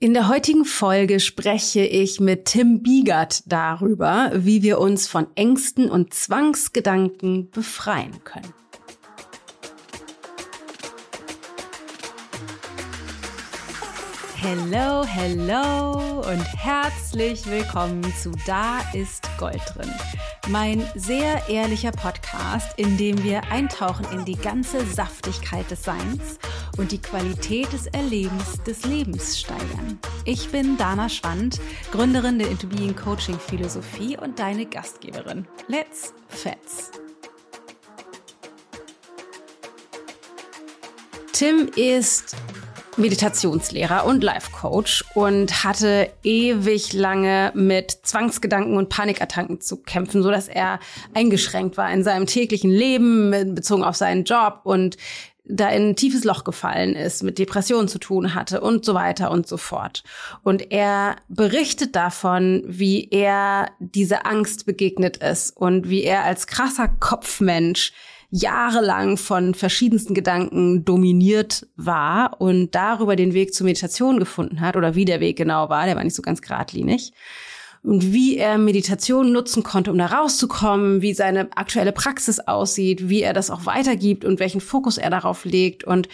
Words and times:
In 0.00 0.14
der 0.14 0.28
heutigen 0.28 0.64
Folge 0.64 1.18
spreche 1.18 1.80
ich 1.80 2.20
mit 2.20 2.44
Tim 2.44 2.84
Biegert 2.84 3.42
darüber, 3.50 4.30
wie 4.32 4.62
wir 4.62 4.78
uns 4.78 5.08
von 5.08 5.26
Ängsten 5.34 5.90
und 5.90 6.14
Zwangsgedanken 6.14 7.50
befreien 7.50 8.22
können. 8.22 8.54
Hello, 14.36 15.04
hello 15.04 16.20
und 16.20 16.44
herzlich 16.56 17.44
willkommen 17.46 18.04
zu 18.22 18.30
Da 18.46 18.78
ist 18.94 19.28
Gold 19.36 19.60
drin. 19.74 19.92
Mein 20.48 20.88
sehr 20.94 21.48
ehrlicher 21.48 21.90
Podcast, 21.90 22.78
in 22.78 22.96
dem 22.98 23.24
wir 23.24 23.42
eintauchen 23.50 24.06
in 24.12 24.24
die 24.24 24.36
ganze 24.36 24.86
Saftigkeit 24.86 25.68
des 25.72 25.82
Seins 25.82 26.38
und 26.78 26.92
die 26.92 27.00
Qualität 27.00 27.72
des 27.72 27.86
Erlebens 27.88 28.62
des 28.66 28.84
Lebens 28.84 29.38
steigern. 29.38 29.98
Ich 30.24 30.48
bin 30.48 30.76
Dana 30.76 31.08
Schwand, 31.08 31.60
Gründerin 31.92 32.38
der 32.38 32.48
Into 32.48 32.68
Being 32.68 32.96
Coaching 32.96 33.38
Philosophie 33.38 34.16
und 34.16 34.38
deine 34.38 34.64
Gastgeberin. 34.64 35.46
Let's 35.66 36.14
Fets! 36.28 36.90
Tim 41.32 41.70
ist 41.76 42.34
Meditationslehrer 42.96 44.04
und 44.06 44.24
Life 44.24 44.50
Coach 44.50 45.04
und 45.14 45.62
hatte 45.62 46.10
ewig 46.24 46.92
lange 46.92 47.52
mit 47.54 47.92
Zwangsgedanken 48.02 48.76
und 48.76 48.88
Panikattacken 48.88 49.60
zu 49.60 49.76
kämpfen, 49.76 50.22
so 50.22 50.32
dass 50.32 50.48
er 50.48 50.80
eingeschränkt 51.14 51.76
war 51.76 51.92
in 51.92 52.02
seinem 52.02 52.26
täglichen 52.26 52.72
Leben 52.72 53.54
bezogen 53.54 53.84
auf 53.84 53.94
seinen 53.94 54.24
Job 54.24 54.62
und 54.64 54.96
da 55.48 55.68
in 55.68 55.90
ein 55.90 55.96
tiefes 55.96 56.24
Loch 56.24 56.44
gefallen 56.44 56.94
ist, 56.94 57.22
mit 57.22 57.38
Depressionen 57.38 57.88
zu 57.88 57.98
tun 57.98 58.34
hatte 58.34 58.60
und 58.60 58.84
so 58.84 58.94
weiter 58.94 59.30
und 59.30 59.46
so 59.46 59.56
fort. 59.56 60.04
Und 60.42 60.70
er 60.70 61.16
berichtet 61.28 61.96
davon, 61.96 62.62
wie 62.66 63.08
er 63.10 63.70
diese 63.78 64.24
Angst 64.24 64.66
begegnet 64.66 65.18
ist 65.18 65.56
und 65.56 65.88
wie 65.88 66.04
er 66.04 66.24
als 66.24 66.46
krasser 66.46 66.88
Kopfmensch 66.88 67.92
jahrelang 68.30 69.16
von 69.16 69.54
verschiedensten 69.54 70.12
Gedanken 70.12 70.84
dominiert 70.84 71.66
war 71.76 72.40
und 72.40 72.74
darüber 72.74 73.16
den 73.16 73.32
Weg 73.32 73.54
zur 73.54 73.64
Meditation 73.64 74.18
gefunden 74.18 74.60
hat 74.60 74.76
oder 74.76 74.94
wie 74.94 75.06
der 75.06 75.20
Weg 75.20 75.38
genau 75.38 75.70
war, 75.70 75.86
der 75.86 75.96
war 75.96 76.04
nicht 76.04 76.16
so 76.16 76.22
ganz 76.22 76.42
geradlinig 76.42 77.12
und 77.88 78.12
wie 78.12 78.36
er 78.36 78.58
Meditation 78.58 79.32
nutzen 79.32 79.62
konnte, 79.62 79.90
um 79.90 79.96
da 79.96 80.06
rauszukommen, 80.06 81.00
wie 81.00 81.14
seine 81.14 81.48
aktuelle 81.56 81.92
Praxis 81.92 82.38
aussieht, 82.38 83.08
wie 83.08 83.22
er 83.22 83.32
das 83.32 83.50
auch 83.50 83.64
weitergibt 83.64 84.26
und 84.26 84.40
welchen 84.40 84.60
Fokus 84.60 84.98
er 84.98 85.08
darauf 85.08 85.46
legt 85.46 85.84
und 85.84 86.06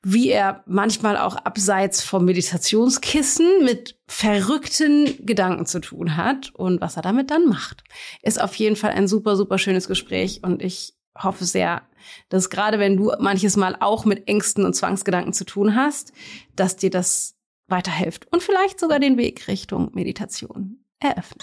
wie 0.00 0.28
er 0.28 0.62
manchmal 0.66 1.16
auch 1.16 1.34
abseits 1.34 2.04
vom 2.04 2.24
Meditationskissen 2.24 3.64
mit 3.64 3.98
verrückten 4.06 5.26
Gedanken 5.26 5.66
zu 5.66 5.80
tun 5.80 6.16
hat 6.16 6.54
und 6.54 6.80
was 6.80 6.94
er 6.94 7.02
damit 7.02 7.32
dann 7.32 7.46
macht. 7.46 7.82
Ist 8.22 8.40
auf 8.40 8.54
jeden 8.54 8.76
Fall 8.76 8.92
ein 8.92 9.08
super, 9.08 9.34
super 9.34 9.58
schönes 9.58 9.88
Gespräch 9.88 10.42
und 10.44 10.62
ich 10.62 10.94
hoffe 11.20 11.46
sehr, 11.46 11.82
dass 12.28 12.48
gerade 12.48 12.78
wenn 12.78 12.96
du 12.96 13.10
manches 13.18 13.56
Mal 13.56 13.76
auch 13.80 14.04
mit 14.04 14.28
Ängsten 14.28 14.64
und 14.64 14.74
Zwangsgedanken 14.74 15.32
zu 15.32 15.44
tun 15.44 15.74
hast, 15.74 16.12
dass 16.54 16.76
dir 16.76 16.90
das 16.90 17.34
weiterhilft 17.66 18.32
und 18.32 18.40
vielleicht 18.40 18.78
sogar 18.78 19.00
den 19.00 19.16
Weg 19.18 19.48
Richtung 19.48 19.90
Meditation 19.94 20.84
eröffnet. 21.00 21.42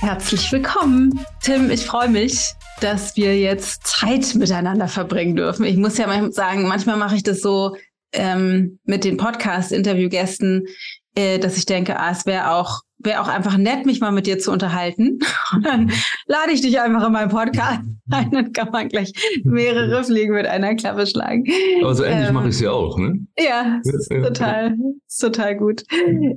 Herzlich 0.00 0.50
willkommen, 0.50 1.26
Tim. 1.42 1.70
Ich 1.70 1.84
freue 1.84 2.08
mich, 2.08 2.54
dass 2.80 3.16
wir 3.16 3.38
jetzt 3.38 3.86
Zeit 3.86 4.34
miteinander 4.34 4.88
verbringen 4.88 5.36
dürfen. 5.36 5.64
Ich 5.64 5.76
muss 5.76 5.98
ja 5.98 6.06
manchmal 6.06 6.32
sagen, 6.32 6.66
manchmal 6.66 6.96
mache 6.96 7.16
ich 7.16 7.22
das 7.22 7.40
so 7.40 7.76
ähm, 8.12 8.78
mit 8.84 9.04
den 9.04 9.18
Podcast-Interviewgästen, 9.18 10.66
äh, 11.14 11.38
dass 11.38 11.58
ich 11.58 11.66
denke, 11.66 12.00
ah, 12.00 12.10
es 12.10 12.24
wäre 12.24 12.52
auch 12.52 12.80
wäre 13.02 13.20
auch 13.20 13.28
einfach 13.28 13.56
nett, 13.56 13.86
mich 13.86 14.00
mal 14.00 14.12
mit 14.12 14.26
dir 14.26 14.38
zu 14.38 14.52
unterhalten. 14.52 15.18
Und 15.52 15.66
dann 15.66 15.92
lade 16.26 16.52
ich 16.52 16.60
dich 16.60 16.80
einfach 16.80 17.06
in 17.06 17.12
meinen 17.12 17.30
Podcast 17.30 17.80
ein, 18.10 18.30
dann 18.30 18.52
kann 18.52 18.70
man 18.70 18.88
gleich 18.88 19.12
mehrere 19.44 20.02
Fliegen 20.04 20.34
mit 20.34 20.46
einer 20.46 20.74
Klappe 20.74 21.06
schlagen. 21.06 21.44
Also 21.84 22.02
endlich 22.02 22.28
ähm, 22.28 22.34
mache 22.34 22.48
ich 22.48 22.56
es 22.56 22.60
ja 22.60 22.70
auch, 22.70 22.98
ne? 22.98 23.26
Ja, 23.38 23.80
ist 23.82 24.10
total, 24.10 24.76
ist 25.06 25.18
total 25.18 25.56
gut. 25.56 25.82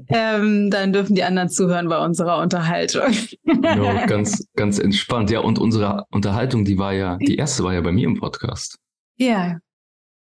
Ähm, 0.08 0.70
dann 0.70 0.94
dürfen 0.94 1.16
die 1.16 1.24
anderen 1.24 1.50
zuhören 1.50 1.90
bei 1.90 2.04
unserer 2.04 2.42
Unterhaltung. 2.42 3.14
Ja, 3.64 4.06
ganz, 4.08 4.48
ganz 4.56 4.80
entspannt. 4.80 5.32
Ja, 5.32 5.40
und 5.40 5.60
unsere 5.60 6.06
Unterhaltung, 6.12 6.66
die 6.66 6.78
war 6.78 6.94
ja, 6.94 7.18
die 7.18 7.36
erste 7.36 7.64
war 7.64 7.74
ja 7.74 7.82
bei 7.82 7.92
mir 7.92 8.08
im 8.08 8.20
Podcast. 8.20 8.78
Ja, 9.18 9.58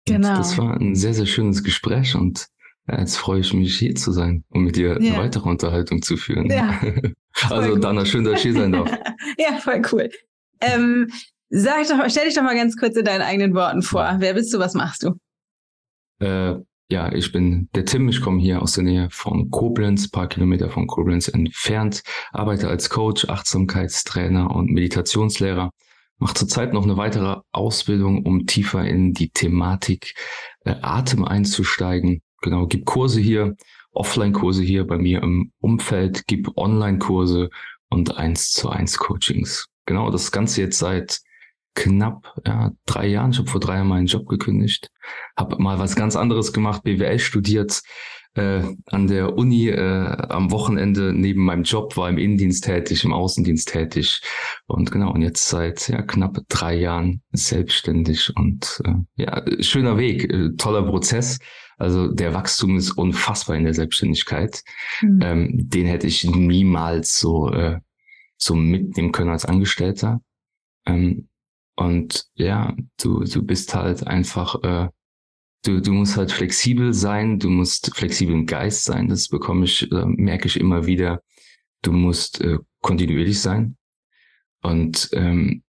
genau. 0.06 0.30
Und 0.30 0.38
das 0.38 0.58
war 0.58 0.76
ein 0.78 0.94
sehr, 0.94 1.14
sehr 1.14 1.26
schönes 1.26 1.62
Gespräch 1.62 2.14
und 2.14 2.46
jetzt 2.88 3.16
freue 3.16 3.40
ich 3.40 3.52
mich, 3.54 3.78
hier 3.78 3.94
zu 3.94 4.12
sein 4.12 4.44
und 4.50 4.64
mit 4.64 4.76
dir 4.76 4.98
ja. 5.00 5.14
eine 5.14 5.22
weitere 5.22 5.48
Unterhaltung 5.48 6.02
zu 6.02 6.16
führen. 6.16 6.50
Ja. 6.50 6.80
also, 7.50 7.72
cool. 7.72 7.80
Dana, 7.80 8.04
schön, 8.04 8.24
dass 8.24 8.36
ich 8.36 8.42
hier 8.42 8.54
sein 8.54 8.72
darf. 8.72 8.90
ja, 9.38 9.58
voll 9.58 9.82
cool. 9.92 10.10
Ähm, 10.60 11.08
sag 11.48 11.88
doch, 11.88 12.08
stell 12.08 12.26
dich 12.26 12.34
doch 12.34 12.42
mal 12.42 12.56
ganz 12.56 12.76
kurz 12.76 12.96
in 12.96 13.04
deinen 13.04 13.22
eigenen 13.22 13.54
Worten 13.54 13.82
vor. 13.82 14.16
Wer 14.18 14.34
bist 14.34 14.52
du, 14.52 14.58
was 14.58 14.74
machst 14.74 15.04
du? 15.04 15.14
Äh, 16.24 16.56
ja, 16.90 17.12
ich 17.12 17.32
bin 17.32 17.68
der 17.74 17.84
Tim, 17.84 18.08
ich 18.08 18.20
komme 18.20 18.40
hier 18.40 18.60
aus 18.60 18.74
der 18.74 18.84
Nähe 18.84 19.08
von 19.10 19.50
Koblenz, 19.50 20.10
paar 20.10 20.28
Kilometer 20.28 20.68
von 20.68 20.86
Koblenz 20.86 21.28
entfernt, 21.28 22.02
arbeite 22.32 22.68
als 22.68 22.90
Coach, 22.90 23.28
Achtsamkeitstrainer 23.28 24.54
und 24.54 24.70
Meditationslehrer, 24.70 25.70
mache 26.18 26.34
zurzeit 26.34 26.74
noch 26.74 26.84
eine 26.84 26.96
weitere 26.96 27.40
Ausbildung, 27.50 28.26
um 28.26 28.46
tiefer 28.46 28.84
in 28.84 29.14
die 29.14 29.30
Thematik 29.30 30.14
äh, 30.64 30.74
Atem 30.82 31.24
einzusteigen 31.24 32.20
genau, 32.42 32.66
gib 32.66 32.84
Kurse 32.84 33.20
hier, 33.20 33.56
Offline-Kurse 33.92 34.62
hier 34.62 34.86
bei 34.86 34.98
mir 34.98 35.22
im 35.22 35.52
Umfeld, 35.60 36.26
gib 36.26 36.56
Online-Kurse 36.56 37.50
und 37.88 38.16
eins 38.16 38.50
zu 38.50 38.68
eins 38.68 38.98
Coachings. 38.98 39.68
Genau, 39.86 40.10
das 40.10 40.32
Ganze 40.32 40.60
jetzt 40.60 40.78
seit 40.78 41.20
knapp 41.74 42.34
ja, 42.46 42.72
drei 42.86 43.06
Jahren. 43.06 43.32
Ich 43.32 43.38
habe 43.38 43.50
vor 43.50 43.60
drei 43.60 43.76
Jahren 43.76 43.88
meinen 43.88 44.06
Job 44.06 44.28
gekündigt, 44.28 44.90
habe 45.36 45.62
mal 45.62 45.78
was 45.78 45.96
ganz 45.96 46.16
anderes 46.16 46.52
gemacht, 46.52 46.82
BWL 46.82 47.18
studiert, 47.18 47.82
äh, 48.34 48.62
an 48.86 49.06
der 49.06 49.36
Uni 49.36 49.68
äh, 49.68 50.06
am 50.28 50.50
Wochenende 50.50 51.12
neben 51.12 51.44
meinem 51.44 51.64
Job 51.64 51.96
war 51.96 52.08
im 52.08 52.18
Innendienst 52.18 52.64
tätig, 52.64 53.04
im 53.04 53.12
Außendienst 53.12 53.68
tätig 53.68 54.22
und 54.66 54.90
genau 54.90 55.12
und 55.12 55.22
jetzt 55.22 55.48
seit 55.48 55.88
ja 55.88 56.02
knapp 56.02 56.38
drei 56.48 56.74
Jahren 56.74 57.22
selbstständig 57.32 58.32
und 58.36 58.80
äh, 58.84 59.22
ja 59.22 59.42
schöner 59.60 59.98
Weg, 59.98 60.32
äh, 60.32 60.50
toller 60.56 60.82
Prozess. 60.82 61.38
Also 61.78 62.08
der 62.08 62.32
Wachstum 62.32 62.76
ist 62.76 62.92
unfassbar 62.92 63.56
in 63.56 63.64
der 63.64 63.74
Selbstständigkeit. 63.74 64.62
Mhm. 65.00 65.20
Ähm, 65.22 65.50
den 65.54 65.86
hätte 65.86 66.06
ich 66.06 66.24
niemals 66.24 67.18
so 67.18 67.50
äh, 67.50 67.80
so 68.36 68.54
mitnehmen 68.54 69.12
können 69.12 69.30
als 69.30 69.44
Angestellter. 69.44 70.20
Ähm, 70.86 71.28
und 71.76 72.26
ja, 72.34 72.74
du 73.00 73.24
du 73.24 73.42
bist 73.42 73.74
halt 73.74 74.06
einfach 74.06 74.62
äh, 74.62 74.88
du, 75.62 75.80
du 75.80 75.92
musst 75.92 76.16
halt 76.16 76.32
flexibel 76.32 76.92
sein, 76.92 77.38
du 77.38 77.48
musst 77.48 77.96
flexibel 77.96 78.34
im 78.34 78.46
Geist 78.46 78.84
sein, 78.84 79.08
das 79.08 79.28
bekomme 79.28 79.64
ich, 79.64 79.90
äh, 79.90 80.04
merke 80.06 80.46
ich 80.46 80.58
immer 80.58 80.86
wieder. 80.86 81.22
Du 81.82 81.92
musst 81.92 82.40
äh, 82.40 82.58
kontinuierlich 82.80 83.40
sein. 83.40 83.76
Und 84.62 85.10
ähm, 85.12 85.62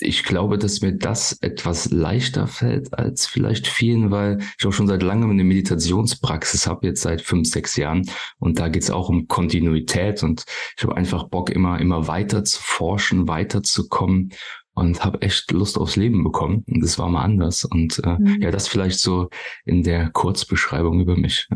ich 0.00 0.24
glaube, 0.24 0.58
dass 0.58 0.80
mir 0.80 0.96
das 0.96 1.38
etwas 1.40 1.90
leichter 1.90 2.48
fällt 2.48 2.94
als 2.94 3.26
vielleicht 3.26 3.68
vielen, 3.68 4.10
weil 4.10 4.38
ich 4.58 4.66
auch 4.66 4.72
schon 4.72 4.88
seit 4.88 5.02
langem 5.02 5.30
eine 5.30 5.44
Meditationspraxis 5.44 6.66
habe, 6.66 6.88
jetzt 6.88 7.02
seit 7.02 7.20
fünf, 7.20 7.48
sechs 7.48 7.76
Jahren. 7.76 8.10
Und 8.38 8.58
da 8.58 8.68
geht 8.68 8.82
es 8.82 8.90
auch 8.90 9.08
um 9.08 9.28
Kontinuität 9.28 10.22
und 10.22 10.44
ich 10.76 10.82
habe 10.82 10.96
einfach 10.96 11.28
Bock, 11.28 11.50
immer, 11.50 11.80
immer 11.80 12.08
weiter 12.08 12.42
zu 12.44 12.60
forschen, 12.60 13.28
weiterzukommen 13.28 14.32
und 14.74 15.04
habe 15.04 15.22
echt 15.22 15.50
Lust 15.52 15.78
aufs 15.78 15.96
Leben 15.96 16.24
bekommen. 16.24 16.64
Und 16.68 16.82
das 16.82 16.98
war 16.98 17.08
mal 17.08 17.22
anders. 17.22 17.64
Und 17.64 18.00
äh, 18.04 18.18
mhm. 18.18 18.42
ja, 18.42 18.50
das 18.50 18.68
vielleicht 18.68 18.98
so 18.98 19.28
in 19.64 19.82
der 19.82 20.10
Kurzbeschreibung 20.10 21.00
über 21.00 21.16
mich. 21.16 21.48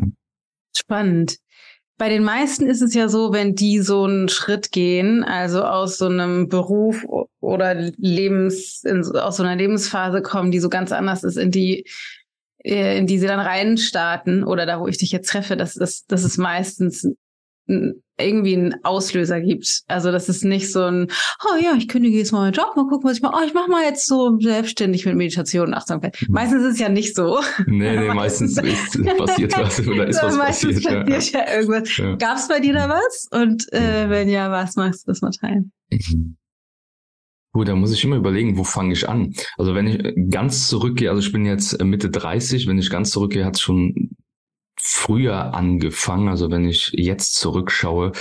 Spannend. 0.75 1.37
Bei 1.97 2.07
den 2.07 2.23
meisten 2.23 2.65
ist 2.65 2.81
es 2.81 2.93
ja 2.93 3.09
so, 3.09 3.33
wenn 3.33 3.55
die 3.55 3.79
so 3.79 4.05
einen 4.05 4.29
Schritt 4.29 4.71
gehen, 4.71 5.25
also 5.25 5.63
aus 5.63 5.97
so 5.97 6.05
einem 6.05 6.47
Beruf 6.47 7.05
oder 7.41 7.75
Lebens, 7.75 8.83
in, 8.85 9.03
aus 9.03 9.35
so 9.35 9.43
einer 9.43 9.57
Lebensphase 9.57 10.21
kommen, 10.21 10.51
die 10.51 10.59
so 10.59 10.69
ganz 10.69 10.93
anders 10.93 11.25
ist, 11.25 11.35
in 11.35 11.51
die, 11.51 11.85
äh, 12.63 12.97
in 12.97 13.05
die 13.05 13.19
sie 13.19 13.27
dann 13.27 13.41
reinstarten 13.41 14.45
oder 14.45 14.65
da, 14.65 14.79
wo 14.79 14.87
ich 14.87 14.97
dich 14.97 15.11
jetzt 15.11 15.29
treffe, 15.29 15.57
das 15.57 15.75
ist, 15.75 16.09
das 16.09 16.23
ist 16.23 16.37
meistens 16.37 17.05
irgendwie 18.19 18.55
einen 18.55 18.83
Auslöser 18.83 19.39
gibt. 19.41 19.83
Also 19.87 20.11
das 20.11 20.29
ist 20.29 20.43
nicht 20.43 20.71
so 20.71 20.83
ein, 20.83 21.07
oh 21.45 21.61
ja, 21.61 21.73
ich 21.77 21.87
kündige 21.87 22.17
jetzt 22.17 22.31
mal 22.31 22.39
meinen 22.39 22.53
Job, 22.53 22.75
mal 22.75 22.87
gucken, 22.87 23.09
was 23.09 23.17
ich 23.17 23.23
mache. 23.23 23.35
Oh, 23.37 23.45
ich 23.45 23.53
mache 23.53 23.69
mal 23.69 23.83
jetzt 23.83 24.07
so 24.07 24.37
selbstständig 24.39 25.05
mit 25.05 25.15
Meditation 25.15 25.67
und 25.67 25.73
Achtsamkeit. 25.73 26.17
Mhm. 26.27 26.33
Meistens 26.33 26.63
ist 26.63 26.73
es 26.73 26.79
ja 26.79 26.89
nicht 26.89 27.15
so. 27.15 27.39
Nee, 27.65 27.97
nee, 27.97 28.07
meistens 28.13 28.57
ist 28.57 29.17
passiert 29.17 29.57
was 29.57 29.79
oder 29.87 30.07
ist 30.07 30.21
was 30.21 30.37
meistens 30.37 30.83
passiert. 30.83 31.09
passiert 31.09 31.33
ja. 31.33 31.39
ja 31.47 31.55
irgendwas. 31.55 31.97
Ja. 31.97 32.15
Gab 32.15 32.37
es 32.37 32.47
bei 32.47 32.59
dir 32.59 32.73
da 32.73 32.89
was? 32.89 33.27
Und 33.31 33.71
äh, 33.73 34.09
wenn 34.09 34.29
ja, 34.29 34.51
was 34.51 34.75
magst 34.75 35.07
du 35.07 35.11
das 35.11 35.21
mal 35.21 35.31
teilen? 35.31 35.71
Mhm. 35.91 36.35
Gut, 37.51 37.67
da 37.67 37.75
muss 37.75 37.91
ich 37.91 38.03
immer 38.03 38.15
überlegen, 38.15 38.57
wo 38.57 38.63
fange 38.63 38.93
ich 38.93 39.09
an? 39.09 39.33
Also 39.57 39.73
wenn 39.73 39.87
ich 39.87 40.29
ganz 40.29 40.67
zurückgehe, 40.67 41.09
also 41.09 41.19
ich 41.19 41.31
bin 41.31 41.45
jetzt 41.45 41.81
Mitte 41.83 42.11
30, 42.11 42.67
wenn 42.67 42.77
ich 42.77 42.91
ganz 42.91 43.09
zurückgehe, 43.09 43.43
hat 43.43 43.55
es 43.55 43.61
schon 43.61 44.11
früher 44.91 45.53
angefangen. 45.53 46.27
Also 46.27 46.49
wenn 46.49 46.67
ich 46.67 46.91
jetzt 46.93 47.35
zurückschaue, 47.35 48.11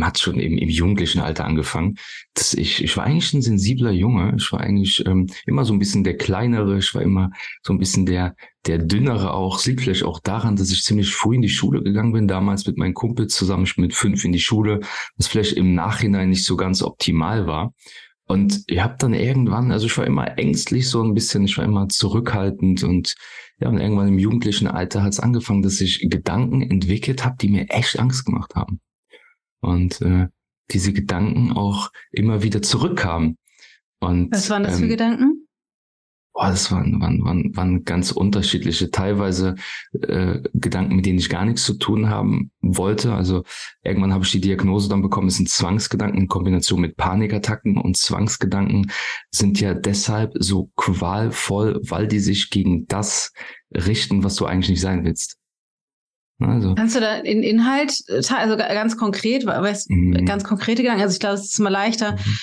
hat 0.00 0.18
schon 0.18 0.40
eben 0.40 0.58
im 0.58 0.68
jugendlichen 0.68 1.20
Alter 1.20 1.44
angefangen. 1.44 1.96
Dass 2.34 2.54
ich, 2.54 2.82
ich 2.82 2.96
war 2.96 3.04
eigentlich 3.04 3.32
ein 3.34 3.42
sensibler 3.42 3.90
Junge. 3.90 4.34
Ich 4.36 4.50
war 4.50 4.60
eigentlich 4.60 5.04
ähm, 5.06 5.28
immer 5.46 5.64
so 5.64 5.72
ein 5.72 5.78
bisschen 5.78 6.02
der 6.02 6.16
kleinere. 6.16 6.78
Ich 6.78 6.94
war 6.94 7.02
immer 7.02 7.30
so 7.62 7.72
ein 7.72 7.78
bisschen 7.78 8.06
der, 8.06 8.34
der 8.66 8.78
dünnere 8.78 9.34
auch. 9.34 9.58
Es 9.58 9.66
liegt 9.66 9.82
vielleicht 9.82 10.04
auch 10.04 10.18
daran, 10.18 10.56
dass 10.56 10.72
ich 10.72 10.82
ziemlich 10.82 11.14
früh 11.14 11.36
in 11.36 11.42
die 11.42 11.48
Schule 11.48 11.82
gegangen 11.82 12.12
bin. 12.12 12.26
Damals 12.26 12.66
mit 12.66 12.78
meinen 12.78 12.94
Kumpels 12.94 13.34
zusammen. 13.34 13.64
Ich 13.64 13.76
bin 13.76 13.82
mit 13.82 13.94
fünf 13.94 14.24
in 14.24 14.32
die 14.32 14.40
Schule, 14.40 14.80
was 15.16 15.28
vielleicht 15.28 15.52
im 15.52 15.74
Nachhinein 15.74 16.30
nicht 16.30 16.44
so 16.44 16.56
ganz 16.56 16.82
optimal 16.82 17.46
war. 17.46 17.74
Und 18.26 18.62
ich 18.66 18.80
habe 18.80 18.96
dann 18.98 19.12
irgendwann, 19.12 19.70
also 19.70 19.86
ich 19.86 19.98
war 19.98 20.06
immer 20.06 20.38
ängstlich 20.38 20.88
so 20.88 21.02
ein 21.02 21.12
bisschen, 21.12 21.44
ich 21.44 21.58
war 21.58 21.64
immer 21.64 21.88
zurückhaltend 21.88 22.82
und 22.82 23.14
ja, 23.60 23.68
und 23.68 23.78
irgendwann 23.78 24.08
im 24.08 24.18
jugendlichen 24.18 24.66
Alter 24.66 25.02
hat 25.02 25.12
es 25.12 25.20
angefangen, 25.20 25.62
dass 25.62 25.80
ich 25.80 26.06
Gedanken 26.10 26.62
entwickelt 26.62 27.24
habe, 27.24 27.36
die 27.40 27.48
mir 27.48 27.70
echt 27.70 27.98
Angst 27.98 28.24
gemacht 28.24 28.54
haben. 28.54 28.80
Und 29.60 30.00
äh, 30.02 30.28
diese 30.70 30.92
Gedanken 30.92 31.52
auch 31.52 31.90
immer 32.10 32.42
wieder 32.42 32.62
zurückkamen. 32.62 33.38
Und, 34.00 34.32
Was 34.32 34.50
waren 34.50 34.64
das 34.64 34.74
ähm, 34.74 34.80
für 34.80 34.88
Gedanken? 34.88 35.43
Boah, 36.34 36.50
das 36.50 36.72
waren, 36.72 37.00
waren, 37.00 37.22
waren, 37.24 37.56
waren 37.56 37.84
ganz 37.84 38.10
unterschiedliche, 38.10 38.90
teilweise 38.90 39.54
äh, 39.92 40.40
Gedanken, 40.52 40.96
mit 40.96 41.06
denen 41.06 41.20
ich 41.20 41.28
gar 41.28 41.44
nichts 41.44 41.62
zu 41.62 41.74
tun 41.74 42.10
haben 42.10 42.50
wollte. 42.60 43.14
Also 43.14 43.44
irgendwann 43.84 44.12
habe 44.12 44.24
ich 44.24 44.32
die 44.32 44.40
Diagnose 44.40 44.88
dann 44.88 45.00
bekommen, 45.00 45.28
es 45.28 45.36
sind 45.36 45.48
Zwangsgedanken 45.48 46.22
in 46.22 46.26
Kombination 46.26 46.80
mit 46.80 46.96
Panikattacken 46.96 47.76
und 47.78 47.96
Zwangsgedanken 47.96 48.90
sind 49.30 49.60
ja 49.60 49.74
deshalb 49.74 50.32
so 50.34 50.72
qualvoll, 50.74 51.80
weil 51.84 52.08
die 52.08 52.18
sich 52.18 52.50
gegen 52.50 52.88
das 52.88 53.32
richten, 53.72 54.24
was 54.24 54.34
du 54.34 54.44
eigentlich 54.44 54.70
nicht 54.70 54.80
sein 54.80 55.04
willst. 55.04 55.38
Also. 56.40 56.74
Kannst 56.74 56.96
du 56.96 57.00
da 57.00 57.18
in 57.18 57.44
Inhalt, 57.44 57.96
also 58.08 58.56
ganz 58.56 58.96
konkret, 58.96 59.46
weißt, 59.46 59.88
mhm. 59.88 60.26
ganz 60.26 60.42
konkrete 60.42 60.82
Gedanken, 60.82 61.02
also 61.02 61.14
ich 61.14 61.20
glaube, 61.20 61.36
es 61.36 61.44
ist 61.44 61.60
immer 61.60 61.70
leichter, 61.70 62.16
mhm 62.16 62.38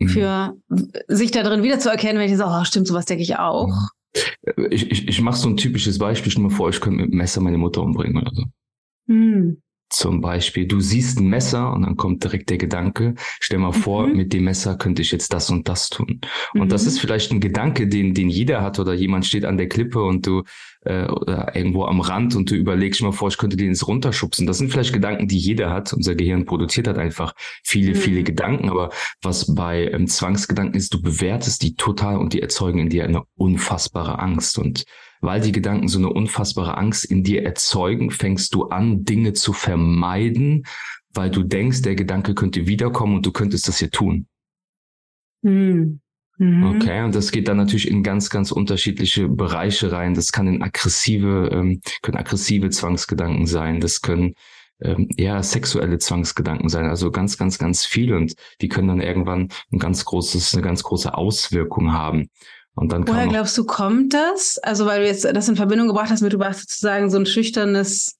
Mhm. 0.00 0.08
für 0.08 0.56
sich 1.08 1.30
da 1.30 1.42
drin 1.42 1.62
wiederzuerkennen, 1.62 2.20
wenn 2.20 2.30
ich 2.30 2.38
so, 2.38 2.44
oh, 2.46 2.64
stimmt, 2.64 2.86
sowas 2.86 3.04
denke 3.06 3.22
ich 3.22 3.36
auch. 3.36 3.68
Ich, 4.70 4.90
ich, 4.90 5.08
ich 5.08 5.20
mache 5.20 5.36
so 5.36 5.48
ein 5.48 5.56
typisches 5.56 5.98
Beispiel, 5.98 6.32
stell 6.32 6.42
mir 6.42 6.50
vor, 6.50 6.70
ich 6.70 6.80
könnte 6.80 7.02
mit 7.02 7.12
dem 7.12 7.18
Messer 7.18 7.40
meine 7.40 7.58
Mutter 7.58 7.82
umbringen 7.82 8.16
oder 8.16 8.32
so. 8.34 8.44
Mhm. 9.06 9.62
Zum 9.90 10.20
Beispiel, 10.20 10.66
du 10.66 10.80
siehst 10.80 11.18
ein 11.18 11.26
Messer 11.26 11.72
und 11.72 11.82
dann 11.82 11.96
kommt 11.96 12.22
direkt 12.22 12.48
der 12.50 12.58
Gedanke, 12.58 13.14
stell 13.40 13.58
mal 13.58 13.72
vor, 13.72 14.06
mhm. 14.06 14.16
mit 14.16 14.32
dem 14.32 14.44
Messer 14.44 14.76
könnte 14.76 15.02
ich 15.02 15.10
jetzt 15.10 15.32
das 15.32 15.50
und 15.50 15.68
das 15.68 15.90
tun. 15.90 16.20
Und 16.54 16.60
mhm. 16.60 16.68
das 16.68 16.86
ist 16.86 17.00
vielleicht 17.00 17.32
ein 17.32 17.40
Gedanke, 17.40 17.88
den, 17.88 18.14
den 18.14 18.28
jeder 18.28 18.62
hat 18.62 18.78
oder 18.78 18.94
jemand 18.94 19.26
steht 19.26 19.44
an 19.44 19.56
der 19.56 19.68
Klippe 19.68 20.02
und 20.02 20.26
du 20.26 20.44
äh, 20.82 21.06
oder 21.06 21.54
irgendwo 21.54 21.84
am 21.84 22.00
Rand 22.00 22.36
und 22.36 22.50
du 22.50 22.54
überlegst 22.54 23.02
mal 23.02 23.12
vor, 23.12 23.28
ich 23.28 23.38
könnte 23.38 23.56
den 23.56 23.68
jetzt 23.68 23.86
runterschubsen. 23.86 24.46
Das 24.46 24.58
sind 24.58 24.70
vielleicht 24.70 24.92
Gedanken, 24.92 25.28
die 25.28 25.38
jeder 25.38 25.70
hat. 25.70 25.92
Unser 25.92 26.14
Gehirn 26.14 26.46
produziert 26.46 26.88
hat 26.88 26.98
einfach 26.98 27.34
viele, 27.64 27.90
mhm. 27.90 27.96
viele 27.96 28.22
Gedanken. 28.22 28.70
Aber 28.70 28.90
was 29.22 29.54
bei 29.54 29.90
ähm, 29.90 30.06
Zwangsgedanken 30.06 30.76
ist, 30.76 30.94
du 30.94 31.02
bewertest 31.02 31.62
die 31.62 31.74
total 31.74 32.16
und 32.16 32.32
die 32.32 32.42
erzeugen 32.42 32.78
in 32.78 32.88
dir 32.88 33.04
eine 33.04 33.24
unfassbare 33.36 34.18
Angst. 34.18 34.58
Und 34.58 34.84
weil 35.20 35.40
die 35.40 35.52
Gedanken 35.52 35.88
so 35.88 35.98
eine 35.98 36.10
unfassbare 36.10 36.76
Angst 36.76 37.04
in 37.04 37.22
dir 37.22 37.44
erzeugen, 37.44 38.10
fängst 38.10 38.54
du 38.54 38.64
an, 38.68 39.04
Dinge 39.04 39.32
zu 39.32 39.52
vermeiden, 39.52 40.64
weil 41.12 41.30
du 41.30 41.42
denkst, 41.42 41.82
der 41.82 41.94
Gedanke 41.94 42.34
könnte 42.34 42.66
wiederkommen 42.66 43.16
und 43.16 43.26
du 43.26 43.32
könntest 43.32 43.68
das 43.68 43.78
hier 43.78 43.90
tun. 43.90 44.26
Mhm. 45.42 46.00
mhm. 46.38 46.64
Okay, 46.64 47.02
und 47.02 47.14
das 47.14 47.32
geht 47.32 47.48
dann 47.48 47.56
natürlich 47.56 47.88
in 47.88 48.02
ganz, 48.02 48.30
ganz 48.30 48.50
unterschiedliche 48.50 49.28
Bereiche 49.28 49.92
rein. 49.92 50.14
Das 50.14 50.32
kann 50.32 50.46
in 50.46 50.62
aggressive, 50.62 51.50
ähm, 51.52 51.80
können 52.02 52.18
aggressive 52.18 52.70
Zwangsgedanken 52.70 53.46
sein. 53.46 53.80
Das 53.80 54.00
können 54.00 54.34
ähm, 54.82 55.08
eher 55.16 55.42
sexuelle 55.42 55.98
Zwangsgedanken 55.98 56.68
sein. 56.68 56.86
Also 56.86 57.10
ganz, 57.10 57.36
ganz, 57.36 57.58
ganz 57.58 57.84
viel 57.84 58.14
und 58.14 58.34
die 58.60 58.68
können 58.68 58.88
dann 58.88 59.00
irgendwann 59.00 59.48
ein 59.72 59.78
ganz 59.78 60.04
großes, 60.04 60.54
eine 60.54 60.62
ganz 60.62 60.82
große 60.82 61.14
Auswirkung 61.14 61.92
haben. 61.92 62.28
Und 62.74 62.92
dann 62.92 63.06
Woher 63.06 63.26
glaubst 63.26 63.56
du, 63.58 63.64
kommt 63.64 64.14
das? 64.14 64.58
Also, 64.62 64.86
weil 64.86 65.02
du 65.02 65.06
jetzt 65.06 65.24
das 65.24 65.48
in 65.48 65.56
Verbindung 65.56 65.88
gebracht 65.88 66.10
hast 66.10 66.22
mit, 66.22 66.32
du 66.32 66.38
warst 66.38 66.60
sozusagen 66.60 67.10
so 67.10 67.18
ein 67.18 67.26
schüchternes 67.26 68.16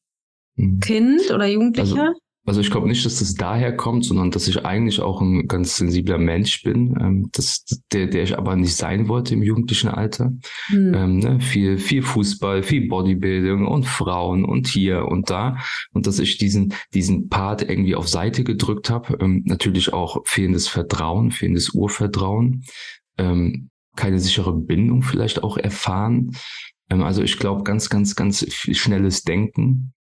mhm. 0.57 0.81
Kind 0.81 1.31
oder 1.31 1.47
Jugendlicher? 1.47 2.09
Also, 2.09 2.21
also 2.47 2.63
ich 2.63 2.71
glaube 2.71 2.89
nicht, 2.89 3.05
dass 3.05 3.19
das 3.19 3.35
daher 3.35 3.77
kommt, 3.77 4.05
sondern 4.05 4.31
dass 4.31 4.49
ich 4.49 4.65
eigentlich 4.65 5.01
auch 5.01 5.21
ein 5.21 5.47
ganz 5.47 5.77
sensibler 5.77 6.19
Mensch 6.19 6.63
bin, 6.63 6.97
ähm, 7.01 7.29
das, 7.33 7.65
der, 7.93 8.07
der 8.07 8.23
ich 8.23 8.37
aber 8.37 8.57
nicht 8.57 8.75
sein 8.75 9.09
wollte 9.09 9.35
im 9.35 9.43
jugendlichen 9.43 9.89
Alter. 9.89 10.33
Mhm. 10.71 10.95
Ähm, 10.95 11.19
ne? 11.19 11.41
viel, 11.41 11.79
viel 11.79 12.03
Fußball, 12.03 12.63
viel 12.63 12.89
Bodybuilding 12.89 13.67
und 13.67 13.87
Frauen 13.87 14.45
und 14.45 14.67
hier 14.67 15.07
und 15.07 15.31
da. 15.31 15.59
Und 15.93 16.07
dass 16.07 16.19
ich 16.19 16.39
diesen, 16.39 16.75
diesen 16.93 17.29
Part 17.29 17.63
irgendwie 17.63 17.95
auf 17.95 18.09
Seite 18.09 18.43
gedrückt 18.43 18.91
habe. 18.91 19.19
Ähm, 19.21 19.43
natürlich 19.45 19.93
auch 19.93 20.23
fehlendes 20.25 20.67
Vertrauen, 20.67 21.31
fehlendes 21.31 21.71
Urvertrauen. 21.71 22.65
Ähm, 23.19 23.71
keine 24.01 24.19
sichere 24.19 24.55
Bindung 24.55 25.03
vielleicht 25.03 25.43
auch 25.43 25.59
erfahren. 25.59 26.33
Ähm, 26.89 27.03
also 27.03 27.23
ich 27.23 27.39
glaube, 27.39 27.65
ganz, 27.65 27.91
ganz, 27.91 28.17
ganz 28.17 28.47
schnelles 28.51 29.23
Denken, 29.23 29.93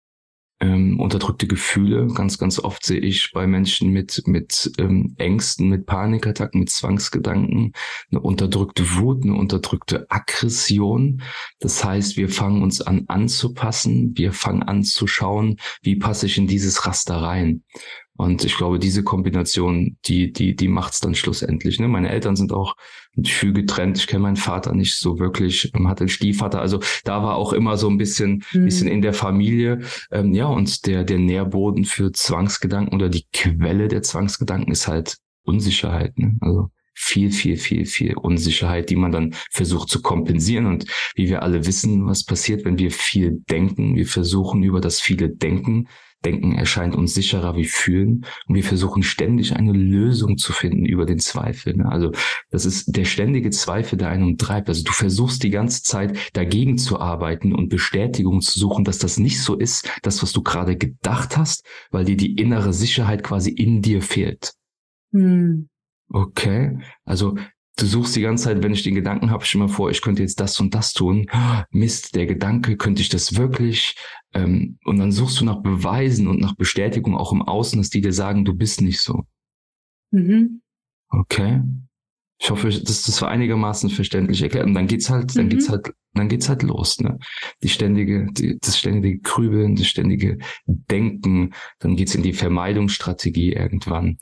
ähm, 0.61 1.01
unterdrückte 1.01 1.47
Gefühle. 1.47 2.07
Ganz, 2.09 2.39
ganz 2.39 2.59
oft 2.59 2.85
sehe 2.85 3.01
ich 3.01 3.31
bei 3.33 3.47
Menschen 3.47 3.91
mit, 3.91 4.23
mit 4.27 4.71
ähm, 4.79 5.15
Ängsten, 5.19 5.69
mit 5.69 5.87
Panikattacken, 5.87 6.61
mit 6.61 6.71
Zwangsgedanken 6.71 7.73
eine 8.11 8.21
unterdrückte 8.21 8.97
Wut, 8.97 9.23
eine 9.23 9.35
unterdrückte 9.35 10.11
Aggression. 10.11 11.23
Das 11.61 11.85
heißt, 11.85 12.17
wir 12.17 12.29
fangen 12.29 12.63
uns 12.63 12.81
an 12.81 13.05
anzupassen, 13.09 14.13
wir 14.17 14.33
fangen 14.33 14.63
an 14.63 14.83
zu 14.83 15.07
schauen, 15.07 15.57
wie 15.83 15.97
passe 15.97 16.27
ich 16.27 16.37
in 16.37 16.47
dieses 16.47 16.87
Raster 16.87 17.17
rein. 17.17 17.63
Und 18.15 18.45
ich 18.45 18.59
glaube, 18.59 18.79
diese 18.79 19.03
Kombination, 19.03 19.97
die, 20.05 20.31
die, 20.31 20.55
die 20.55 20.69
macht's 20.69 21.01
dann 21.01 21.15
schlussendlich. 21.15 21.81
Ne? 21.81 21.89
Meine 21.89 22.11
Eltern 22.11 22.37
sind 22.37 22.53
auch 22.53 22.77
viel 23.25 23.53
getrennt. 23.53 23.99
Ich 23.99 24.07
kenne 24.07 24.23
meinen 24.23 24.37
Vater 24.37 24.75
nicht 24.75 24.95
so 24.95 25.19
wirklich, 25.19 25.73
ähm, 25.75 25.89
hatte 25.89 26.03
einen 26.03 26.09
Stiefvater. 26.09 26.61
Also 26.61 26.81
da 27.05 27.23
war 27.23 27.37
auch 27.37 27.53
immer 27.53 27.77
so 27.77 27.89
ein 27.89 27.99
bisschen, 27.99 28.45
mhm. 28.53 28.65
bisschen 28.65 28.89
in 28.89 29.03
der 29.03 29.15
Familie. 29.15 29.81
Ähm, 30.11 30.33
ja, 30.33 30.47
und 30.47 30.87
der, 30.87 31.05
der 31.05 31.19
Nährboden 31.19 31.85
für 31.85 32.13
Zwangsgedanken 32.13 32.95
oder 32.95 33.09
die 33.09 33.27
Quelle 33.33 33.89
der 33.89 34.03
Zwangsgedanken 34.03 34.73
ist 34.73 34.89
halt 34.89 35.19
Unsicherheit. 35.45 36.19
Ne? 36.19 36.37
Also 36.41 36.71
viel, 36.95 37.33
viel, 37.33 37.57
viel, 37.57 37.87
viel 37.87 38.15
Unsicherheit, 38.15 38.91
die 38.91 38.97
man 38.97 39.11
dann 39.11 39.35
versucht 39.51 39.89
zu 39.89 40.03
kompensieren. 40.03 40.67
Und 40.67 40.85
wie 41.15 41.29
wir 41.29 41.43
alle 41.43 41.67
wissen, 41.67 42.07
was 42.07 42.25
passiert, 42.25 42.65
wenn 42.65 42.79
wir 42.79 42.91
viel 42.91 43.43
denken. 43.49 43.97
Wir 43.97 44.07
versuchen 44.07 44.63
über 44.63 44.81
das 44.81 45.01
viele 45.01 45.31
Denken 45.31 45.89
Denken 46.25 46.53
erscheint 46.53 46.95
uns 46.95 47.15
sicherer 47.15 47.57
wie 47.57 47.65
Fühlen 47.65 48.27
und 48.47 48.55
wir 48.55 48.65
versuchen 48.65 49.03
ständig 49.03 49.57
eine 49.57 49.73
Lösung 49.73 50.37
zu 50.37 50.53
finden 50.53 50.85
über 50.85 51.07
den 51.07 51.19
Zweifel. 51.19 51.77
Ne? 51.77 51.91
Also 51.91 52.13
das 52.51 52.67
ist 52.67 52.97
der 52.97 53.05
ständige 53.05 53.51
Zweifel, 53.51 53.97
der 53.97 54.11
einen 54.11 54.25
umtreibt. 54.25 54.69
Also 54.69 54.85
du 54.85 54.93
versuchst 54.93 55.43
die 55.43 55.51
ganze 55.51 55.83
Zeit 55.83 56.17
dagegen 56.35 56.77
zu 56.77 57.01
arbeiten 57.01 57.55
und 57.55 57.69
Bestätigung 57.69 58.41
zu 58.41 58.59
suchen, 58.59 58.85
dass 58.85 58.99
das 58.99 59.19
nicht 59.19 59.41
so 59.41 59.57
ist, 59.57 59.91
das, 60.03 60.23
was 60.23 60.33
du 60.33 60.43
gerade 60.43 60.77
gedacht 60.77 61.37
hast, 61.37 61.65
weil 61.91 62.05
dir 62.05 62.17
die 62.17 62.35
innere 62.35 62.73
Sicherheit 62.73 63.23
quasi 63.23 63.51
in 63.51 63.81
dir 63.81 64.03
fehlt. 64.03 64.53
Hm. 65.13 65.69
Okay, 66.13 66.79
also 67.05 67.37
du 67.77 67.87
suchst 67.87 68.17
die 68.17 68.21
ganze 68.21 68.45
Zeit, 68.45 68.63
wenn 68.63 68.73
ich 68.73 68.83
den 68.83 68.95
Gedanken 68.95 69.31
habe, 69.31 69.45
stell 69.45 69.61
mal 69.61 69.69
vor, 69.69 69.91
ich 69.91 70.03
könnte 70.03 70.23
jetzt 70.23 70.41
das 70.41 70.61
und 70.61 70.75
das 70.75 70.93
tun. 70.93 71.27
Mist, 71.71 72.15
der 72.15 72.27
Gedanke, 72.27 72.77
könnte 72.77 73.03
ich 73.03 73.09
das 73.09 73.37
wirklich? 73.37 73.97
Ähm, 74.35 74.79
und 74.85 74.99
dann 74.99 75.13
suchst 75.13 75.41
du 75.41 75.45
nach 75.45 75.63
Beweisen 75.63 76.29
und 76.29 76.41
nach 76.41 76.55
Bestätigung 76.55 77.17
auch 77.17 77.33
im 77.33 77.43
Außen, 77.43 77.79
dass 77.79 77.91
die 77.91 78.01
dir 78.01 78.13
sagen, 78.13 78.45
du 78.45 78.55
bist 78.55 78.81
nicht 78.81 79.01
so. 79.01 79.25
Mhm. 80.11 80.63
Okay. 81.09 81.63
Ich 82.43 82.51
hoffe, 82.51 82.71
dass 82.71 83.03
das 83.03 83.21
war 83.21 83.29
einigermaßen 83.29 83.91
verständlich 83.91 84.41
erklärt. 84.41 84.67
Und 84.67 84.75
dann 84.75 84.87
geht's 84.87 85.11
halt, 85.11 85.37
dann 85.37 85.45
mhm. 85.45 85.51
geht's 85.51 85.69
halt, 85.69 85.93
dann 86.15 86.29
geht's 86.29 86.49
halt 86.49 86.63
los, 86.63 86.99
ne? 86.99 87.19
Die 87.63 87.69
ständige, 87.69 88.29
die, 88.33 88.59
das 88.59 88.79
ständige 88.79 89.19
Grübeln, 89.19 89.77
das 89.77 89.87
ständige 89.87 90.39
Denken, 90.67 91.53
dann 91.81 91.97
geht's 91.97 92.15
in 92.15 92.23
die 92.23 92.33
Vermeidungsstrategie 92.33 93.53
irgendwann. 93.53 94.17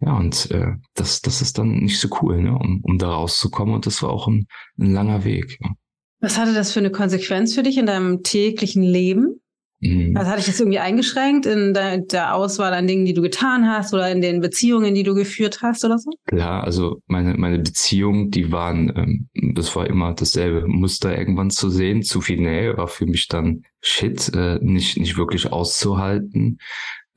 Ja, 0.00 0.16
und 0.16 0.50
äh, 0.52 0.74
das, 0.94 1.20
das 1.20 1.42
ist 1.42 1.58
dann 1.58 1.80
nicht 1.80 1.98
so 1.98 2.08
cool, 2.22 2.42
ne? 2.42 2.56
Um, 2.56 2.80
um 2.84 2.98
da 2.98 3.10
rauszukommen. 3.10 3.74
Und 3.74 3.86
das 3.86 4.02
war 4.02 4.10
auch 4.10 4.28
ein, 4.28 4.46
ein 4.78 4.92
langer 4.92 5.24
Weg. 5.24 5.58
Ja. 5.60 5.72
Was 6.20 6.38
hatte 6.38 6.54
das 6.54 6.72
für 6.72 6.80
eine 6.80 6.92
Konsequenz 6.92 7.54
für 7.54 7.64
dich 7.64 7.76
in 7.76 7.86
deinem 7.86 8.22
täglichen 8.22 8.84
Leben? 8.84 9.40
Mhm. 9.84 10.16
Also 10.16 10.30
hat 10.30 10.38
dich 10.38 10.46
das 10.46 10.60
irgendwie 10.60 10.78
eingeschränkt 10.78 11.44
in 11.44 11.74
der, 11.74 11.98
der, 11.98 12.34
Auswahl 12.34 12.72
an 12.72 12.86
Dingen, 12.86 13.04
die 13.04 13.12
du 13.12 13.20
getan 13.20 13.68
hast 13.68 13.92
oder 13.92 14.10
in 14.10 14.22
den 14.22 14.40
Beziehungen, 14.40 14.94
die 14.94 15.02
du 15.02 15.14
geführt 15.14 15.60
hast 15.62 15.84
oder 15.84 15.98
so? 15.98 16.10
Klar, 16.26 16.64
also 16.64 17.02
meine, 17.06 17.34
meine 17.34 17.58
Beziehungen, 17.58 18.30
die 18.30 18.50
waren, 18.50 18.92
ähm, 18.96 19.54
das 19.54 19.76
war 19.76 19.86
immer 19.86 20.14
dasselbe 20.14 20.66
Muster 20.66 21.16
irgendwann 21.16 21.50
zu 21.50 21.68
sehen. 21.68 22.02
Zu 22.02 22.22
viel 22.22 22.40
Nähe 22.40 22.76
war 22.76 22.88
für 22.88 23.06
mich 23.06 23.28
dann 23.28 23.62
Shit, 23.80 24.32
äh, 24.34 24.58
nicht, 24.62 24.96
nicht 24.96 25.18
wirklich 25.18 25.52
auszuhalten. 25.52 26.58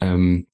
Ähm, 0.01 0.47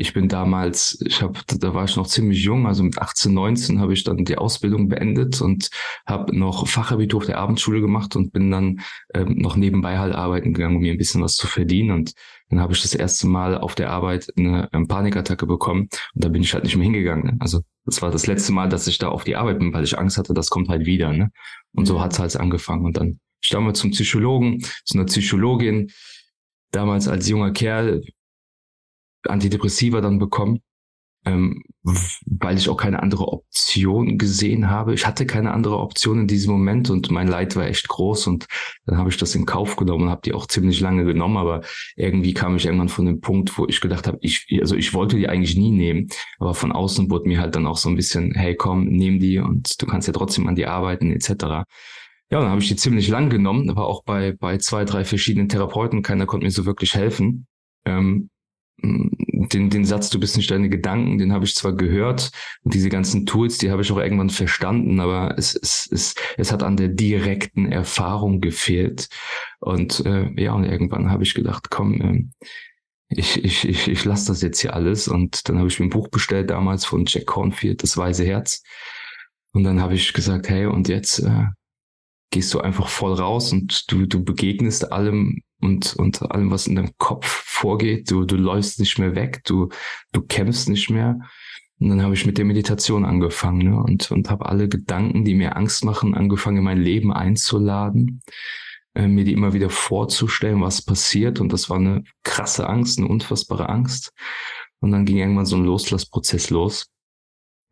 ich 0.00 0.14
bin 0.14 0.28
damals, 0.28 0.98
ich 1.04 1.20
habe, 1.20 1.38
da 1.46 1.74
war 1.74 1.84
ich 1.84 1.94
noch 1.94 2.06
ziemlich 2.06 2.42
jung, 2.42 2.66
also 2.66 2.82
mit 2.82 2.96
18, 2.98 3.34
19 3.34 3.80
habe 3.80 3.92
ich 3.92 4.02
dann 4.02 4.24
die 4.24 4.38
Ausbildung 4.38 4.88
beendet 4.88 5.42
und 5.42 5.68
habe 6.06 6.34
noch 6.34 6.66
Fachabitur 6.66 7.18
auf 7.18 7.26
der 7.26 7.36
Abendschule 7.36 7.82
gemacht 7.82 8.16
und 8.16 8.32
bin 8.32 8.50
dann 8.50 8.80
ähm, 9.12 9.36
noch 9.36 9.56
nebenbei 9.56 9.98
halt 9.98 10.14
arbeiten 10.14 10.54
gegangen, 10.54 10.76
um 10.76 10.82
mir 10.82 10.92
ein 10.92 10.98
bisschen 10.98 11.22
was 11.22 11.36
zu 11.36 11.46
verdienen. 11.46 11.90
Und 11.90 12.14
dann 12.48 12.60
habe 12.60 12.72
ich 12.72 12.80
das 12.80 12.94
erste 12.94 13.26
Mal 13.26 13.58
auf 13.58 13.74
der 13.74 13.90
Arbeit 13.90 14.32
eine, 14.38 14.72
eine 14.72 14.86
Panikattacke 14.86 15.46
bekommen 15.46 15.88
und 16.14 16.24
da 16.24 16.30
bin 16.30 16.42
ich 16.42 16.54
halt 16.54 16.64
nicht 16.64 16.76
mehr 16.76 16.84
hingegangen. 16.84 17.24
Ne? 17.24 17.36
Also 17.38 17.60
das 17.84 18.00
war 18.00 18.10
das 18.10 18.26
letzte 18.26 18.52
Mal, 18.52 18.70
dass 18.70 18.86
ich 18.86 18.96
da 18.96 19.08
auf 19.08 19.24
die 19.24 19.36
Arbeit 19.36 19.58
bin, 19.58 19.72
weil 19.74 19.84
ich 19.84 19.98
Angst 19.98 20.16
hatte, 20.16 20.32
das 20.32 20.48
kommt 20.48 20.70
halt 20.70 20.86
wieder. 20.86 21.12
Ne? 21.12 21.30
Und 21.74 21.84
so 21.84 21.98
mhm. 21.98 22.00
hat's 22.00 22.18
halt 22.18 22.34
angefangen. 22.36 22.86
Und 22.86 22.96
dann 22.96 23.20
stammen 23.42 23.66
wir 23.66 23.74
zum 23.74 23.90
Psychologen, 23.90 24.62
zu 24.84 24.96
einer 24.96 25.04
Psychologin, 25.04 25.90
damals 26.72 27.06
als 27.06 27.28
junger 27.28 27.52
Kerl 27.52 28.02
Antidepressiva 29.26 30.00
dann 30.00 30.18
bekommen, 30.18 30.60
ähm, 31.26 31.62
weil 31.82 32.56
ich 32.56 32.68
auch 32.68 32.76
keine 32.76 33.02
andere 33.02 33.28
Option 33.28 34.16
gesehen 34.16 34.70
habe. 34.70 34.94
Ich 34.94 35.06
hatte 35.06 35.26
keine 35.26 35.52
andere 35.52 35.78
Option 35.78 36.20
in 36.20 36.26
diesem 36.26 36.52
Moment 36.52 36.88
und 36.90 37.10
mein 37.10 37.28
Leid 37.28 37.56
war 37.56 37.66
echt 37.66 37.88
groß 37.88 38.26
und 38.26 38.46
dann 38.86 38.96
habe 38.96 39.10
ich 39.10 39.16
das 39.16 39.34
in 39.34 39.46
Kauf 39.46 39.76
genommen 39.76 40.04
und 40.04 40.10
habe 40.10 40.22
die 40.24 40.32
auch 40.32 40.46
ziemlich 40.46 40.80
lange 40.80 41.04
genommen, 41.04 41.36
aber 41.36 41.62
irgendwie 41.96 42.32
kam 42.32 42.56
ich 42.56 42.66
irgendwann 42.66 42.88
von 42.88 43.06
dem 43.06 43.20
Punkt, 43.20 43.56
wo 43.58 43.66
ich 43.66 43.80
gedacht 43.80 44.06
habe, 44.06 44.18
ich 44.22 44.46
also 44.60 44.76
ich 44.76 44.94
wollte 44.94 45.16
die 45.16 45.28
eigentlich 45.28 45.56
nie 45.56 45.72
nehmen, 45.72 46.08
aber 46.38 46.54
von 46.54 46.72
außen 46.72 47.10
wurde 47.10 47.28
mir 47.28 47.40
halt 47.40 47.54
dann 47.54 47.66
auch 47.66 47.76
so 47.76 47.88
ein 47.88 47.96
bisschen, 47.96 48.32
hey 48.34 48.54
komm, 48.54 48.86
nimm 48.86 49.18
die 49.18 49.38
und 49.38 49.80
du 49.80 49.86
kannst 49.86 50.06
ja 50.08 50.14
trotzdem 50.14 50.48
an 50.48 50.56
die 50.56 50.66
arbeiten 50.66 51.12
etc. 51.12 51.64
Ja, 52.32 52.38
dann 52.38 52.50
habe 52.50 52.62
ich 52.62 52.68
die 52.68 52.76
ziemlich 52.76 53.08
lang 53.08 53.28
genommen, 53.28 53.68
aber 53.70 53.86
auch 53.86 54.04
bei, 54.04 54.32
bei 54.32 54.56
zwei, 54.58 54.84
drei 54.84 55.04
verschiedenen 55.04 55.48
Therapeuten. 55.48 56.02
Keiner 56.02 56.26
konnte 56.26 56.46
mir 56.46 56.52
so 56.52 56.64
wirklich 56.64 56.94
helfen. 56.94 57.48
Ähm, 57.84 58.30
den, 58.82 59.70
den 59.70 59.84
Satz, 59.84 60.10
du 60.10 60.20
bist 60.20 60.36
nicht 60.36 60.50
deine 60.50 60.68
Gedanken, 60.68 61.18
den 61.18 61.32
habe 61.32 61.44
ich 61.44 61.54
zwar 61.54 61.74
gehört 61.74 62.30
und 62.62 62.74
diese 62.74 62.88
ganzen 62.88 63.26
Tools, 63.26 63.58
die 63.58 63.70
habe 63.70 63.82
ich 63.82 63.90
auch 63.90 63.98
irgendwann 63.98 64.30
verstanden, 64.30 65.00
aber 65.00 65.34
es, 65.38 65.54
es, 65.54 65.88
es, 65.90 66.14
es 66.36 66.52
hat 66.52 66.62
an 66.62 66.76
der 66.76 66.88
direkten 66.88 67.70
Erfahrung 67.70 68.40
gefehlt. 68.40 69.08
Und 69.58 70.04
äh, 70.06 70.30
ja, 70.40 70.52
und 70.52 70.64
irgendwann 70.64 71.10
habe 71.10 71.22
ich 71.22 71.34
gedacht, 71.34 71.70
komm, 71.70 72.00
äh, 72.00 72.24
ich, 73.08 73.44
ich, 73.44 73.68
ich, 73.68 73.88
ich 73.88 74.04
lasse 74.04 74.28
das 74.28 74.40
jetzt 74.40 74.60
hier 74.60 74.74
alles. 74.74 75.08
Und 75.08 75.48
dann 75.48 75.58
habe 75.58 75.68
ich 75.68 75.80
mir 75.80 75.86
ein 75.86 75.90
Buch 75.90 76.08
bestellt 76.08 76.50
damals 76.50 76.84
von 76.84 77.04
Jack 77.06 77.26
Cornfield, 77.26 77.82
Das 77.82 77.96
Weise 77.96 78.24
Herz. 78.24 78.62
Und 79.52 79.64
dann 79.64 79.80
habe 79.80 79.94
ich 79.94 80.12
gesagt, 80.12 80.48
hey, 80.48 80.66
und 80.66 80.88
jetzt 80.88 81.18
äh, 81.18 81.46
gehst 82.30 82.54
du 82.54 82.60
einfach 82.60 82.88
voll 82.88 83.14
raus 83.14 83.52
und 83.52 83.90
du, 83.90 84.06
du 84.06 84.24
begegnest 84.24 84.92
allem 84.92 85.42
und, 85.60 85.94
und 85.96 86.22
allem, 86.30 86.52
was 86.52 86.68
in 86.68 86.76
deinem 86.76 86.92
Kopf 86.98 87.49
vorgeht. 87.60 88.10
Du, 88.10 88.24
du 88.24 88.36
läufst 88.36 88.80
nicht 88.80 88.98
mehr 88.98 89.14
weg, 89.14 89.42
du, 89.44 89.68
du 90.12 90.22
kämpfst 90.22 90.68
nicht 90.68 90.90
mehr. 90.90 91.18
Und 91.78 91.88
dann 91.88 92.02
habe 92.02 92.14
ich 92.14 92.26
mit 92.26 92.36
der 92.36 92.44
Meditation 92.44 93.04
angefangen 93.04 93.70
ne? 93.70 93.82
und, 93.82 94.10
und 94.10 94.28
habe 94.30 94.46
alle 94.46 94.68
Gedanken, 94.68 95.24
die 95.24 95.34
mir 95.34 95.56
Angst 95.56 95.84
machen, 95.84 96.14
angefangen 96.14 96.58
in 96.58 96.64
mein 96.64 96.80
Leben 96.80 97.12
einzuladen, 97.12 98.22
äh, 98.94 99.06
mir 99.06 99.24
die 99.24 99.32
immer 99.32 99.52
wieder 99.54 99.70
vorzustellen, 99.70 100.60
was 100.60 100.82
passiert. 100.82 101.40
Und 101.40 101.52
das 101.52 101.70
war 101.70 101.78
eine 101.78 102.04
krasse 102.22 102.68
Angst, 102.68 102.98
eine 102.98 103.08
unfassbare 103.08 103.68
Angst. 103.68 104.12
Und 104.80 104.90
dann 104.92 105.04
ging 105.04 105.18
irgendwann 105.18 105.46
so 105.46 105.56
ein 105.56 105.64
Loslassprozess 105.64 106.50
los, 106.50 106.86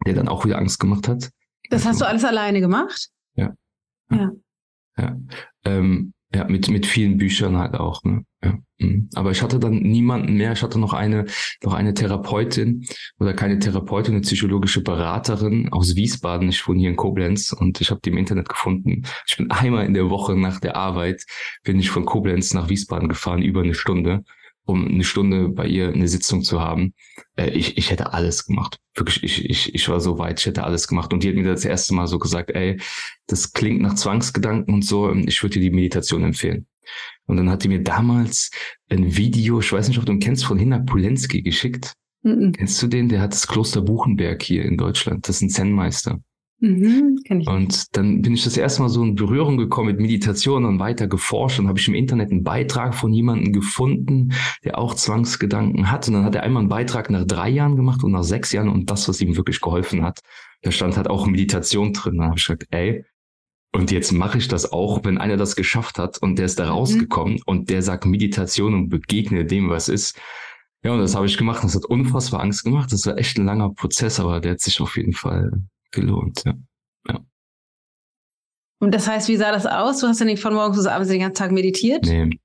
der 0.06 0.14
dann 0.14 0.28
auch 0.28 0.44
wieder 0.44 0.58
Angst 0.58 0.80
gemacht 0.80 1.08
hat. 1.08 1.30
Das 1.70 1.84
hast 1.84 2.00
du 2.00 2.06
alles 2.06 2.24
alleine 2.24 2.60
gemacht? 2.60 3.08
Ja. 3.34 3.54
Ja. 4.10 4.30
Ja, 4.98 5.16
ähm, 5.64 6.12
ja 6.34 6.44
mit, 6.44 6.68
mit 6.68 6.86
vielen 6.86 7.16
Büchern 7.16 7.56
halt 7.56 7.74
auch. 7.74 8.04
Ne? 8.04 8.24
Ja. 8.42 8.58
Mhm. 8.78 9.08
Aber 9.14 9.30
ich 9.30 9.42
hatte 9.42 9.58
dann 9.58 9.78
niemanden 9.80 10.34
mehr. 10.34 10.52
Ich 10.52 10.62
hatte 10.62 10.78
noch 10.78 10.92
eine, 10.92 11.26
noch 11.62 11.72
eine 11.72 11.94
Therapeutin 11.94 12.86
oder 13.18 13.34
keine 13.34 13.58
Therapeutin, 13.58 14.14
eine 14.14 14.22
psychologische 14.22 14.82
Beraterin 14.82 15.72
aus 15.72 15.96
Wiesbaden. 15.96 16.48
Ich 16.48 16.66
wohne 16.68 16.80
hier 16.80 16.90
in 16.90 16.96
Koblenz 16.96 17.52
und 17.52 17.80
ich 17.80 17.90
habe 17.90 18.00
die 18.04 18.10
im 18.10 18.18
Internet 18.18 18.48
gefunden. 18.48 19.02
Ich 19.26 19.36
bin 19.36 19.50
einmal 19.50 19.86
in 19.86 19.94
der 19.94 20.10
Woche 20.10 20.36
nach 20.36 20.60
der 20.60 20.76
Arbeit, 20.76 21.24
bin 21.64 21.78
ich 21.78 21.90
von 21.90 22.04
Koblenz 22.04 22.54
nach 22.54 22.68
Wiesbaden 22.68 23.08
gefahren, 23.08 23.42
über 23.42 23.62
eine 23.62 23.74
Stunde 23.74 24.24
um 24.68 24.86
eine 24.86 25.04
Stunde 25.04 25.48
bei 25.48 25.66
ihr 25.66 25.88
eine 25.88 26.08
Sitzung 26.08 26.42
zu 26.42 26.60
haben. 26.60 26.92
Äh, 27.36 27.50
ich, 27.50 27.78
ich 27.78 27.90
hätte 27.90 28.12
alles 28.12 28.44
gemacht. 28.44 28.78
Wirklich, 28.94 29.24
ich, 29.24 29.48
ich, 29.48 29.74
ich 29.74 29.88
war 29.88 29.98
so 29.98 30.18
weit, 30.18 30.40
ich 30.40 30.46
hätte 30.46 30.64
alles 30.64 30.86
gemacht. 30.86 31.10
Und 31.12 31.22
die 31.22 31.28
hat 31.28 31.36
mir 31.36 31.44
das 31.44 31.64
erste 31.64 31.94
Mal 31.94 32.06
so 32.06 32.18
gesagt, 32.18 32.50
ey, 32.50 32.78
das 33.26 33.54
klingt 33.54 33.80
nach 33.80 33.94
Zwangsgedanken 33.94 34.74
und 34.74 34.84
so, 34.84 35.10
ich 35.14 35.42
würde 35.42 35.54
dir 35.54 35.70
die 35.70 35.74
Meditation 35.74 36.22
empfehlen. 36.22 36.66
Und 37.24 37.38
dann 37.38 37.48
hat 37.48 37.64
die 37.64 37.68
mir 37.68 37.82
damals 37.82 38.50
ein 38.90 39.16
Video, 39.16 39.60
ich 39.60 39.72
weiß 39.72 39.88
nicht, 39.88 39.98
ob 39.98 40.04
du 40.04 40.12
ihn 40.12 40.20
kennst, 40.20 40.44
von 40.44 40.58
Hina 40.58 40.80
Polenski 40.80 41.40
geschickt. 41.40 41.94
Mm 42.22 42.30
-mm. 42.30 42.56
Kennst 42.56 42.82
du 42.82 42.88
den? 42.88 43.08
Der 43.08 43.22
hat 43.22 43.32
das 43.32 43.46
Kloster 43.46 43.80
Buchenberg 43.80 44.42
hier 44.42 44.66
in 44.66 44.76
Deutschland. 44.76 45.26
Das 45.28 45.36
ist 45.36 45.42
ein 45.42 45.50
Zen-Meister. 45.50 46.20
Mhm. 46.60 47.20
Und 47.46 47.96
dann 47.96 48.20
bin 48.20 48.34
ich 48.34 48.42
das 48.42 48.56
erste 48.56 48.82
Mal 48.82 48.88
so 48.88 49.02
in 49.04 49.14
Berührung 49.14 49.56
gekommen 49.56 49.88
mit 49.88 50.00
Meditation 50.00 50.64
und 50.64 50.80
weiter 50.80 51.06
geforscht 51.06 51.60
und 51.60 51.68
habe 51.68 51.78
ich 51.78 51.86
im 51.86 51.94
Internet 51.94 52.32
einen 52.32 52.42
Beitrag 52.42 52.94
von 52.94 53.12
jemandem 53.12 53.52
gefunden, 53.52 54.32
der 54.64 54.76
auch 54.78 54.94
Zwangsgedanken 54.94 55.90
hat. 55.90 56.08
Und 56.08 56.14
dann 56.14 56.24
hat 56.24 56.34
er 56.34 56.42
einmal 56.42 56.62
einen 56.62 56.68
Beitrag 56.68 57.10
nach 57.10 57.24
drei 57.24 57.48
Jahren 57.48 57.76
gemacht 57.76 58.02
und 58.02 58.10
nach 58.12 58.24
sechs 58.24 58.50
Jahren 58.52 58.68
und 58.68 58.90
das, 58.90 59.08
was 59.08 59.20
ihm 59.20 59.36
wirklich 59.36 59.60
geholfen 59.60 60.02
hat. 60.02 60.20
Da 60.62 60.72
stand 60.72 60.96
halt 60.96 61.08
auch 61.08 61.26
Meditation 61.26 61.92
drin. 61.92 62.18
Da 62.18 62.24
habe 62.24 62.38
ich 62.38 62.44
gesagt, 62.44 62.66
ey, 62.70 63.04
und 63.72 63.92
jetzt 63.92 64.12
mache 64.12 64.38
ich 64.38 64.48
das 64.48 64.72
auch, 64.72 65.04
wenn 65.04 65.18
einer 65.18 65.36
das 65.36 65.54
geschafft 65.54 65.98
hat 65.98 66.18
und 66.18 66.38
der 66.38 66.46
ist 66.46 66.58
da 66.58 66.64
mhm. 66.64 66.70
rausgekommen 66.70 67.34
mhm. 67.34 67.42
und 67.46 67.70
der 67.70 67.82
sagt 67.82 68.04
Meditation 68.06 68.74
und 68.74 68.88
begegne 68.88 69.44
dem, 69.44 69.68
was 69.68 69.88
ist. 69.88 70.18
Ja, 70.82 70.92
und 70.92 71.00
das 71.00 71.14
habe 71.14 71.26
ich 71.26 71.38
gemacht. 71.38 71.62
Das 71.62 71.76
hat 71.76 71.84
unfassbar 71.84 72.40
Angst 72.40 72.64
gemacht. 72.64 72.92
Das 72.92 73.06
war 73.06 73.16
echt 73.16 73.38
ein 73.38 73.44
langer 73.44 73.70
Prozess, 73.70 74.18
aber 74.18 74.40
der 74.40 74.52
hat 74.52 74.60
sich 74.60 74.80
auf 74.80 74.96
jeden 74.96 75.12
Fall 75.12 75.52
gelohnt. 75.90 76.42
Ja. 76.44 76.54
ja. 77.08 77.20
Und 78.80 78.94
das 78.94 79.08
heißt, 79.08 79.28
wie 79.28 79.36
sah 79.36 79.52
das 79.52 79.66
aus? 79.66 80.00
Du 80.00 80.06
hast 80.06 80.20
ja 80.20 80.26
nicht 80.26 80.42
von 80.42 80.54
morgens 80.54 80.76
bis 80.76 80.86
abends 80.86 81.08
den 81.08 81.20
ganzen 81.20 81.34
Tag 81.34 81.52
meditiert? 81.52 82.04
Nee. 82.06 82.38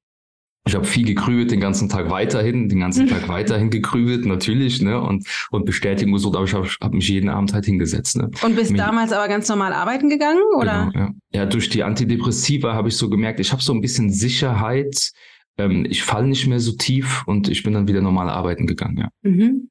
Ich 0.66 0.76
habe 0.76 0.86
viel 0.86 1.06
gegrübelt, 1.06 1.52
den 1.52 1.60
ganzen 1.60 1.90
Tag 1.90 2.10
weiterhin, 2.10 2.70
den 2.70 2.80
ganzen 2.80 3.08
Tag 3.10 3.28
weiterhin 3.28 3.70
gegrübelt, 3.70 4.26
natürlich, 4.26 4.82
ne? 4.82 5.02
Und, 5.02 5.28
und 5.52 5.66
Bestätigung 5.66 6.14
gesucht, 6.14 6.38
aber 6.38 6.46
ich 6.46 6.54
habe 6.54 6.68
hab 6.82 6.94
mich 6.94 7.10
jeden 7.10 7.30
Abend 7.30 7.54
halt 7.54 7.66
hingesetzt. 7.66 8.16
Ne? 8.16 8.32
Und 8.42 8.56
bist 8.56 8.72
Mich, 8.72 8.80
damals 8.80 9.12
aber 9.12 9.28
ganz 9.28 9.50
normal 9.50 9.74
arbeiten 9.74 10.10
gegangen, 10.10 10.42
oder? 10.56 10.90
Genau, 10.94 11.06
ja. 11.06 11.14
ja, 11.34 11.46
durch 11.46 11.70
die 11.70 11.84
Antidepressiva 11.84 12.74
habe 12.74 12.88
ich 12.88 12.96
so 12.96 13.10
gemerkt, 13.10 13.42
ich 13.42 13.52
habe 13.52 13.62
so 13.62 13.74
ein 13.74 13.82
bisschen 13.82 14.10
Sicherheit, 14.10 15.12
ähm, 15.58 15.86
ich 15.90 16.02
falle 16.02 16.28
nicht 16.28 16.48
mehr 16.48 16.62
so 16.62 16.72
tief 16.72 17.24
und 17.28 17.50
ich 17.50 17.64
bin 17.64 17.74
dann 17.74 17.90
wieder 17.90 18.02
normal 18.02 18.30
arbeiten 18.30 18.66
gegangen, 18.66 18.98
ja. 18.98 19.10
Mhm 19.22 19.70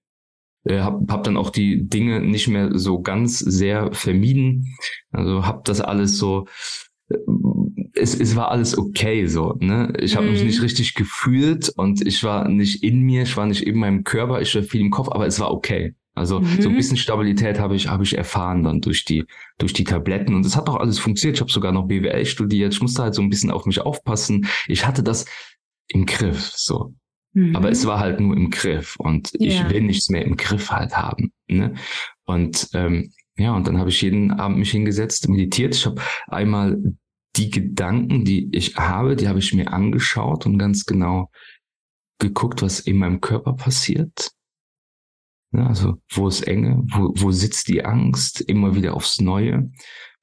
äh, 0.64 0.81
habe 0.81 1.04
hab 1.12 1.25
dann 1.25 1.37
auch 1.37 1.50
die 1.50 1.88
Dinge 1.88 2.21
nicht 2.21 2.49
mehr 2.49 2.78
so 2.78 3.00
ganz 3.00 3.38
sehr 3.38 3.92
vermieden. 3.92 4.76
Also 5.11 5.47
habe 5.47 5.62
das 5.64 5.81
alles 5.81 6.19
so 6.19 6.47
äh, 7.09 7.16
es, 7.95 8.19
es 8.19 8.37
war 8.37 8.50
alles 8.50 8.76
okay 8.78 9.26
so, 9.26 9.54
ne? 9.61 9.92
Ich 10.00 10.16
habe 10.16 10.26
mhm. 10.26 10.33
mich 10.33 10.45
nicht 10.45 10.62
richtig 10.62 10.95
gefühlt 10.95 11.69
und 11.76 12.07
ich 12.07 12.25
war 12.25 12.49
nicht 12.49 12.83
in 12.83 13.00
mir, 13.00 13.23
ich 13.23 13.37
war 13.37 13.47
nicht 13.47 13.62
in 13.62 13.78
meinem 13.78 14.02
Körper, 14.02 14.40
ich 14.40 14.54
war 14.54 14.62
viel 14.62 14.81
im 14.81 14.90
Kopf, 14.90 15.09
aber 15.11 15.26
es 15.26 15.38
war 15.40 15.52
okay. 15.52 15.95
Also 16.14 16.40
mhm. 16.40 16.61
so 16.61 16.69
ein 16.69 16.75
mhm. 16.75 16.76
bisschen 16.76 16.97
Stabilität 16.97 17.59
habe 17.59 17.75
ich 17.75 17.88
habe 17.88 18.04
ich 18.04 18.16
erfahren 18.16 18.64
dann 18.64 18.81
durch 18.81 19.04
die 19.04 19.25
durch 19.59 19.73
die 19.73 19.85
Tabletten 19.85 20.35
und 20.35 20.45
es 20.45 20.57
hat 20.57 20.69
auch 20.69 20.76
alles 20.76 20.99
funktioniert. 20.99 21.37
Ich 21.37 21.40
habe 21.40 21.52
sogar 21.52 21.73
noch 21.73 21.87
BWL 21.87 22.26
studiert. 22.26 22.75
Ich 22.75 22.83
musste 22.83 23.02
halt 23.02 23.14
so 23.14 23.23
ein 23.23 23.31
bisschen 23.31 23.50
auf 23.50 23.64
mich 23.64 23.81
aufpassen. 23.81 24.47
Ich 24.69 24.87
hatte 24.87 25.02
das 25.02 25.25
im 25.88 26.04
Griff 26.04 26.52
so. 26.54 26.95
Mhm. 27.34 27.56
Aber 27.56 27.70
es 27.70 27.86
war 27.86 27.98
halt 27.98 28.20
nur 28.20 28.36
im 28.36 28.50
Griff 28.50 28.96
und 28.96 29.32
ja. 29.38 29.48
ich 29.48 29.70
will 29.70 29.82
nichts 29.82 30.08
mehr 30.10 30.24
im 30.24 30.36
Griff 30.36 30.70
halt 30.70 30.96
haben. 30.96 31.32
Ne? 31.48 31.74
Und 32.24 32.68
ähm, 32.74 33.12
ja, 33.36 33.54
und 33.54 33.66
dann 33.66 33.78
habe 33.78 33.90
ich 33.90 34.02
jeden 34.02 34.30
Abend 34.32 34.58
mich 34.58 34.70
hingesetzt, 34.70 35.28
meditiert. 35.28 35.74
Ich 35.74 35.86
habe 35.86 36.00
einmal 36.26 36.78
die 37.36 37.50
Gedanken, 37.50 38.24
die 38.24 38.48
ich 38.52 38.76
habe, 38.76 39.16
die 39.16 39.28
habe 39.28 39.38
ich 39.38 39.54
mir 39.54 39.72
angeschaut 39.72 40.44
und 40.44 40.58
ganz 40.58 40.84
genau 40.84 41.30
geguckt, 42.18 42.62
was 42.62 42.80
in 42.80 42.98
meinem 42.98 43.20
Körper 43.20 43.54
passiert. 43.54 44.30
Ja, 45.52 45.66
also 45.66 45.98
wo 46.10 46.28
ist 46.28 46.42
Enge, 46.42 46.82
wo, 46.86 47.12
wo 47.14 47.30
sitzt 47.30 47.68
die 47.68 47.84
Angst, 47.84 48.40
immer 48.40 48.74
wieder 48.74 48.94
aufs 48.94 49.20
Neue. 49.20 49.70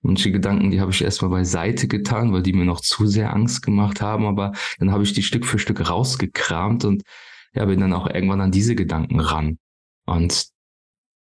Manche 0.01 0.31
Gedanken, 0.31 0.71
die 0.71 0.79
habe 0.79 0.91
ich 0.91 1.03
erstmal 1.03 1.31
beiseite 1.31 1.87
getan, 1.87 2.31
weil 2.31 2.41
die 2.41 2.53
mir 2.53 2.65
noch 2.65 2.79
zu 2.79 3.05
sehr 3.05 3.33
Angst 3.33 3.61
gemacht 3.61 4.01
haben, 4.01 4.25
aber 4.25 4.53
dann 4.79 4.91
habe 4.91 5.03
ich 5.03 5.13
die 5.13 5.23
Stück 5.23 5.45
für 5.45 5.59
Stück 5.59 5.89
rausgekramt 5.89 6.85
und 6.85 7.03
ja, 7.53 7.65
bin 7.65 7.79
dann 7.79 7.93
auch 7.93 8.07
irgendwann 8.07 8.41
an 8.41 8.51
diese 8.51 8.75
Gedanken 8.75 9.19
ran. 9.19 9.57
Und 10.05 10.47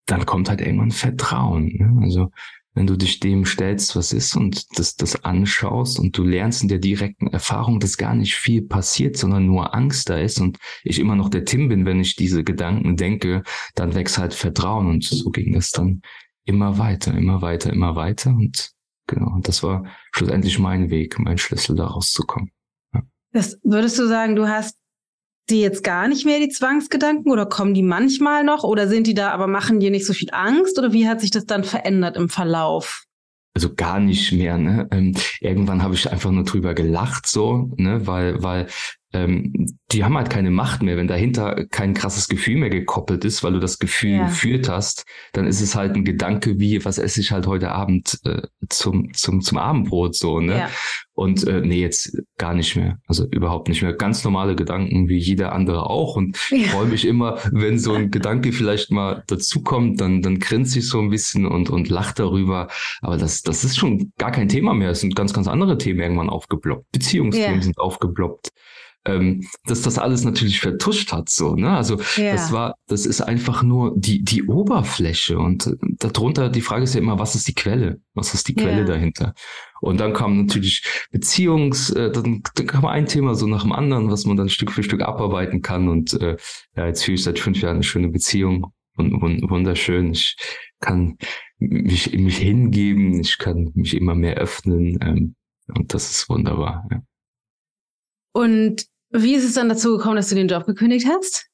dann 0.07 0.27
kommt 0.27 0.49
halt 0.49 0.61
irgendwann 0.61 0.91
Vertrauen. 0.91 1.77
Ne? 1.77 2.01
Also 2.03 2.31
wenn 2.77 2.87
du 2.87 2.97
dich 2.97 3.21
dem 3.21 3.47
stellst, 3.47 3.97
was 3.97 4.13
ist 4.13 4.37
und 4.37 4.79
das, 4.79 4.97
das 4.97 5.25
anschaust 5.25 5.99
und 5.99 6.17
du 6.17 6.25
lernst 6.25 6.63
in 6.63 6.69
der 6.69 6.79
direkten 6.79 7.29
Erfahrung, 7.29 7.81
dass 7.81 7.97
gar 7.97 8.15
nicht 8.15 8.37
viel 8.37 8.61
passiert, 8.61 9.17
sondern 9.17 9.47
nur 9.47 9.75
Angst 9.75 10.11
da 10.11 10.19
ist 10.19 10.41
und 10.41 10.59
ich 10.85 10.99
immer 10.99 11.17
noch 11.17 11.31
der 11.31 11.47
Tim 11.47 11.71
bin, 11.71 11.87
wenn 11.87 12.01
ich 12.01 12.17
diese 12.17 12.45
Gedanken 12.45 12.97
denke, 12.99 13.43
dann 13.75 13.95
wächst 13.95 14.19
halt 14.19 14.35
Vertrauen 14.35 14.89
und 14.89 15.05
so 15.05 15.31
ging 15.31 15.55
das 15.55 15.71
dann 15.71 16.03
immer 16.47 16.79
weiter, 16.79 17.13
immer 17.13 17.43
weiter, 17.43 17.73
immer 17.73 17.95
weiter 17.95 18.31
und 18.31 18.71
genau, 19.07 19.35
und 19.35 19.47
das 19.47 19.63
war 19.63 19.85
schlussendlich 20.13 20.59
mein 20.59 20.89
Weg, 20.89 21.19
mein 21.19 21.37
Schlüssel 21.37 21.77
da 21.77 21.87
rauszukommen. 21.87 22.51
Ja. 22.95 23.03
Das 23.33 23.59
würdest 23.63 23.99
du 23.99 24.07
sagen, 24.07 24.35
du 24.35 24.49
hast 24.49 24.77
die 25.51 25.61
jetzt 25.61 25.85
gar 25.85 26.09
nicht 26.09 26.25
mehr, 26.25 26.41
die 26.41 26.49
Zwangsgedanken, 26.49 27.31
oder 27.31 27.47
kommen 27.47 27.75
die 27.75 27.83
manchmal 27.83 28.43
noch? 28.43 28.65
Oder 28.65 28.89
sind 28.89 29.07
die 29.07 29.15
da, 29.15 29.31
aber 29.31 29.47
machen 29.47 29.79
dir 29.79 29.93
nicht 29.93 30.05
so 30.05 30.13
viel 30.13 30.31
Angst? 30.33 30.77
Oder 30.77 30.93
wie 30.93 31.07
hat 31.07 31.21
sich 31.21 31.31
das 31.31 31.47
dann 31.47 31.63
verändert 31.63 32.17
im 32.17 32.29
Verlauf? 32.29 33.07
also 33.57 33.75
gar 33.75 34.01
nicht 34.01 34.33
mehr. 34.33 34.59
Ne? 34.59 34.87
Ähm, 34.91 35.15
irgendwann 35.41 35.83
habe 35.83 35.95
ich 35.95 36.13
einfach 36.13 36.31
nur 36.31 36.45
drüber 36.45 36.75
gelacht, 36.75 37.27
so, 37.27 37.71
ne, 37.77 38.07
weil, 38.07 38.43
weil 38.43 38.67
ähm, 39.17 39.79
die 39.93 40.05
haben 40.05 40.17
halt 40.17 40.31
keine 40.31 40.51
Macht 40.51 40.83
mehr. 40.83 40.97
Wenn 40.97 41.09
dahinter 41.09 41.65
kein 41.71 41.95
krasses 41.95 42.29
Gefühl 42.29 42.57
mehr 42.57 42.71
gekoppelt 42.71 43.25
ist, 43.25 43.43
weil 43.43 43.53
du 43.53 43.61
das 43.61 43.79
Gefühl 43.79 44.13
ja. 44.13 44.27
geführt 44.27 44.69
hast, 44.69 45.05
dann 45.33 45.47
ist 45.47 45.61
es 45.61 45.75
halt 45.75 45.95
ein 45.95 46.05
Gedanke 46.05 46.59
wie, 46.59 46.85
was 46.85 46.99
esse 46.99 47.21
ich 47.21 47.33
halt 47.33 47.47
heute 47.47 47.73
Abend 47.73 48.19
äh, 48.25 48.43
zum, 48.69 49.13
zum, 49.15 49.41
zum 49.41 49.59
Abendbrot 49.59 50.15
so, 50.17 50.41
ne? 50.41 50.59
Ja. 50.59 50.71
Und 51.15 51.47
äh, 51.47 51.63
nee, 51.63 51.81
jetzt 51.81 52.19
gar 52.37 52.53
nicht 52.53 52.77
mehr. 52.77 52.99
Also 53.07 53.27
überhaupt 53.31 53.69
nicht 53.69 53.81
mehr. 53.81 53.95
Ganz 53.95 54.23
normale 54.23 54.55
Gedanken 54.55 55.09
wie 55.09 55.17
jeder 55.17 55.53
andere 55.53 55.89
auch. 55.89 56.15
Und 56.15 56.37
ja. 56.51 56.59
ich 56.59 56.67
freue 56.71 56.87
mich 56.87 57.07
immer, 57.07 57.39
wenn 57.53 57.79
so 57.79 57.95
ein 57.95 58.11
Gedanke 58.11 58.53
vielleicht 58.53 58.91
mal 58.91 59.25
dazukommt, 59.27 59.99
dann, 60.01 60.21
dann 60.21 60.39
grinse 60.41 60.79
ich 60.79 60.89
so 60.89 61.01
ein 61.01 61.09
bisschen 61.09 61.47
und, 61.47 61.71
und 61.71 61.89
lache 61.89 62.15
darüber. 62.17 62.69
Aber 63.01 63.17
das, 63.17 63.41
das 63.41 63.65
ist 63.65 63.79
schon 63.79 64.13
gar 64.19 64.31
kein 64.31 64.49
Thema 64.49 64.75
mehr. 64.75 64.91
Es 64.91 65.01
sind 65.01 65.17
ganz, 65.17 65.33
ganz 65.33 65.49
andere 65.49 65.79
Themen 65.79 66.01
irgendwann 66.01 66.29
aufgebloppt. 66.29 66.93
Beziehungsthemen 66.93 67.55
yeah. 67.55 67.63
sind 67.63 67.79
aufgebloppt 67.79 68.51
ähm, 69.07 69.47
dass 69.65 69.83
das 69.83 69.99
alles 69.99 70.25
natürlich 70.25 70.61
vertuscht 70.61 71.13
hat, 71.13 71.29
so, 71.29 71.55
ne? 71.55 71.71
Also 71.71 71.99
ja. 72.17 72.33
das 72.33 72.53
war, 72.53 72.75
das 72.87 73.07
ist 73.07 73.21
einfach 73.21 73.63
nur 73.63 73.95
die, 73.97 74.23
die 74.23 74.45
Oberfläche 74.45 75.39
und 75.39 75.67
äh, 75.67 75.77
darunter, 75.99 76.49
die 76.49 76.61
Frage 76.61 76.85
ist 76.85 76.95
ja 76.95 77.01
immer, 77.01 77.19
was 77.19 77.35
ist 77.35 77.49
die 77.49 77.55
Quelle? 77.55 78.01
Was 78.15 78.35
ist 78.35 78.49
die 78.49 78.55
Quelle 78.55 78.81
ja. 78.81 78.85
dahinter? 78.85 79.35
Und 79.81 80.01
dann 80.01 80.13
kam 80.13 80.39
natürlich 80.39 80.83
Beziehungs, 81.11 81.91
äh, 81.91 82.11
dann, 82.11 82.43
dann 82.55 82.67
kam 82.67 82.87
ein 82.87 83.07
Thema 83.07 83.35
so 83.35 83.47
nach 83.47 83.63
dem 83.63 83.73
anderen, 83.73 84.11
was 84.11 84.25
man 84.25 84.37
dann 84.37 84.49
Stück 84.49 84.73
für 84.73 84.83
Stück 84.83 85.03
abarbeiten 85.03 85.63
kann. 85.63 85.89
Und 85.89 86.15
äh, 86.15 86.37
ja, 86.77 86.87
jetzt 86.87 87.05
fühle 87.05 87.17
ich 87.17 87.23
seit 87.23 87.39
fünf 87.39 87.61
Jahren 87.61 87.77
eine 87.77 87.83
schöne 87.83 88.09
Beziehung 88.09 88.73
und, 88.97 89.15
und 89.15 89.49
wunderschön. 89.51 90.13
Ich 90.13 90.37
kann 90.81 91.19
mich, 91.59 92.13
mich 92.13 92.39
hingeben, 92.39 93.21
ich 93.21 93.39
kann 93.39 93.71
mich 93.75 93.95
immer 93.95 94.15
mehr 94.15 94.37
öffnen. 94.37 94.99
Ähm, 95.03 95.35
und 95.75 95.95
das 95.95 96.11
ist 96.11 96.29
wunderbar. 96.29 96.87
Ja. 96.91 97.03
Und 98.33 98.87
wie 99.23 99.35
ist 99.35 99.45
es 99.45 99.55
dann 99.55 99.69
dazu 99.69 99.97
gekommen, 99.97 100.17
dass 100.17 100.29
du 100.29 100.35
den 100.35 100.49
Job 100.49 100.67
gekündigt 100.67 101.07
hast? 101.09 101.47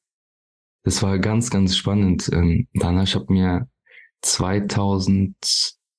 Das 0.85 1.03
war 1.03 1.19
ganz, 1.19 1.51
ganz 1.51 1.77
spannend. 1.77 2.29
Ähm, 2.33 2.67
Dana, 2.75 3.05
ich 3.05 3.15
habe 3.15 3.33
mir 3.33 3.69
2000, 4.23 5.35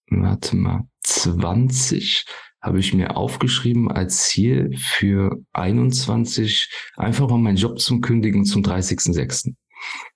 warte 0.10 0.56
mal, 0.56 0.88
20 1.04 2.26
habe 2.62 2.80
ich 2.80 2.94
mir 2.94 3.18
aufgeschrieben 3.18 3.92
als 3.92 4.30
Ziel 4.30 4.76
für 4.78 5.38
21 5.52 6.70
einfach 6.96 7.28
mal 7.30 7.38
meinen 7.38 7.58
Job 7.58 7.80
zum 7.80 8.02
Kündigen 8.02 8.46
zum 8.46 8.62
30.06. 8.64 9.54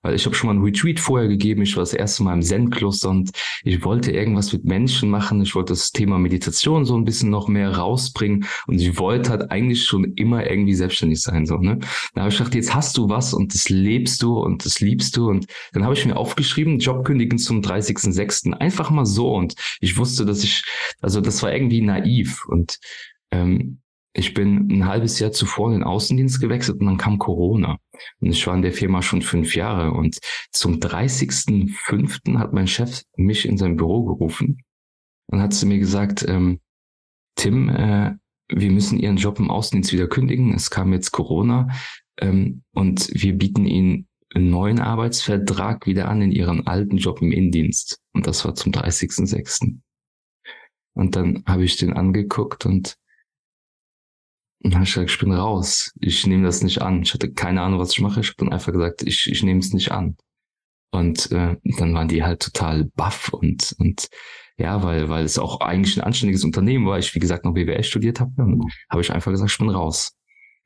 Weil 0.01 0.15
ich 0.15 0.25
habe 0.25 0.35
schon 0.35 0.47
mal 0.47 0.55
ein 0.55 0.63
Retreat 0.63 0.99
vorher 0.99 1.27
gegeben. 1.27 1.63
Ich 1.63 1.75
war 1.75 1.81
das 1.81 1.93
erste 1.93 2.23
Mal 2.23 2.33
im 2.33 2.41
Zen-Kloster 2.41 3.09
und 3.09 3.31
ich 3.63 3.83
wollte 3.83 4.11
irgendwas 4.11 4.53
mit 4.53 4.63
Menschen 4.63 5.09
machen. 5.09 5.41
Ich 5.41 5.55
wollte 5.55 5.73
das 5.73 5.91
Thema 5.91 6.17
Meditation 6.19 6.85
so 6.85 6.95
ein 6.95 7.03
bisschen 7.03 7.29
noch 7.29 7.47
mehr 7.47 7.75
rausbringen. 7.75 8.45
Und 8.67 8.79
ich 8.79 8.97
wollte 8.99 9.31
halt 9.31 9.51
eigentlich 9.51 9.85
schon 9.85 10.13
immer 10.13 10.49
irgendwie 10.49 10.75
selbstständig 10.75 11.21
sein. 11.21 11.45
So, 11.45 11.57
ne? 11.57 11.79
Da 12.13 12.21
habe 12.21 12.31
ich 12.31 12.37
gedacht, 12.37 12.55
jetzt 12.55 12.73
hast 12.73 12.97
du 12.97 13.09
was 13.09 13.33
und 13.33 13.53
das 13.53 13.69
lebst 13.69 14.21
du 14.21 14.39
und 14.39 14.65
das 14.65 14.79
liebst 14.79 15.17
du. 15.17 15.29
Und 15.29 15.47
dann 15.73 15.83
habe 15.83 15.93
ich 15.93 16.05
mir 16.05 16.15
aufgeschrieben, 16.15 16.79
Job 16.79 17.03
kündigen 17.03 17.39
zum 17.39 17.61
30.06. 17.61 18.53
Einfach 18.53 18.89
mal 18.89 19.05
so. 19.05 19.33
Und 19.33 19.55
ich 19.81 19.97
wusste, 19.97 20.25
dass 20.25 20.43
ich, 20.43 20.63
also 21.01 21.21
das 21.21 21.41
war 21.43 21.51
irgendwie 21.51 21.81
naiv. 21.81 22.45
Und 22.45 22.79
ähm, 23.31 23.81
ich 24.17 24.33
bin 24.33 24.67
ein 24.71 24.87
halbes 24.87 25.19
Jahr 25.19 25.31
zuvor 25.31 25.67
in 25.67 25.79
den 25.79 25.83
Außendienst 25.83 26.41
gewechselt 26.41 26.79
und 26.79 26.87
dann 26.87 26.97
kam 26.97 27.19
Corona. 27.19 27.77
Und 28.19 28.31
ich 28.31 28.47
war 28.47 28.55
in 28.55 28.63
der 28.63 28.73
Firma 28.73 29.03
schon 29.03 29.21
fünf 29.21 29.55
Jahre. 29.55 29.91
Und 29.91 30.17
zum 30.51 30.79
30.05. 30.79 32.37
hat 32.39 32.51
mein 32.51 32.67
Chef 32.67 33.03
mich 33.15 33.47
in 33.47 33.57
sein 33.57 33.75
Büro 33.75 34.05
gerufen 34.05 34.63
und 35.27 35.39
hat 35.39 35.53
zu 35.53 35.67
mir 35.67 35.77
gesagt, 35.77 36.25
ähm, 36.27 36.59
Tim, 37.35 37.69
äh, 37.69 38.15
wir 38.49 38.71
müssen 38.71 38.97
Ihren 38.99 39.17
Job 39.17 39.37
im 39.37 39.51
Außendienst 39.51 39.93
wieder 39.93 40.07
kündigen. 40.07 40.51
Es 40.55 40.71
kam 40.71 40.93
jetzt 40.93 41.11
Corona 41.11 41.67
ähm, 42.19 42.63
und 42.73 43.09
wir 43.13 43.37
bieten 43.37 43.67
Ihnen 43.67 44.07
einen 44.33 44.49
neuen 44.49 44.79
Arbeitsvertrag 44.79 45.85
wieder 45.85 46.07
an 46.09 46.23
in 46.23 46.31
Ihren 46.31 46.65
alten 46.65 46.97
Job 46.97 47.21
im 47.21 47.31
Innendienst. 47.31 47.99
Und 48.13 48.25
das 48.25 48.43
war 48.45 48.55
zum 48.55 48.71
30.06. 48.71 49.77
Und 50.93 51.15
dann 51.15 51.43
habe 51.45 51.65
ich 51.65 51.77
den 51.77 51.93
angeguckt 51.93 52.65
und 52.65 52.97
und 54.63 54.71
dann 54.73 54.79
habe 54.79 54.85
ich 54.85 54.93
gesagt, 54.93 55.11
ich 55.11 55.19
bin 55.19 55.31
raus. 55.31 55.93
Ich 55.99 56.25
nehme 56.25 56.43
das 56.43 56.63
nicht 56.63 56.81
an. 56.81 57.03
Ich 57.03 57.13
hatte 57.13 57.31
keine 57.31 57.61
Ahnung, 57.61 57.79
was 57.79 57.91
ich 57.91 58.01
mache. 58.01 58.21
Ich 58.21 58.29
habe 58.29 58.37
dann 58.37 58.53
einfach 58.53 58.73
gesagt, 58.73 59.03
ich, 59.03 59.29
ich 59.31 59.43
nehme 59.43 59.59
es 59.59 59.73
nicht 59.73 59.91
an. 59.91 60.17
Und 60.91 61.31
äh, 61.31 61.57
dann 61.63 61.93
waren 61.93 62.07
die 62.07 62.23
halt 62.23 62.41
total 62.41 62.85
baff 62.95 63.29
und, 63.33 63.75
und 63.77 64.07
ja, 64.57 64.81
weil, 64.81 65.09
weil 65.09 65.25
es 65.25 65.37
auch 65.37 65.59
eigentlich 65.61 65.97
ein 65.97 66.03
anständiges 66.03 66.43
Unternehmen 66.43 66.87
war. 66.87 66.97
Ich, 66.97 67.13
wie 67.13 67.19
gesagt, 67.19 67.45
noch 67.45 67.53
BWL 67.53 67.83
studiert 67.83 68.19
habe. 68.19 68.31
Dann 68.35 68.61
habe 68.89 69.01
ich 69.01 69.11
einfach 69.11 69.31
gesagt, 69.31 69.51
ich 69.51 69.57
bin 69.57 69.69
raus. 69.69 70.13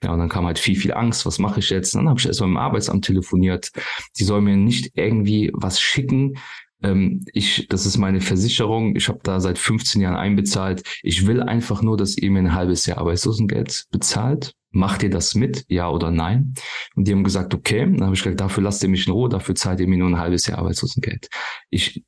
Ja, 0.04 0.14
und 0.14 0.20
dann 0.20 0.30
kam 0.30 0.46
halt 0.46 0.58
viel, 0.58 0.76
viel 0.76 0.94
Angst. 0.94 1.26
Was 1.26 1.38
mache 1.38 1.60
ich 1.60 1.70
jetzt? 1.70 1.94
Und 1.94 2.02
dann 2.02 2.10
habe 2.10 2.20
ich 2.20 2.26
erstmal 2.26 2.50
im 2.50 2.58
Arbeitsamt 2.58 3.06
telefoniert. 3.06 3.72
Die 4.18 4.24
sollen 4.24 4.46
mir 4.46 4.56
nicht 4.56 4.92
irgendwie 4.96 5.52
was 5.54 5.82
schicken, 5.82 6.38
ähm, 6.84 7.24
ich, 7.34 7.68
das 7.70 7.86
ist 7.86 7.98
meine 7.98 8.22
Versicherung, 8.22 8.96
ich 8.96 9.08
habe 9.08 9.20
da 9.24 9.40
seit 9.40 9.58
15 9.58 10.02
Jahren 10.02 10.16
einbezahlt. 10.16 10.84
Ich 11.04 11.28
will 11.28 11.42
einfach 11.42 11.82
nur, 11.82 11.98
dass 11.98 12.18
ihr 12.18 12.32
mir 12.32 12.40
ein 12.40 12.54
halbes 12.54 12.86
Jahr 12.86 12.98
Arbeitslosengeld 13.00 13.86
bezahlt. 13.92 14.54
Macht 14.72 15.04
ihr 15.04 15.10
das 15.10 15.36
mit, 15.36 15.66
ja 15.68 15.90
oder 15.90 16.12
nein? 16.12 16.54
Und 16.96 17.08
die 17.08 17.12
haben 17.12 17.24
gesagt, 17.24 17.54
okay. 17.54 17.80
Dann 17.82 18.04
habe 18.04 18.16
ich 18.16 18.24
gesagt, 18.24 18.40
dafür 18.40 18.64
lasst 18.64 18.82
ihr 18.84 18.90
mich 18.90 19.06
in 19.06 19.14
Ruhe, 19.14 19.30
dafür 19.30 19.56
zahlt 19.56 19.80
ihr 19.80 19.88
mir 19.88 19.98
nur 19.98 20.10
ein 20.10 20.20
halbes 20.20 20.48
Jahr 20.48 20.60
Arbeitslosengeld. 20.60 21.30
Ich 21.70 22.04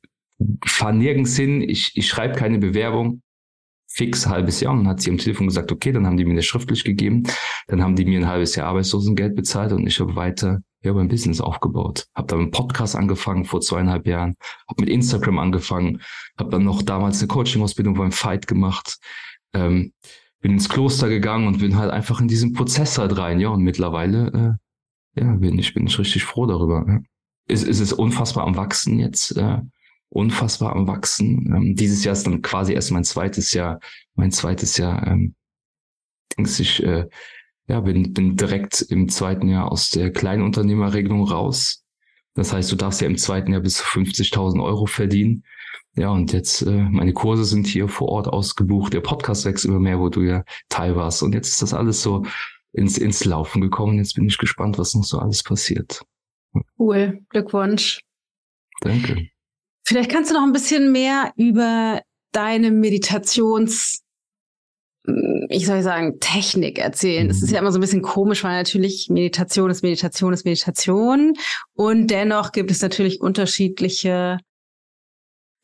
fahre 0.64 0.94
nirgends 0.94 1.36
hin, 1.36 1.60
ich, 1.60 1.92
ich 1.94 2.08
schreibe 2.08 2.34
keine 2.34 2.58
Bewerbung, 2.58 3.22
fix 3.86 4.26
halbes 4.26 4.60
Jahr. 4.60 4.72
Und 4.72 4.80
dann 4.80 4.88
hat 4.88 5.00
sie 5.00 5.10
am 5.10 5.18
Telefon 5.18 5.46
gesagt, 5.46 5.70
okay, 5.70 5.92
dann 5.92 6.06
haben 6.06 6.16
die 6.16 6.24
mir 6.24 6.36
das 6.36 6.46
schriftlich 6.46 6.84
gegeben. 6.84 7.24
Dann 7.68 7.82
haben 7.82 7.96
die 7.96 8.06
mir 8.06 8.20
ein 8.20 8.28
halbes 8.28 8.56
Jahr 8.56 8.68
Arbeitslosengeld 8.68 9.36
bezahlt 9.36 9.72
und 9.72 9.86
ich 9.86 10.00
habe 10.00 10.16
weiter 10.16 10.62
ja, 10.84 10.92
mein 10.92 11.08
Business 11.08 11.40
aufgebaut. 11.40 12.06
Habe 12.14 12.28
dann 12.28 12.40
einen 12.40 12.50
Podcast 12.50 12.94
angefangen 12.94 13.46
vor 13.46 13.60
zweieinhalb 13.60 14.06
Jahren, 14.06 14.36
habe 14.68 14.82
mit 14.82 14.90
Instagram 14.90 15.38
angefangen, 15.38 16.02
habe 16.38 16.50
dann 16.50 16.64
noch 16.64 16.82
damals 16.82 17.18
eine 17.20 17.28
Coaching-Ausbildung 17.28 17.94
beim 17.94 18.12
Fight 18.12 18.46
gemacht, 18.46 18.98
ähm, 19.54 19.92
bin 20.40 20.52
ins 20.52 20.68
Kloster 20.68 21.08
gegangen 21.08 21.46
und 21.46 21.60
bin 21.60 21.76
halt 21.76 21.90
einfach 21.90 22.20
in 22.20 22.28
diesen 22.28 22.52
Prozess 22.52 22.98
halt 22.98 23.16
rein. 23.16 23.40
Ja, 23.40 23.48
und 23.48 23.62
mittlerweile, 23.62 24.58
äh, 25.16 25.20
ja, 25.22 25.32
bin 25.36 25.58
ich, 25.58 25.72
bin 25.72 25.86
ich 25.86 25.98
richtig 25.98 26.22
froh 26.22 26.44
darüber. 26.44 26.84
Ja. 26.86 27.00
Es, 27.46 27.62
es 27.62 27.80
ist 27.80 27.94
unfassbar 27.94 28.46
am 28.46 28.56
Wachsen 28.56 28.98
jetzt, 28.98 29.36
äh, 29.38 29.58
unfassbar 30.10 30.76
am 30.76 30.86
Wachsen. 30.86 31.50
Ähm, 31.54 31.74
dieses 31.74 32.04
Jahr 32.04 32.12
ist 32.12 32.26
dann 32.26 32.42
quasi 32.42 32.74
erst 32.74 32.90
mein 32.90 33.04
zweites 33.04 33.54
Jahr, 33.54 33.80
mein 34.16 34.32
zweites 34.32 34.76
Jahr, 34.76 35.06
ähm, 35.06 35.34
denkst 36.36 36.60
ich, 36.60 36.82
äh, 36.82 37.08
ja, 37.66 37.80
bin, 37.80 38.12
bin 38.12 38.36
direkt 38.36 38.82
im 38.82 39.08
zweiten 39.08 39.48
Jahr 39.48 39.72
aus 39.72 39.90
der 39.90 40.12
Kleinunternehmerregelung 40.12 41.26
raus. 41.26 41.84
Das 42.34 42.52
heißt, 42.52 42.70
du 42.70 42.76
darfst 42.76 43.00
ja 43.00 43.06
im 43.06 43.16
zweiten 43.16 43.52
Jahr 43.52 43.62
bis 43.62 43.76
zu 43.76 43.84
50.000 43.84 44.62
Euro 44.62 44.86
verdienen. 44.86 45.44
Ja, 45.96 46.10
und 46.10 46.32
jetzt, 46.32 46.62
äh, 46.62 46.88
meine 46.90 47.12
Kurse 47.12 47.44
sind 47.44 47.66
hier 47.66 47.88
vor 47.88 48.08
Ort 48.08 48.26
ausgebucht. 48.26 48.92
Der 48.92 49.00
Podcast 49.00 49.44
wächst 49.44 49.64
immer 49.64 49.78
mehr, 49.78 50.00
wo 50.00 50.08
du 50.08 50.22
ja 50.22 50.44
Teil 50.68 50.96
warst. 50.96 51.22
Und 51.22 51.34
jetzt 51.34 51.48
ist 51.48 51.62
das 51.62 51.72
alles 51.72 52.02
so 52.02 52.26
ins, 52.72 52.98
ins 52.98 53.24
Laufen 53.24 53.60
gekommen. 53.60 53.98
Jetzt 53.98 54.14
bin 54.14 54.26
ich 54.26 54.36
gespannt, 54.36 54.78
was 54.78 54.94
noch 54.94 55.04
so 55.04 55.18
alles 55.18 55.44
passiert. 55.44 56.02
Cool. 56.78 57.20
Glückwunsch. 57.30 58.00
Danke. 58.80 59.28
Vielleicht 59.86 60.10
kannst 60.10 60.30
du 60.30 60.34
noch 60.34 60.42
ein 60.42 60.52
bisschen 60.52 60.90
mehr 60.90 61.32
über 61.36 62.02
deine 62.32 62.72
Meditations 62.72 64.03
ich 65.06 65.66
soll 65.66 65.82
sagen, 65.82 66.18
Technik 66.20 66.78
erzählen. 66.78 67.28
Es 67.28 67.42
ist 67.42 67.50
ja 67.50 67.60
mhm. 67.60 67.64
immer 67.64 67.72
so 67.72 67.78
ein 67.78 67.82
bisschen 67.82 68.02
komisch, 68.02 68.42
weil 68.42 68.56
natürlich 68.56 69.08
Meditation 69.10 69.70
ist 69.70 69.82
Meditation 69.82 70.32
ist 70.32 70.44
Meditation. 70.44 71.34
Und 71.74 72.08
dennoch 72.08 72.52
gibt 72.52 72.70
es 72.70 72.80
natürlich 72.80 73.20
unterschiedliche 73.20 74.38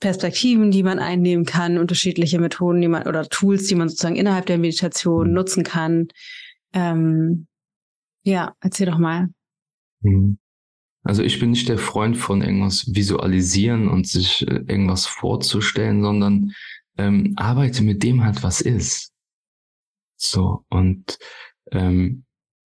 Perspektiven, 0.01 0.71
die 0.71 0.83
man 0.83 0.99
einnehmen 0.99 1.47
kann, 1.47 1.79
unterschiedliche 1.79 2.39
Methoden, 2.39 2.81
die 2.81 2.89
man 2.89 3.07
oder 3.07 3.29
Tools, 3.29 3.67
die 3.67 3.75
man 3.75 3.89
sozusagen 3.89 4.17
innerhalb 4.17 4.47
der 4.47 4.59
Meditation 4.59 5.29
mhm. 5.29 5.35
nutzen 5.35 5.65
kann. 5.65 6.09
Ähm, 6.75 7.47
ja, 8.23 8.55
erzähl 8.61 8.87
doch 8.87 8.99
mal. 8.99 9.29
Mhm. 10.03 10.39
Also 11.03 11.23
ich 11.23 11.41
bin 11.41 11.51
nicht 11.51 11.69
der 11.69 11.79
Freund 11.79 12.19
von 12.19 12.43
irgendwas 12.43 12.95
visualisieren 12.95 13.89
und 13.89 14.07
sich 14.07 14.47
äh, 14.47 14.57
irgendwas 14.67 15.07
vorzustellen, 15.07 16.03
sondern 16.03 16.53
ähm, 16.99 17.33
arbeite 17.37 17.83
mit 17.83 18.03
dem 18.03 18.23
halt, 18.23 18.43
was 18.43 18.61
ist. 18.61 19.11
So, 20.23 20.65
und 20.69 21.19
ähm, 21.73 22.25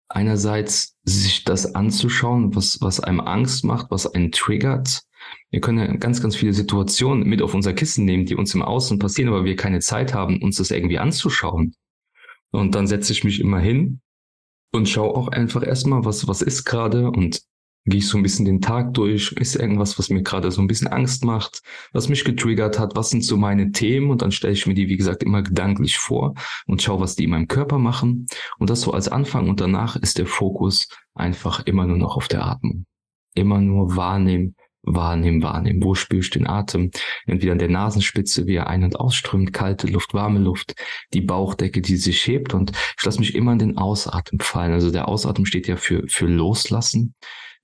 einerseits 0.09 0.97
sich 1.03 1.43
das 1.43 1.75
anzuschauen, 1.75 2.55
was, 2.55 2.81
was 2.81 2.99
einem 2.99 3.19
Angst 3.19 3.63
macht, 3.63 3.91
was 3.91 4.07
einen 4.07 4.31
triggert. 4.31 5.03
Wir 5.51 5.61
können 5.61 5.77
ja 5.77 5.95
ganz, 5.97 6.19
ganz 6.19 6.35
viele 6.35 6.53
Situationen 6.53 7.27
mit 7.27 7.43
auf 7.43 7.53
unser 7.53 7.73
Kissen 7.73 8.05
nehmen, 8.05 8.25
die 8.25 8.35
uns 8.35 8.55
im 8.55 8.63
Außen 8.63 8.97
passieren, 8.97 9.29
aber 9.29 9.45
wir 9.45 9.55
keine 9.55 9.81
Zeit 9.81 10.15
haben, 10.15 10.41
uns 10.41 10.57
das 10.57 10.71
irgendwie 10.71 10.97
anzuschauen. 10.97 11.75
Und 12.51 12.73
dann 12.73 12.87
setze 12.87 13.13
ich 13.13 13.23
mich 13.23 13.39
immer 13.39 13.59
hin 13.59 14.01
und 14.71 14.89
schau 14.89 15.13
auch 15.13 15.27
einfach 15.27 15.63
erstmal, 15.63 16.05
was, 16.05 16.27
was 16.27 16.41
ist 16.41 16.65
gerade 16.65 17.11
und 17.11 17.43
gehe 17.85 17.99
ich 17.99 18.07
so 18.07 18.17
ein 18.17 18.23
bisschen 18.23 18.45
den 18.45 18.61
Tag 18.61 18.93
durch, 18.93 19.31
ist 19.33 19.55
irgendwas, 19.55 19.99
was 19.99 20.09
mir 20.09 20.23
gerade 20.23 20.51
so 20.51 20.61
ein 20.61 20.67
bisschen 20.67 20.87
Angst 20.87 21.25
macht, 21.25 21.61
was 21.91 22.09
mich 22.09 22.23
getriggert 22.23 22.79
hat, 22.79 22.95
was 22.95 23.09
sind 23.09 23.25
so 23.25 23.37
meine 23.37 23.71
Themen 23.71 24.09
und 24.09 24.21
dann 24.21 24.31
stelle 24.31 24.53
ich 24.53 24.65
mir 24.65 24.73
die, 24.73 24.87
wie 24.87 24.97
gesagt, 24.97 25.23
immer 25.23 25.41
gedanklich 25.41 25.97
vor 25.97 26.33
und 26.65 26.81
schaue, 26.81 27.01
was 27.01 27.15
die 27.15 27.25
in 27.25 27.31
meinem 27.31 27.47
Körper 27.47 27.79
machen 27.79 28.25
und 28.57 28.69
das 28.69 28.81
so 28.81 28.91
als 28.91 29.09
Anfang 29.09 29.49
und 29.49 29.59
danach 29.59 29.95
ist 29.95 30.17
der 30.17 30.27
Fokus 30.27 30.87
einfach 31.13 31.65
immer 31.65 31.85
nur 31.85 31.97
noch 31.97 32.15
auf 32.15 32.27
der 32.27 32.45
Atmung. 32.45 32.85
Immer 33.35 33.59
nur 33.59 33.95
wahrnehmen, 33.95 34.55
wahrnehmen, 34.83 35.41
wahrnehmen. 35.41 35.83
Wo 35.83 35.95
spüre 35.95 36.21
ich 36.21 36.29
den 36.29 36.47
Atem? 36.47 36.91
Entweder 37.25 37.53
an 37.53 37.59
der 37.59 37.69
Nasenspitze, 37.69 38.45
wie 38.45 38.55
er 38.55 38.67
ein- 38.67 38.83
und 38.83 38.99
ausströmt, 38.99 39.53
kalte 39.53 39.87
Luft, 39.87 40.13
warme 40.13 40.39
Luft, 40.39 40.75
die 41.13 41.21
Bauchdecke, 41.21 41.81
die 41.81 41.97
sich 41.97 42.25
hebt 42.27 42.53
und 42.53 42.71
ich 42.97 43.03
lasse 43.03 43.19
mich 43.19 43.33
immer 43.35 43.53
in 43.53 43.59
den 43.59 43.77
Ausatmen 43.77 44.39
fallen. 44.39 44.73
Also 44.73 44.91
der 44.91 45.07
Ausatmen 45.07 45.45
steht 45.45 45.67
ja 45.67 45.77
für, 45.77 46.03
für 46.07 46.27
loslassen. 46.27 47.15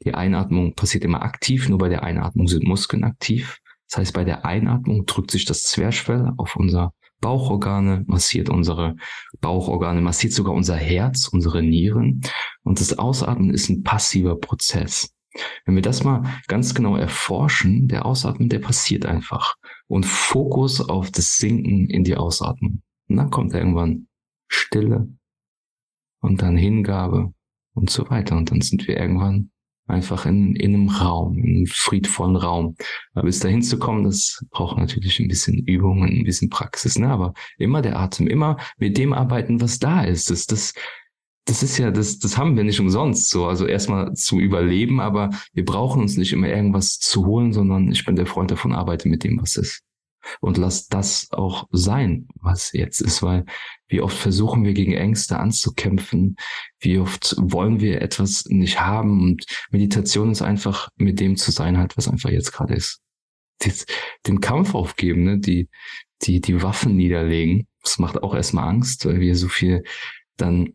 Die 0.06 0.14
Einatmung 0.14 0.76
passiert 0.76 1.04
immer 1.04 1.22
aktiv, 1.22 1.68
nur 1.68 1.78
bei 1.78 1.90
der 1.90 2.04
Einatmung 2.04 2.48
sind 2.48 2.64
Muskeln 2.64 3.04
aktiv. 3.04 3.60
Das 3.90 4.00
heißt, 4.00 4.14
bei 4.14 4.24
der 4.24 4.46
Einatmung 4.46 5.06
drückt 5.06 5.32
sich 5.32 5.46
das 5.46 5.64
Zwerchfell 5.64 6.32
auf 6.38 6.56
unser 6.56 6.94
Bauchorgane, 7.22 8.06
massiert 8.08 8.50
unsere 8.50 8.96
Bauchorgane, 9.42 10.02
massiert 10.02 10.34
sogar 10.34 10.54
unser 10.54 10.76
Herz, 10.76 11.28
unsere 11.28 11.62
Nieren. 11.62 12.22
Und 12.64 12.80
das 12.80 12.98
Ausatmen 12.98 13.50
ist 13.50 13.70
ein 13.70 13.84
passiver 13.84 14.36
Prozess. 14.38 15.14
Wenn 15.66 15.76
wir 15.76 15.82
das 15.82 16.04
mal 16.04 16.24
ganz 16.48 16.74
genau 16.74 16.96
erforschen, 16.96 17.88
der 17.88 18.06
Ausatmen, 18.06 18.50
der 18.50 18.60
passiert 18.60 19.06
einfach. 19.06 19.56
Und 19.88 20.06
Fokus 20.06 20.82
auf 20.82 21.12
das 21.12 21.38
Sinken 21.38 21.90
in 21.90 22.04
die 22.04 22.16
Ausatmung. 22.16 22.82
Und 23.08 23.18
dann 23.18 23.30
kommt 23.30 23.54
irgendwann 23.54 24.08
Stille 24.48 25.10
und 26.22 26.42
dann 26.42 26.58
Hingabe 26.58 27.34
und 27.74 27.90
so 27.90 28.10
weiter. 28.10 28.38
Und 28.38 28.52
dann 28.52 28.62
sind 28.62 28.88
wir 28.88 28.98
irgendwann 28.98 29.52
einfach 29.90 30.26
in, 30.26 30.56
in 30.56 30.74
einem 30.74 30.90
Raum, 30.90 31.38
in 31.38 31.58
einem 31.58 31.66
friedvollen 31.66 32.36
Raum. 32.36 32.76
Aber 33.14 33.26
bis 33.26 33.40
dahin 33.40 33.62
zu 33.62 33.80
kommen, 33.80 34.04
das 34.04 34.44
braucht 34.52 34.78
natürlich 34.78 35.20
ein 35.20 35.28
bisschen 35.28 35.66
Übung 35.66 36.02
und 36.02 36.10
ein 36.10 36.24
bisschen 36.24 36.50
Praxis. 36.50 36.98
Ne? 36.98 37.10
Aber 37.10 37.34
immer 37.58 37.82
der 37.82 38.00
Atem, 38.00 38.28
immer 38.28 38.58
mit 38.78 38.98
dem 38.98 39.14
arbeiten, 39.14 39.62
was 39.62 39.80
da 39.80 40.04
ist. 40.04 40.30
Das, 40.30 40.46
das, 40.46 40.74
das 41.46 41.64
ist 41.64 41.78
ja, 41.78 41.92
das, 41.92 42.20
das 42.20 42.38
haben 42.38 42.56
wir 42.56 42.64
nicht 42.64 42.80
umsonst 42.80 43.30
so. 43.30 43.48
Also 43.48 43.66
erstmal 43.66 44.14
zum 44.14 44.40
Überleben, 44.40 45.00
aber 45.00 45.32
wir 45.54 45.66
brauchen 45.66 46.02
uns 46.02 46.18
nicht 46.18 46.34
immer 46.34 46.48
irgendwas 46.48 47.00
zu 47.00 47.26
holen, 47.26 47.54
sondern 47.54 47.92
ich 47.92 48.06
bin 48.06 48.16
der 48.16 48.28
Freund 48.28 48.52
davon, 48.52 48.74
arbeite 48.74 49.10
mit 49.10 49.24
dem, 49.24 49.42
was 49.42 49.56
ist. 49.56 49.82
Und 50.42 50.58
lass 50.58 50.88
das 50.88 51.28
auch 51.32 51.68
sein, 51.72 52.28
was 52.36 52.74
jetzt 52.74 53.02
ist, 53.02 53.24
weil 53.24 53.46
wie 53.88 54.02
oft 54.02 54.18
versuchen 54.18 54.64
wir 54.64 54.74
gegen 54.74 54.94
Ängste 54.94 55.40
anzukämpfen, 55.40 56.36
wie 56.80 57.00
oft 57.00 57.36
wollen 57.40 57.80
wir 57.80 58.02
etwas 58.02 58.46
nicht 58.46 58.80
haben 58.80 59.24
und 59.24 59.46
Meditation 59.72 60.32
ist 60.32 60.42
einfach 60.42 60.90
mit 60.96 61.20
dem 61.20 61.36
zu 61.36 61.52
sein 61.52 61.78
halt, 61.78 61.98
was 61.98 62.08
einfach 62.08 62.30
jetzt 62.30 62.52
gerade 62.52 62.76
ist. 62.76 63.02
Das, 63.60 63.86
den 64.28 64.40
Kampf 64.40 64.74
aufgeben, 64.74 65.24
ne? 65.24 65.40
die, 65.40 65.70
die, 66.22 66.40
die 66.42 66.62
Waffen 66.62 66.96
niederlegen, 66.96 67.68
das 67.84 67.98
macht 68.00 68.22
auch 68.24 68.34
erstmal 68.34 68.70
Angst, 68.70 69.06
weil 69.06 69.20
wir 69.20 69.36
so 69.36 69.48
viel 69.48 69.84
dann 70.38 70.74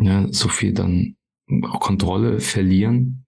ja, 0.00 0.26
so 0.30 0.48
viel 0.48 0.72
dann 0.72 1.16
Kontrolle 1.62 2.40
verlieren. 2.40 3.26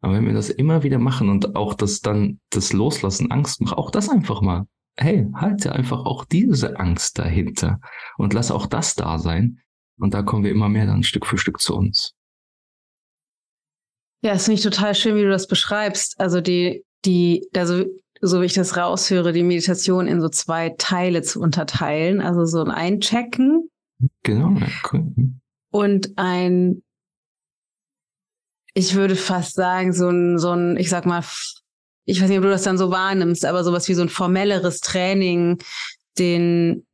Aber 0.00 0.14
wenn 0.14 0.26
wir 0.26 0.32
das 0.32 0.50
immer 0.50 0.82
wieder 0.82 0.98
machen 0.98 1.28
und 1.28 1.56
auch 1.56 1.74
das 1.74 2.00
dann, 2.00 2.40
das 2.50 2.72
Loslassen 2.72 3.30
Angst 3.30 3.60
macht, 3.60 3.76
auch 3.76 3.90
das 3.90 4.08
einfach 4.08 4.40
mal. 4.40 4.66
Hey, 5.00 5.28
halte 5.32 5.72
einfach 5.72 6.04
auch 6.04 6.24
diese 6.24 6.78
Angst 6.78 7.18
dahinter 7.20 7.80
und 8.16 8.34
lass 8.34 8.50
auch 8.50 8.66
das 8.66 8.96
da 8.96 9.18
sein. 9.18 9.60
Und 9.96 10.12
da 10.12 10.22
kommen 10.22 10.42
wir 10.42 10.50
immer 10.50 10.68
mehr 10.68 10.86
dann 10.86 11.04
Stück 11.04 11.24
für 11.24 11.38
Stück 11.38 11.60
zu 11.60 11.76
uns. 11.76 12.14
Ja, 14.22 14.32
es 14.32 14.44
finde 14.44 14.56
ich 14.56 14.62
total 14.62 14.96
schön, 14.96 15.14
wie 15.14 15.22
du 15.22 15.30
das 15.30 15.46
beschreibst. 15.46 16.18
Also 16.20 16.40
die, 16.40 16.84
die, 17.04 17.48
also 17.54 17.84
so 18.20 18.40
wie 18.40 18.46
ich 18.46 18.54
das 18.54 18.76
raushöre, 18.76 19.32
die 19.32 19.44
Meditation 19.44 20.08
in 20.08 20.20
so 20.20 20.28
zwei 20.28 20.70
Teile 20.70 21.22
zu 21.22 21.40
unterteilen. 21.40 22.20
Also 22.20 22.44
so 22.44 22.60
ein 22.60 22.70
Einchecken. 22.70 23.70
Genau, 24.24 24.58
ja, 24.58 24.66
cool. 24.92 25.12
Und 25.70 26.12
ein, 26.16 26.82
ich 28.74 28.94
würde 28.94 29.14
fast 29.14 29.54
sagen, 29.54 29.92
so 29.92 30.08
ein, 30.08 30.38
so 30.38 30.50
ein, 30.50 30.76
ich 30.76 30.88
sag 30.88 31.06
mal, 31.06 31.22
ich 32.08 32.22
weiß 32.22 32.28
nicht, 32.30 32.38
ob 32.38 32.44
du 32.44 32.50
das 32.50 32.62
dann 32.62 32.78
so 32.78 32.90
wahrnimmst, 32.90 33.44
aber 33.44 33.62
sowas 33.62 33.86
wie 33.86 33.94
so 33.94 34.00
ein 34.00 34.08
formelleres 34.08 34.80
Training, 34.80 35.58
den 36.18 36.86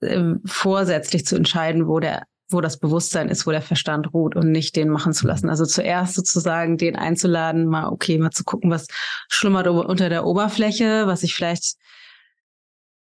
äh, 0.00 0.34
vorsätzlich 0.44 1.24
zu 1.24 1.36
entscheiden, 1.36 1.86
wo 1.86 2.00
der, 2.00 2.24
wo 2.50 2.60
das 2.60 2.80
Bewusstsein 2.80 3.28
ist, 3.28 3.46
wo 3.46 3.52
der 3.52 3.62
Verstand 3.62 4.12
ruht 4.12 4.34
und 4.34 4.50
nicht 4.50 4.74
den 4.74 4.88
machen 4.88 5.12
zu 5.12 5.28
lassen. 5.28 5.48
Also 5.48 5.64
zuerst 5.64 6.14
sozusagen 6.14 6.76
den 6.76 6.96
einzuladen, 6.96 7.66
mal 7.66 7.86
okay, 7.86 8.18
mal 8.18 8.32
zu 8.32 8.42
gucken, 8.42 8.68
was 8.68 8.88
schlummert 9.28 9.68
unter 9.68 10.08
der 10.08 10.26
Oberfläche, 10.26 11.06
was 11.06 11.22
ich 11.22 11.36
vielleicht 11.36 11.76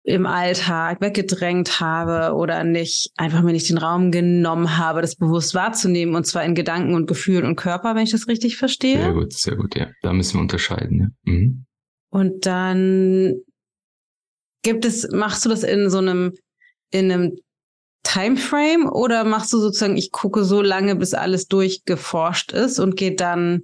im 0.04 0.26
Alltag 0.26 1.00
weggedrängt 1.00 1.80
habe 1.80 2.36
oder 2.36 2.64
nicht, 2.64 3.12
einfach 3.18 3.44
mir 3.44 3.52
nicht 3.52 3.70
den 3.70 3.78
Raum 3.78 4.12
genommen 4.12 4.78
habe, 4.78 5.02
das 5.02 5.16
bewusst 5.16 5.54
wahrzunehmen 5.54 6.16
und 6.16 6.26
zwar 6.26 6.44
in 6.44 6.56
Gedanken 6.56 6.96
und 6.96 7.06
Gefühlen 7.06 7.46
und 7.46 7.56
Körper, 7.56 7.94
wenn 7.96 8.04
ich 8.04 8.12
das 8.12 8.28
richtig 8.28 8.58
verstehe. 8.58 9.00
Sehr 9.00 9.14
gut, 9.14 9.34
sehr 9.34 9.56
gut, 9.56 9.76
ja. 9.76 9.90
Da 10.02 10.12
müssen 10.12 10.36
wir 10.36 10.42
unterscheiden, 10.42 11.00
ja. 11.00 11.32
Mhm. 11.32 11.66
Und 12.10 12.46
dann 12.46 13.36
gibt 14.64 14.86
es, 14.86 15.08
machst 15.12 15.46
du 15.46 15.50
das 15.50 15.64
in 15.64 15.90
so 15.90 16.00
einem, 16.00 16.34
in 16.90 17.12
einem 17.12 17.38
Timeframe 18.04 18.90
oder 18.92 19.24
machst 19.24 19.54
du 19.54 19.60
sozusagen, 19.60 19.98
ich 19.98 20.12
gucke 20.12 20.44
so 20.44 20.62
lange, 20.62 20.96
bis 20.96 21.14
alles 21.14 21.48
durchgeforscht 21.48 22.52
ist 22.52 22.80
und 22.80 22.98
gehe 22.98 23.16
dann 23.16 23.62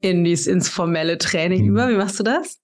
in 0.00 0.24
dies, 0.24 0.46
ins 0.46 0.68
formelle 0.68 1.18
Training 1.18 1.64
mhm. 1.64 1.70
über? 1.70 1.88
Wie 1.88 1.96
machst 1.96 2.20
du 2.20 2.22
das? 2.22 2.58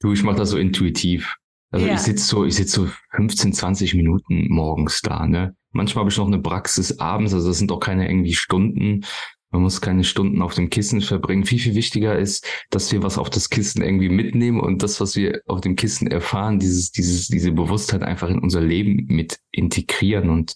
Du, 0.00 0.12
ich 0.12 0.22
mache 0.24 0.36
das 0.36 0.50
so 0.50 0.58
intuitiv. 0.58 1.36
Also 1.76 1.88
ja. 1.88 1.94
ich 1.94 2.00
sitze 2.00 2.24
so, 2.24 2.46
ich 2.46 2.54
sitze 2.54 2.86
so 2.86 2.90
15, 3.16 3.52
20 3.52 3.94
Minuten 3.94 4.48
morgens 4.48 5.02
da, 5.02 5.26
ne? 5.26 5.54
Manchmal 5.72 6.02
habe 6.02 6.10
ich 6.10 6.16
noch 6.16 6.26
eine 6.26 6.38
Praxis 6.38 6.98
abends, 7.00 7.34
also 7.34 7.48
das 7.48 7.58
sind 7.58 7.70
doch 7.70 7.80
keine 7.80 8.08
irgendwie 8.08 8.32
Stunden. 8.32 9.04
Man 9.50 9.60
muss 9.60 9.82
keine 9.82 10.02
Stunden 10.02 10.40
auf 10.40 10.54
dem 10.54 10.70
Kissen 10.70 11.02
verbringen. 11.02 11.44
Viel, 11.44 11.58
viel 11.58 11.74
wichtiger 11.74 12.18
ist, 12.18 12.46
dass 12.70 12.90
wir 12.92 13.02
was 13.02 13.18
auf 13.18 13.28
das 13.28 13.50
Kissen 13.50 13.82
irgendwie 13.82 14.08
mitnehmen 14.08 14.58
und 14.58 14.82
das, 14.82 15.02
was 15.02 15.16
wir 15.16 15.42
auf 15.46 15.60
dem 15.60 15.76
Kissen 15.76 16.08
erfahren, 16.08 16.58
dieses, 16.58 16.92
dieses, 16.92 17.28
diese 17.28 17.52
Bewusstheit 17.52 18.02
einfach 18.02 18.30
in 18.30 18.38
unser 18.38 18.62
Leben 18.62 19.04
mit 19.06 19.38
integrieren 19.52 20.30
und 20.30 20.54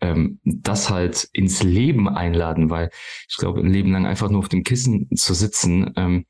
ähm, 0.00 0.40
das 0.44 0.88
halt 0.88 1.28
ins 1.34 1.62
Leben 1.62 2.08
einladen, 2.08 2.70
weil 2.70 2.88
ich 3.28 3.36
glaube, 3.36 3.60
ein 3.60 3.70
Leben 3.70 3.92
lang 3.92 4.06
einfach 4.06 4.30
nur 4.30 4.38
auf 4.38 4.48
dem 4.48 4.64
Kissen 4.64 5.10
zu 5.14 5.34
sitzen, 5.34 5.92
ähm, 5.96 6.24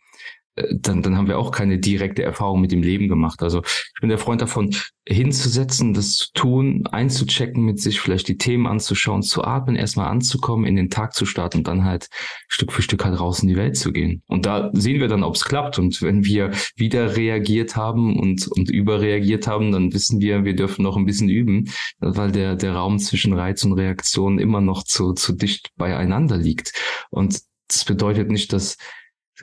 dann, 0.56 1.02
dann 1.02 1.16
haben 1.16 1.26
wir 1.26 1.38
auch 1.38 1.50
keine 1.50 1.78
direkte 1.78 2.22
Erfahrung 2.22 2.60
mit 2.60 2.72
dem 2.72 2.82
Leben 2.82 3.08
gemacht. 3.08 3.42
Also 3.42 3.62
ich 3.64 4.00
bin 4.00 4.08
der 4.08 4.18
Freund 4.18 4.40
davon, 4.40 4.70
hinzusetzen, 5.06 5.92
das 5.92 6.16
zu 6.16 6.32
tun, 6.32 6.86
einzuchecken 6.90 7.62
mit 7.62 7.78
sich, 7.78 8.00
vielleicht 8.00 8.26
die 8.28 8.38
Themen 8.38 8.66
anzuschauen, 8.66 9.22
zu 9.22 9.44
atmen, 9.44 9.76
erstmal 9.76 10.08
anzukommen, 10.08 10.64
in 10.64 10.76
den 10.76 10.88
Tag 10.88 11.12
zu 11.12 11.26
starten 11.26 11.58
und 11.58 11.68
dann 11.68 11.84
halt 11.84 12.08
Stück 12.48 12.72
für 12.72 12.80
Stück 12.80 13.04
halt 13.04 13.20
raus 13.20 13.40
in 13.40 13.48
die 13.48 13.56
Welt 13.56 13.76
zu 13.76 13.92
gehen. 13.92 14.22
Und 14.26 14.46
da 14.46 14.70
sehen 14.72 15.00
wir 15.00 15.08
dann, 15.08 15.22
ob 15.22 15.34
es 15.34 15.44
klappt. 15.44 15.78
Und 15.78 16.00
wenn 16.00 16.24
wir 16.24 16.52
wieder 16.76 17.16
reagiert 17.16 17.76
haben 17.76 18.18
und, 18.18 18.48
und 18.48 18.70
überreagiert 18.70 19.46
haben, 19.46 19.72
dann 19.72 19.92
wissen 19.92 20.20
wir, 20.20 20.44
wir 20.44 20.56
dürfen 20.56 20.82
noch 20.82 20.96
ein 20.96 21.04
bisschen 21.04 21.28
üben, 21.28 21.68
weil 21.98 22.32
der, 22.32 22.56
der 22.56 22.74
Raum 22.74 22.98
zwischen 22.98 23.34
Reiz 23.34 23.62
und 23.64 23.74
Reaktion 23.74 24.38
immer 24.38 24.62
noch 24.62 24.84
zu, 24.84 25.12
zu 25.12 25.34
dicht 25.34 25.70
beieinander 25.76 26.38
liegt. 26.38 26.72
Und 27.10 27.40
das 27.68 27.84
bedeutet 27.84 28.30
nicht, 28.30 28.52
dass 28.52 28.76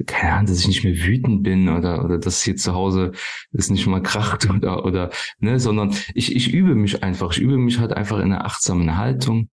keine 0.05 0.33
Ahnung, 0.33 0.45
dass 0.47 0.59
ich 0.59 0.67
nicht 0.67 0.83
mehr 0.83 0.95
wütend 0.95 1.43
bin 1.43 1.69
oder, 1.69 2.03
oder 2.05 2.17
dass 2.17 2.41
hier 2.41 2.55
zu 2.55 2.73
Hause 2.73 3.11
es 3.51 3.69
nicht 3.69 3.87
mal 3.87 4.01
kracht 4.01 4.49
oder, 4.49 4.85
oder, 4.85 5.11
ne, 5.39 5.59
sondern 5.59 5.95
ich, 6.13 6.35
ich 6.35 6.53
übe 6.53 6.75
mich 6.75 7.03
einfach. 7.03 7.31
Ich 7.31 7.39
übe 7.39 7.57
mich 7.57 7.79
halt 7.79 7.93
einfach 7.93 8.17
in 8.17 8.31
einer 8.31 8.45
achtsamen 8.45 8.97
Haltung 8.97 9.49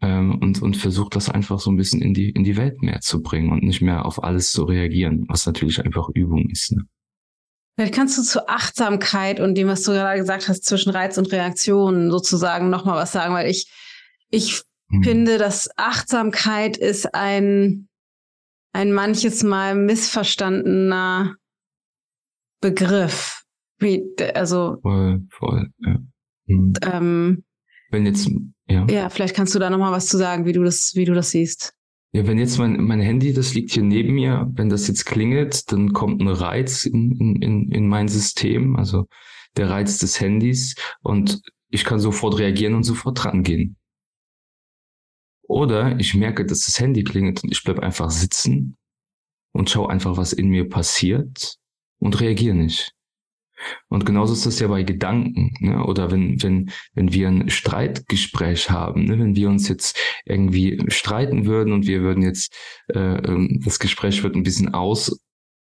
ähm, 0.00 0.38
und, 0.40 0.62
und 0.62 0.76
versuche 0.76 1.10
das 1.10 1.28
einfach 1.28 1.60
so 1.60 1.70
ein 1.70 1.76
bisschen 1.76 2.02
in 2.02 2.14
die, 2.14 2.30
in 2.30 2.44
die 2.44 2.56
Welt 2.56 2.82
mehr 2.82 3.00
zu 3.00 3.22
bringen 3.22 3.52
und 3.52 3.62
nicht 3.62 3.82
mehr 3.82 4.04
auf 4.06 4.22
alles 4.22 4.52
zu 4.52 4.64
reagieren, 4.64 5.24
was 5.28 5.46
natürlich 5.46 5.84
einfach 5.84 6.08
Übung 6.14 6.48
ist. 6.50 6.72
Ne? 6.72 6.84
Vielleicht 7.76 7.94
kannst 7.94 8.18
du 8.18 8.22
zur 8.22 8.48
Achtsamkeit 8.48 9.40
und 9.40 9.56
dem, 9.56 9.66
was 9.66 9.82
du 9.82 9.92
gerade 9.92 10.20
gesagt 10.20 10.48
hast, 10.48 10.64
zwischen 10.64 10.90
Reiz 10.90 11.18
und 11.18 11.32
Reaktion 11.32 12.10
sozusagen 12.10 12.70
nochmal 12.70 12.96
was 12.96 13.12
sagen, 13.12 13.34
weil 13.34 13.50
ich, 13.50 13.68
ich 14.30 14.62
hm. 14.90 15.02
finde, 15.02 15.38
dass 15.38 15.68
Achtsamkeit 15.76 16.76
ist 16.76 17.14
ein, 17.14 17.88
ein 18.74 18.92
manches 18.92 19.42
Mal 19.42 19.74
missverstandener 19.76 21.36
Begriff. 22.60 23.44
Wie, 23.78 24.04
also 24.34 24.78
voll, 24.82 25.22
voll, 25.30 25.68
ja. 25.78 25.98
Mhm. 26.46 26.72
Ähm, 26.82 27.44
wenn 27.90 28.06
jetzt, 28.06 28.28
ja. 28.68 28.86
Ja, 28.90 29.08
vielleicht 29.08 29.34
kannst 29.34 29.54
du 29.54 29.58
da 29.58 29.70
nochmal 29.70 29.92
was 29.92 30.06
zu 30.06 30.16
sagen, 30.18 30.44
wie 30.44 30.52
du 30.52 30.64
das, 30.64 30.92
wie 30.94 31.04
du 31.04 31.14
das 31.14 31.30
siehst. 31.30 31.72
Ja, 32.12 32.26
wenn 32.26 32.38
jetzt 32.38 32.58
mein, 32.58 32.82
mein 32.84 33.00
Handy, 33.00 33.32
das 33.32 33.54
liegt 33.54 33.72
hier 33.72 33.82
neben 33.82 34.14
mir, 34.14 34.50
wenn 34.54 34.68
das 34.68 34.86
jetzt 34.88 35.04
klingelt, 35.04 35.70
dann 35.72 35.92
kommt 35.92 36.20
ein 36.20 36.28
Reiz 36.28 36.84
in, 36.84 37.40
in, 37.40 37.70
in 37.70 37.88
mein 37.88 38.08
System, 38.08 38.76
also 38.76 39.06
der 39.56 39.70
Reiz 39.70 39.98
des 39.98 40.20
Handys 40.20 40.74
und 41.02 41.40
ich 41.70 41.84
kann 41.84 41.98
sofort 41.98 42.38
reagieren 42.38 42.74
und 42.74 42.84
sofort 42.84 43.24
rangehen. 43.24 43.76
Oder 45.46 45.98
ich 45.98 46.14
merke, 46.14 46.46
dass 46.46 46.66
das 46.66 46.80
Handy 46.80 47.04
klingelt 47.04 47.44
und 47.44 47.52
ich 47.52 47.62
bleib 47.62 47.80
einfach 47.80 48.10
sitzen 48.10 48.76
und 49.52 49.70
schaue 49.70 49.90
einfach, 49.90 50.16
was 50.16 50.32
in 50.32 50.48
mir 50.48 50.68
passiert 50.68 51.56
und 51.98 52.20
reagiere 52.20 52.54
nicht. 52.54 52.94
Und 53.88 54.04
genauso 54.04 54.32
ist 54.32 54.46
das 54.46 54.60
ja 54.60 54.68
bei 54.68 54.82
Gedanken, 54.82 55.54
ne? 55.60 55.84
oder 55.84 56.10
wenn, 56.10 56.42
wenn, 56.42 56.70
wenn 56.94 57.12
wir 57.12 57.28
ein 57.28 57.50
Streitgespräch 57.50 58.70
haben, 58.70 59.04
ne? 59.04 59.18
wenn 59.18 59.36
wir 59.36 59.48
uns 59.48 59.68
jetzt 59.68 59.98
irgendwie 60.24 60.82
streiten 60.88 61.46
würden 61.46 61.72
und 61.72 61.86
wir 61.86 62.02
würden 62.02 62.22
jetzt, 62.22 62.54
äh, 62.92 62.98
ähm, 62.98 63.60
das 63.64 63.78
Gespräch 63.78 64.22
wird 64.22 64.34
ein 64.34 64.42
bisschen 64.42 64.74
ausarten 64.74 65.20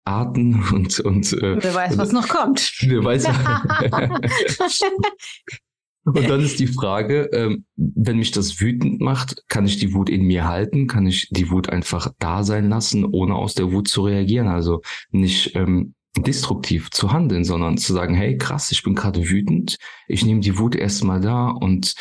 und, 0.75 1.01
und 1.01 1.33
äh, 1.35 1.63
wer 1.63 1.75
weiß, 1.75 1.97
was 1.97 2.13
noch 2.13 2.29
kommt. 2.29 2.73
Wer 2.81 3.05
weiß. 3.05 3.27
und 6.07 6.29
dann 6.29 6.41
ist 6.41 6.61
die 6.61 6.69
Frage, 6.69 7.29
ähm, 7.33 7.65
wenn 7.75 8.19
mich 8.19 8.31
das 8.31 8.61
wütend 8.61 9.01
macht, 9.01 9.43
kann 9.49 9.67
ich 9.67 9.79
die 9.79 9.93
Wut 9.93 10.09
in 10.09 10.23
mir 10.23 10.47
halten? 10.47 10.87
Kann 10.87 11.07
ich 11.07 11.29
die 11.31 11.51
Wut 11.51 11.69
einfach 11.69 12.13
da 12.21 12.45
sein 12.45 12.69
lassen, 12.69 13.05
ohne 13.05 13.35
aus 13.35 13.55
der 13.55 13.73
Wut 13.73 13.89
zu 13.89 14.03
reagieren? 14.03 14.47
Also 14.47 14.83
nicht 15.11 15.57
ähm, 15.57 15.95
destruktiv 16.17 16.91
zu 16.93 17.13
handeln, 17.13 17.43
sondern 17.43 17.77
zu 17.77 17.93
sagen, 17.93 18.15
hey, 18.15 18.39
krass, 18.39 18.71
ich 18.71 18.85
bin 18.85 18.95
gerade 18.95 19.29
wütend, 19.29 19.79
ich 20.07 20.25
nehme 20.25 20.41
die 20.41 20.59
Wut 20.59 20.77
erstmal 20.77 21.21
da 21.21 21.49
und 21.49 21.95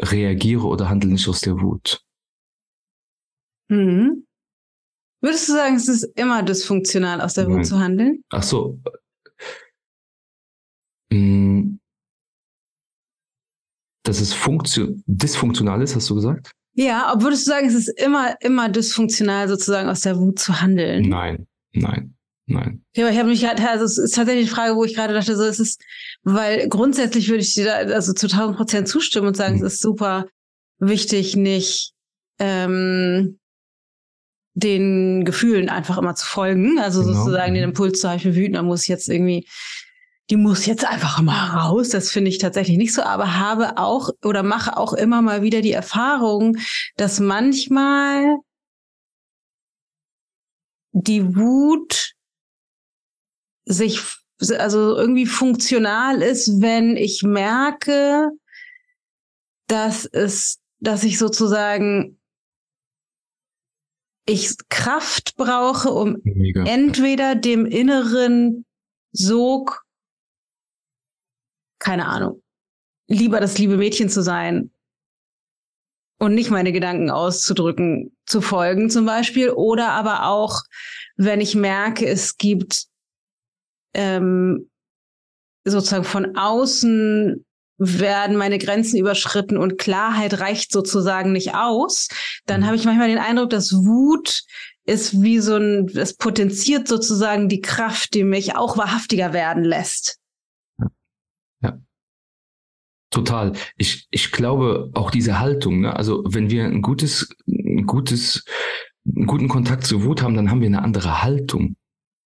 reagiere 0.00 0.66
oder 0.66 0.88
handle 0.88 1.10
nicht 1.10 1.28
aus 1.28 1.42
der 1.42 1.60
Wut. 1.60 2.02
Mhm. 3.68 4.24
Würdest 5.20 5.46
du 5.50 5.52
sagen, 5.52 5.76
es 5.76 5.88
ist 5.88 6.04
immer 6.16 6.42
dysfunktional, 6.42 7.20
aus 7.20 7.34
der 7.34 7.46
Nein. 7.46 7.58
Wut 7.58 7.66
zu 7.66 7.78
handeln? 7.78 8.24
Ach 8.30 8.42
so. 8.42 8.80
Hm. 11.12 11.49
Dass 14.10 14.20
es 14.20 14.32
funktion 14.32 15.04
dysfunktional 15.06 15.80
ist, 15.82 15.94
hast 15.94 16.10
du 16.10 16.16
gesagt? 16.16 16.50
Ja, 16.74 17.06
aber 17.06 17.22
würdest 17.22 17.46
du 17.46 17.50
sagen, 17.52 17.68
es 17.68 17.74
ist 17.74 17.88
immer, 17.90 18.34
immer 18.40 18.68
dysfunktional, 18.68 19.48
sozusagen 19.48 19.88
aus 19.88 20.00
der 20.00 20.18
Wut 20.18 20.40
zu 20.40 20.60
handeln? 20.60 21.08
Nein, 21.08 21.46
nein. 21.72 22.16
Nein. 22.46 22.84
Ja, 22.96 23.08
ich 23.08 23.16
habe 23.16 23.28
mich 23.28 23.40
gerade, 23.40 23.70
also 23.70 23.84
es 23.84 23.98
ist 23.98 24.16
tatsächlich 24.16 24.46
die 24.46 24.50
Frage, 24.50 24.74
wo 24.74 24.84
ich 24.84 24.96
gerade 24.96 25.14
dachte, 25.14 25.36
so 25.36 25.44
es 25.44 25.60
ist, 25.60 25.80
weil 26.24 26.68
grundsätzlich 26.68 27.28
würde 27.28 27.44
ich 27.44 27.54
dir 27.54 27.66
da 27.66 27.74
also 27.94 28.12
zu 28.12 28.26
1000 28.26 28.56
Prozent 28.56 28.88
zustimmen 28.88 29.28
und 29.28 29.36
sagen, 29.36 29.58
mhm. 29.58 29.64
es 29.64 29.74
ist 29.74 29.82
super 29.82 30.26
wichtig, 30.80 31.36
nicht 31.36 31.92
ähm, 32.40 33.38
den 34.54 35.24
Gefühlen 35.24 35.68
einfach 35.68 35.98
immer 35.98 36.16
zu 36.16 36.26
folgen. 36.26 36.80
Also 36.80 37.02
genau. 37.02 37.14
sozusagen 37.14 37.54
den 37.54 37.62
mhm. 37.62 37.68
Impuls 37.68 38.00
zu 38.00 38.08
haben, 38.08 38.16
ich 38.16 38.24
bin 38.24 38.34
wütend, 38.34 38.56
dann 38.56 38.66
muss 38.66 38.82
ich 38.82 38.88
jetzt 38.88 39.08
irgendwie, 39.08 39.46
die 40.30 40.36
muss 40.36 40.64
jetzt 40.66 40.84
einfach 40.84 41.18
immer 41.18 41.54
raus. 41.54 41.88
Das 41.88 42.10
finde 42.10 42.30
ich 42.30 42.38
tatsächlich 42.38 42.78
nicht 42.78 42.94
so, 42.94 43.02
aber 43.02 43.38
habe 43.38 43.78
auch 43.78 44.10
oder 44.24 44.42
mache 44.42 44.76
auch 44.76 44.92
immer 44.92 45.22
mal 45.22 45.42
wieder 45.42 45.60
die 45.60 45.72
Erfahrung, 45.72 46.56
dass 46.96 47.18
manchmal 47.18 48.38
die 50.92 51.36
Wut 51.36 52.14
sich, 53.64 54.00
also 54.38 54.96
irgendwie 54.96 55.26
funktional 55.26 56.22
ist, 56.22 56.60
wenn 56.60 56.96
ich 56.96 57.22
merke, 57.22 58.30
dass 59.66 60.04
es, 60.04 60.58
dass 60.78 61.04
ich 61.04 61.18
sozusagen 61.18 62.18
ich 64.26 64.54
Kraft 64.68 65.34
brauche, 65.36 65.90
um 65.90 66.18
Mega. 66.22 66.64
entweder 66.64 67.34
dem 67.34 67.66
inneren 67.66 68.64
Sog, 69.12 69.84
keine 71.80 72.06
Ahnung, 72.06 72.42
lieber 73.08 73.40
das 73.40 73.58
liebe 73.58 73.76
Mädchen 73.76 74.08
zu 74.08 74.22
sein 74.22 74.70
und 76.20 76.34
nicht 76.34 76.50
meine 76.50 76.70
Gedanken 76.70 77.10
auszudrücken, 77.10 78.16
zu 78.26 78.40
folgen 78.40 78.90
zum 78.90 79.06
Beispiel, 79.06 79.50
oder 79.50 79.88
aber 79.90 80.26
auch, 80.26 80.62
wenn 81.16 81.40
ich 81.40 81.56
merke, 81.56 82.06
es 82.06 82.36
gibt 82.36 82.84
ähm, 83.94 84.70
sozusagen 85.64 86.04
von 86.04 86.36
außen 86.36 87.44
werden 87.78 88.36
meine 88.36 88.58
Grenzen 88.58 88.98
überschritten 88.98 89.56
und 89.56 89.78
Klarheit 89.78 90.38
reicht 90.38 90.70
sozusagen 90.70 91.32
nicht 91.32 91.54
aus, 91.54 92.08
dann 92.44 92.60
mhm. 92.60 92.66
habe 92.66 92.76
ich 92.76 92.84
manchmal 92.84 93.08
den 93.08 93.18
Eindruck, 93.18 93.50
dass 93.50 93.72
Wut 93.72 94.42
ist 94.84 95.22
wie 95.22 95.38
so 95.38 95.56
ein, 95.56 95.88
es 95.96 96.14
potenziert 96.14 96.86
sozusagen 96.86 97.48
die 97.48 97.62
Kraft, 97.62 98.12
die 98.12 98.24
mich 98.24 98.54
auch 98.54 98.76
wahrhaftiger 98.76 99.32
werden 99.32 99.64
lässt. 99.64 100.19
Total. 103.10 103.52
Ich, 103.76 104.06
ich 104.10 104.30
glaube 104.30 104.90
auch 104.94 105.10
diese 105.10 105.40
Haltung, 105.40 105.80
ne? 105.80 105.96
also 105.96 106.22
wenn 106.26 106.48
wir 106.48 106.64
ein 106.64 106.80
gutes, 106.80 107.28
ein 107.48 107.86
gutes, 107.86 108.44
einen 109.04 109.26
guten 109.26 109.48
Kontakt 109.48 109.84
zur 109.84 110.04
Wut 110.04 110.22
haben, 110.22 110.34
dann 110.34 110.50
haben 110.50 110.60
wir 110.60 110.68
eine 110.68 110.82
andere 110.82 111.22
Haltung. 111.22 111.76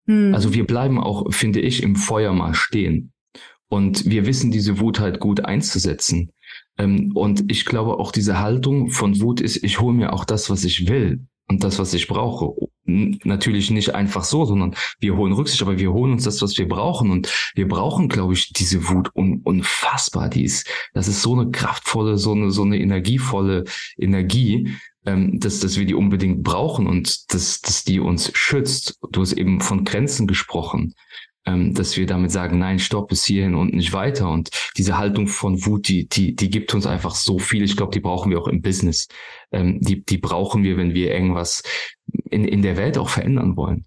Hm. 0.06 0.34
Also 0.34 0.52
wir 0.52 0.66
bleiben 0.66 1.00
auch, 1.00 1.32
finde 1.32 1.60
ich, 1.60 1.82
im 1.82 1.96
Feuer 1.96 2.32
mal 2.34 2.54
stehen. 2.54 3.12
Und 3.68 4.08
wir 4.08 4.26
wissen 4.26 4.50
diese 4.50 4.78
Wut 4.78 5.00
halt 5.00 5.20
gut 5.20 5.44
einzusetzen. 5.44 6.30
Ähm, 6.78 7.12
und 7.14 7.50
ich 7.50 7.64
glaube 7.64 7.98
auch 7.98 8.12
diese 8.12 8.38
Haltung 8.40 8.90
von 8.90 9.20
Wut 9.20 9.40
ist, 9.40 9.62
ich 9.64 9.80
hole 9.80 9.94
mir 9.94 10.12
auch 10.12 10.24
das, 10.24 10.50
was 10.50 10.64
ich 10.64 10.88
will 10.88 11.26
und 11.48 11.64
das, 11.64 11.78
was 11.78 11.94
ich 11.94 12.08
brauche. 12.08 12.54
Natürlich 12.86 13.70
nicht 13.70 13.94
einfach 13.94 14.24
so, 14.24 14.44
sondern 14.44 14.74
wir 15.00 15.16
holen 15.16 15.32
Rücksicht, 15.32 15.62
aber 15.62 15.78
wir 15.78 15.92
holen 15.92 16.12
uns 16.12 16.24
das, 16.24 16.42
was 16.42 16.58
wir 16.58 16.68
brauchen. 16.68 17.10
Und 17.10 17.32
wir 17.54 17.66
brauchen, 17.66 18.08
glaube 18.08 18.34
ich, 18.34 18.52
diese 18.52 18.88
Wut 18.88 19.10
un 19.14 19.40
unfassbar. 19.42 20.28
Die 20.28 20.44
ist, 20.44 20.68
das 20.92 21.08
ist 21.08 21.22
so 21.22 21.32
eine 21.32 21.50
kraftvolle, 21.50 22.18
so 22.18 22.32
eine, 22.32 22.50
so 22.50 22.62
eine 22.62 22.78
energievolle 22.78 23.64
Energie, 23.96 24.76
ähm, 25.06 25.40
dass, 25.40 25.60
dass 25.60 25.78
wir 25.78 25.86
die 25.86 25.94
unbedingt 25.94 26.42
brauchen 26.42 26.86
und 26.86 27.32
dass, 27.32 27.60
dass 27.60 27.84
die 27.84 28.00
uns 28.00 28.30
schützt. 28.34 28.98
Du 29.10 29.22
hast 29.22 29.32
eben 29.32 29.60
von 29.60 29.84
Grenzen 29.84 30.26
gesprochen, 30.26 30.94
ähm, 31.46 31.74
dass 31.74 31.96
wir 31.96 32.06
damit 32.06 32.30
sagen, 32.30 32.58
nein, 32.58 32.78
stopp 32.78 33.08
bis 33.08 33.24
hierhin 33.24 33.54
und 33.54 33.74
nicht 33.74 33.92
weiter. 33.92 34.30
Und 34.30 34.50
diese 34.76 34.96
Haltung 34.96 35.26
von 35.26 35.64
Wut, 35.66 35.88
die, 35.88 36.08
die, 36.08 36.34
die 36.34 36.50
gibt 36.50 36.74
uns 36.74 36.86
einfach 36.86 37.14
so 37.14 37.38
viel. 37.38 37.62
Ich 37.64 37.76
glaube, 37.76 37.92
die 37.92 38.00
brauchen 38.00 38.30
wir 38.30 38.40
auch 38.40 38.48
im 38.48 38.62
Business. 38.62 39.08
Ähm, 39.52 39.80
die, 39.80 40.04
die 40.04 40.18
brauchen 40.18 40.62
wir, 40.62 40.76
wenn 40.76 40.94
wir 40.94 41.12
irgendwas 41.12 41.62
in, 42.30 42.44
in 42.44 42.62
der 42.62 42.76
Welt 42.76 42.98
auch 42.98 43.08
verändern 43.08 43.56
wollen. 43.56 43.86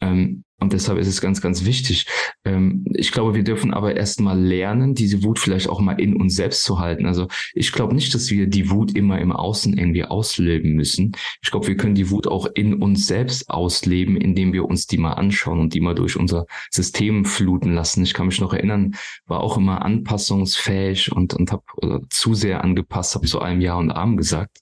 Ähm, 0.00 0.44
und 0.58 0.72
deshalb 0.72 0.98
ist 0.98 1.06
es 1.06 1.20
ganz, 1.20 1.42
ganz 1.42 1.66
wichtig. 1.66 2.06
Ähm, 2.44 2.86
ich 2.94 3.12
glaube, 3.12 3.34
wir 3.34 3.44
dürfen 3.44 3.74
aber 3.74 3.94
erst 3.94 4.20
mal 4.20 4.40
lernen, 4.40 4.94
diese 4.94 5.22
Wut 5.22 5.38
vielleicht 5.38 5.68
auch 5.68 5.80
mal 5.80 6.00
in 6.00 6.16
uns 6.16 6.34
selbst 6.34 6.64
zu 6.64 6.78
halten. 6.78 7.04
Also 7.04 7.28
ich 7.52 7.72
glaube 7.72 7.94
nicht, 7.94 8.14
dass 8.14 8.30
wir 8.30 8.46
die 8.46 8.70
Wut 8.70 8.96
immer 8.96 9.18
im 9.20 9.32
Außen 9.32 9.76
irgendwie 9.76 10.04
ausleben 10.04 10.72
müssen. 10.72 11.12
Ich 11.42 11.50
glaube, 11.50 11.66
wir 11.66 11.76
können 11.76 11.94
die 11.94 12.10
Wut 12.10 12.26
auch 12.26 12.46
in 12.54 12.74
uns 12.74 13.06
selbst 13.06 13.50
ausleben, 13.50 14.16
indem 14.16 14.54
wir 14.54 14.64
uns 14.64 14.86
die 14.86 14.96
mal 14.96 15.12
anschauen 15.12 15.60
und 15.60 15.74
die 15.74 15.80
mal 15.80 15.94
durch 15.94 16.16
unser 16.16 16.46
System 16.70 17.26
fluten 17.26 17.74
lassen. 17.74 18.02
Ich 18.02 18.14
kann 18.14 18.26
mich 18.26 18.40
noch 18.40 18.54
erinnern, 18.54 18.94
war 19.26 19.40
auch 19.40 19.58
immer 19.58 19.84
anpassungsfähig 19.84 21.12
und, 21.12 21.34
und 21.34 21.52
habe 21.52 21.64
äh, 21.82 22.00
zu 22.08 22.32
sehr 22.32 22.64
angepasst, 22.64 23.14
habe 23.14 23.26
so 23.26 23.40
einem 23.40 23.60
Jahr 23.60 23.76
und 23.76 23.90
Arm 23.90 24.16
gesagt. 24.16 24.58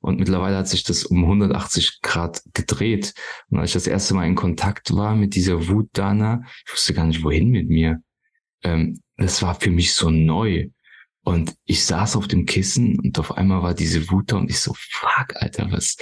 Und 0.00 0.18
mittlerweile 0.18 0.58
hat 0.58 0.68
sich 0.68 0.84
das 0.84 1.04
um 1.04 1.24
180 1.24 2.00
Grad 2.02 2.42
gedreht. 2.52 3.14
Und 3.48 3.58
als 3.60 3.70
ich 3.70 3.74
das 3.74 3.86
erste 3.86 4.12
Mal 4.12 4.26
in 4.26 4.34
Kontakt 4.34 4.94
war 4.94 5.16
mit 5.16 5.37
dieser 5.38 5.68
Wut 5.68 5.88
Dana, 5.92 6.42
ich 6.66 6.72
wusste 6.72 6.94
gar 6.94 7.06
nicht, 7.06 7.22
wohin 7.22 7.50
mit 7.50 7.68
mir. 7.68 8.02
Ähm, 8.64 9.00
das 9.16 9.40
war 9.42 9.54
für 9.54 9.70
mich 9.70 9.94
so 9.94 10.10
neu. 10.10 10.68
Und 11.22 11.54
ich 11.64 11.84
saß 11.84 12.16
auf 12.16 12.26
dem 12.26 12.44
Kissen 12.44 12.98
und 12.98 13.18
auf 13.18 13.36
einmal 13.36 13.62
war 13.62 13.74
diese 13.74 14.10
Wut 14.10 14.32
da 14.32 14.36
und 14.36 14.50
ich 14.50 14.58
so, 14.60 14.74
fuck, 14.74 15.36
Alter, 15.36 15.70
was, 15.70 15.96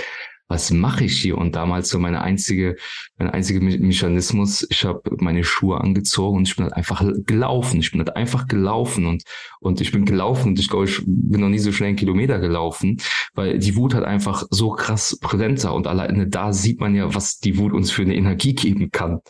was 0.48 0.70
mache 0.70 1.04
ich 1.04 1.20
hier? 1.20 1.38
Und 1.38 1.56
damals 1.56 1.88
so 1.88 1.98
meine 1.98 2.22
einzige, 2.22 2.76
mein 3.18 3.30
einziger 3.30 3.61
Mechanismus, 3.61 4.66
ich 4.70 4.85
habe 4.85 5.02
meine 5.18 5.42
Schuhe 5.42 5.80
angezogen 5.80 6.38
und 6.38 6.48
ich 6.48 6.56
bin 6.56 6.64
halt 6.64 6.74
einfach 6.74 7.04
gelaufen. 7.26 7.80
Ich 7.80 7.90
bin 7.90 8.00
halt 8.00 8.14
einfach 8.16 8.46
gelaufen 8.46 9.06
und, 9.06 9.24
und 9.61 9.80
ich 9.80 9.90
bin 9.90 10.04
gelaufen 10.04 10.50
und 10.50 10.59
ich 10.59 10.68
glaube, 10.68 10.85
ich 10.85 11.02
bin 11.04 11.40
noch 11.40 11.48
nie 11.48 11.59
so 11.59 11.72
schnell 11.72 11.88
einen 11.88 11.96
Kilometer 11.96 12.38
gelaufen, 12.38 12.98
weil 13.35 13.59
die 13.59 13.76
Wut 13.76 13.94
halt 13.94 14.04
einfach 14.04 14.44
so 14.50 14.70
krass 14.70 15.18
präsenter 15.20 15.74
und 15.74 15.87
alleine 15.87 16.28
da 16.28 16.52
sieht 16.52 16.80
man 16.80 16.94
ja, 16.94 17.14
was 17.14 17.38
die 17.38 17.59
Wut 17.59 17.72
uns 17.72 17.90
für 17.90 18.02
eine 18.02 18.14
Energie 18.14 18.54
geben 18.54 18.90
kann. 18.90 19.20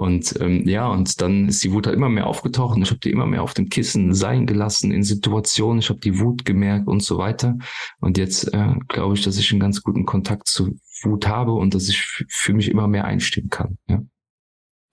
Und 0.00 0.40
ähm, 0.40 0.66
ja, 0.66 0.88
und 0.88 1.20
dann 1.20 1.46
ist 1.46 1.62
die 1.62 1.72
Wut 1.72 1.86
halt 1.86 1.94
immer 1.94 2.08
mehr 2.08 2.26
aufgetaucht 2.26 2.78
ich 2.80 2.88
habe 2.88 3.00
die 3.00 3.10
immer 3.10 3.26
mehr 3.26 3.42
auf 3.42 3.52
dem 3.52 3.68
Kissen 3.68 4.14
sein 4.14 4.46
gelassen 4.46 4.92
in 4.92 5.02
Situationen. 5.02 5.80
Ich 5.80 5.90
habe 5.90 6.00
die 6.00 6.18
Wut 6.18 6.46
gemerkt 6.46 6.88
und 6.88 7.02
so 7.02 7.18
weiter. 7.18 7.58
Und 8.00 8.16
jetzt 8.16 8.50
äh, 8.54 8.76
glaube 8.88 9.12
ich, 9.12 9.22
dass 9.24 9.36
ich 9.36 9.50
einen 9.50 9.60
ganz 9.60 9.82
guten 9.82 10.06
Kontakt 10.06 10.48
zu 10.48 10.74
Wut 11.02 11.28
habe 11.28 11.52
und 11.52 11.74
dass 11.74 11.90
ich 11.90 12.24
für 12.30 12.54
mich 12.54 12.70
immer 12.70 12.88
mehr 12.88 13.04
einstehen 13.04 13.50
kann. 13.50 13.76
Ja. 13.88 14.02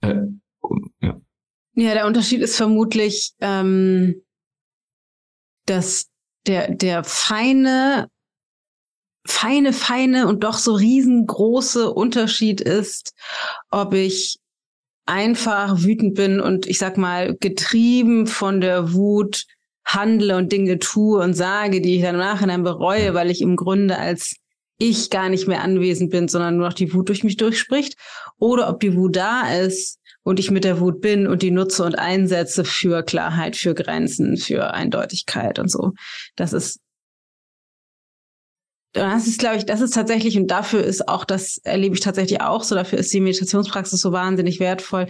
Äh, 0.02 0.26
ja. 1.00 1.18
ja, 1.72 1.94
der 1.94 2.06
Unterschied 2.06 2.42
ist 2.42 2.56
vermutlich, 2.56 3.32
ähm, 3.40 4.20
dass 5.64 6.10
der, 6.46 6.74
der 6.74 7.02
feine 7.02 8.08
feine, 9.26 9.72
feine 9.72 10.28
und 10.28 10.44
doch 10.44 10.58
so 10.58 10.74
riesengroße 10.74 11.90
Unterschied 11.90 12.60
ist, 12.60 13.14
ob 13.70 13.94
ich 13.94 14.38
einfach 15.08 15.82
wütend 15.82 16.14
bin 16.14 16.40
und 16.40 16.66
ich 16.66 16.78
sag 16.78 16.98
mal 16.98 17.34
getrieben 17.34 18.26
von 18.26 18.60
der 18.60 18.92
Wut 18.92 19.44
handle 19.84 20.36
und 20.36 20.52
Dinge 20.52 20.78
tue 20.78 21.20
und 21.20 21.34
sage, 21.34 21.80
die 21.80 21.96
ich 21.96 22.02
dann 22.02 22.14
im 22.14 22.20
Nachhinein 22.20 22.62
bereue, 22.62 23.14
weil 23.14 23.30
ich 23.30 23.40
im 23.40 23.56
Grunde 23.56 23.96
als 23.96 24.36
ich 24.78 25.10
gar 25.10 25.28
nicht 25.28 25.48
mehr 25.48 25.62
anwesend 25.62 26.10
bin, 26.10 26.28
sondern 26.28 26.56
nur 26.56 26.68
noch 26.68 26.74
die 26.74 26.92
Wut 26.94 27.08
durch 27.08 27.24
mich 27.24 27.36
durchspricht. 27.36 27.96
Oder 28.38 28.68
ob 28.68 28.80
die 28.80 28.94
Wut 28.94 29.16
da 29.16 29.50
ist 29.50 29.98
und 30.22 30.38
ich 30.38 30.50
mit 30.50 30.62
der 30.62 30.78
Wut 30.78 31.00
bin 31.00 31.26
und 31.26 31.42
die 31.42 31.50
nutze 31.50 31.84
und 31.84 31.98
einsetze 31.98 32.64
für 32.64 33.02
Klarheit, 33.02 33.56
für 33.56 33.74
Grenzen, 33.74 34.36
für 34.36 34.72
Eindeutigkeit 34.74 35.58
und 35.58 35.70
so. 35.70 35.92
Das 36.36 36.52
ist 36.52 36.80
das 38.92 39.26
ist, 39.26 39.38
glaube 39.38 39.56
ich, 39.56 39.66
das 39.66 39.80
ist 39.80 39.94
tatsächlich, 39.94 40.36
und 40.38 40.48
dafür 40.48 40.82
ist 40.82 41.08
auch, 41.08 41.24
das 41.24 41.58
erlebe 41.58 41.94
ich 41.94 42.00
tatsächlich 42.00 42.40
auch 42.40 42.62
so, 42.62 42.74
dafür 42.74 42.98
ist 42.98 43.12
die 43.12 43.20
Meditationspraxis 43.20 44.00
so 44.00 44.12
wahnsinnig 44.12 44.60
wertvoll. 44.60 45.06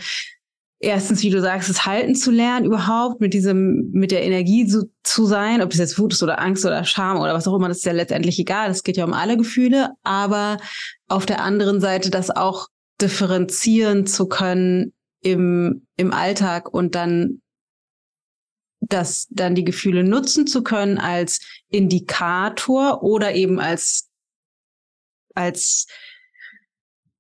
Erstens, 0.81 1.23
wie 1.23 1.31
du 1.31 1.41
sagst, 1.41 1.69
es 1.69 1.87
halten 1.87 2.15
zu 2.15 2.31
lernen, 2.31 2.65
überhaupt 2.65 3.21
mit 3.21 3.35
diesem, 3.35 3.91
mit 3.93 4.13
der 4.13 4.23
Energie 4.23 4.67
zu, 4.67 4.91
zu 5.03 5.27
sein, 5.27 5.61
ob 5.61 5.73
es 5.73 5.79
jetzt 5.79 5.99
Wut 5.99 6.13
ist 6.13 6.23
oder 6.23 6.41
Angst 6.41 6.65
oder 6.65 6.85
Scham 6.85 7.19
oder 7.19 7.35
was 7.35 7.49
auch 7.49 7.57
immer, 7.57 7.69
das 7.69 7.79
ist 7.79 7.87
ja 7.87 7.93
letztendlich 7.93 8.39
egal. 8.39 8.71
Es 8.71 8.85
geht 8.85 8.97
ja 8.97 9.05
um 9.05 9.13
alle 9.13 9.37
Gefühle, 9.37 9.91
aber 10.05 10.59
auf 11.09 11.27
der 11.27 11.43
anderen 11.43 11.81
Seite 11.81 12.11
das 12.11 12.31
auch 12.31 12.69
differenzieren 13.01 14.07
zu 14.07 14.27
können 14.27 14.93
im, 15.21 15.87
im 15.97 16.13
Alltag 16.13 16.73
und 16.73 16.95
dann 16.95 17.41
das 18.81 19.27
dann 19.31 19.55
die 19.55 19.65
Gefühle 19.65 20.05
nutzen 20.05 20.47
zu 20.47 20.63
können 20.63 20.99
als 20.99 21.41
Indikator 21.71 23.03
oder 23.03 23.35
eben 23.35 23.61
als 23.61 24.09
als 25.35 25.87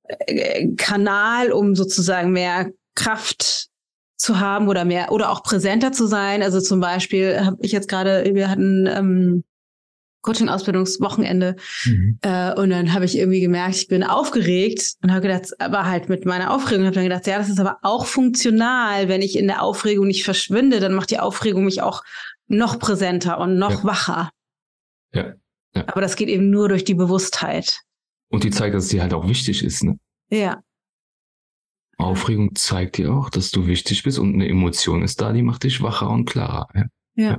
äh, 0.04 0.74
Kanal, 0.76 1.52
um 1.52 1.76
sozusagen 1.76 2.32
mehr 2.32 2.70
Kraft 2.94 3.68
zu 4.16 4.40
haben 4.40 4.68
oder 4.68 4.84
mehr 4.84 5.12
oder 5.12 5.30
auch 5.30 5.42
präsenter 5.42 5.92
zu 5.92 6.06
sein. 6.06 6.42
Also 6.42 6.60
zum 6.60 6.80
Beispiel 6.80 7.44
habe 7.44 7.58
ich 7.60 7.70
jetzt 7.70 7.88
gerade, 7.88 8.34
wir 8.34 8.50
hatten 8.50 8.86
ähm, 8.86 9.44
Coaching-Ausbildungswochenende. 10.22 11.56
Mhm. 11.84 12.18
Äh, 12.22 12.54
und 12.54 12.70
dann 12.70 12.92
habe 12.92 13.04
ich 13.04 13.16
irgendwie 13.16 13.40
gemerkt, 13.40 13.76
ich 13.76 13.88
bin 13.88 14.02
aufgeregt 14.02 14.94
und 15.02 15.10
habe 15.10 15.22
gedacht, 15.22 15.60
aber 15.60 15.86
halt 15.86 16.08
mit 16.08 16.24
meiner 16.26 16.52
Aufregung, 16.52 16.84
habe 16.84 16.94
dann 16.94 17.04
gedacht, 17.04 17.26
ja, 17.26 17.38
das 17.38 17.48
ist 17.48 17.60
aber 17.60 17.78
auch 17.82 18.06
funktional. 18.06 19.08
Wenn 19.08 19.22
ich 19.22 19.38
in 19.38 19.46
der 19.46 19.62
Aufregung 19.62 20.06
nicht 20.06 20.24
verschwinde, 20.24 20.80
dann 20.80 20.94
macht 20.94 21.10
die 21.10 21.20
Aufregung 21.20 21.64
mich 21.64 21.82
auch 21.82 22.02
noch 22.46 22.78
präsenter 22.78 23.38
und 23.38 23.58
noch 23.58 23.82
ja. 23.82 23.84
wacher. 23.84 24.30
Ja. 25.12 25.34
ja. 25.74 25.84
Aber 25.86 26.00
das 26.00 26.16
geht 26.16 26.28
eben 26.28 26.50
nur 26.50 26.68
durch 26.68 26.84
die 26.84 26.94
Bewusstheit. 26.94 27.80
Und 28.30 28.44
die 28.44 28.50
zeigt, 28.50 28.74
dass 28.74 28.84
es 28.84 28.90
dir 28.90 29.02
halt 29.02 29.14
auch 29.14 29.28
wichtig 29.28 29.64
ist, 29.64 29.84
ne? 29.84 29.98
Ja. 30.30 30.62
Aufregung 31.96 32.54
zeigt 32.54 32.98
dir 32.98 33.12
auch, 33.12 33.28
dass 33.30 33.50
du 33.50 33.66
wichtig 33.66 34.02
bist 34.02 34.18
und 34.18 34.34
eine 34.34 34.48
Emotion 34.48 35.02
ist 35.02 35.20
da, 35.20 35.32
die 35.32 35.42
macht 35.42 35.64
dich 35.64 35.82
wacher 35.82 36.10
und 36.10 36.26
klarer. 36.26 36.68
Ja. 36.74 36.84
ja. 37.16 37.30
ja. 37.30 37.38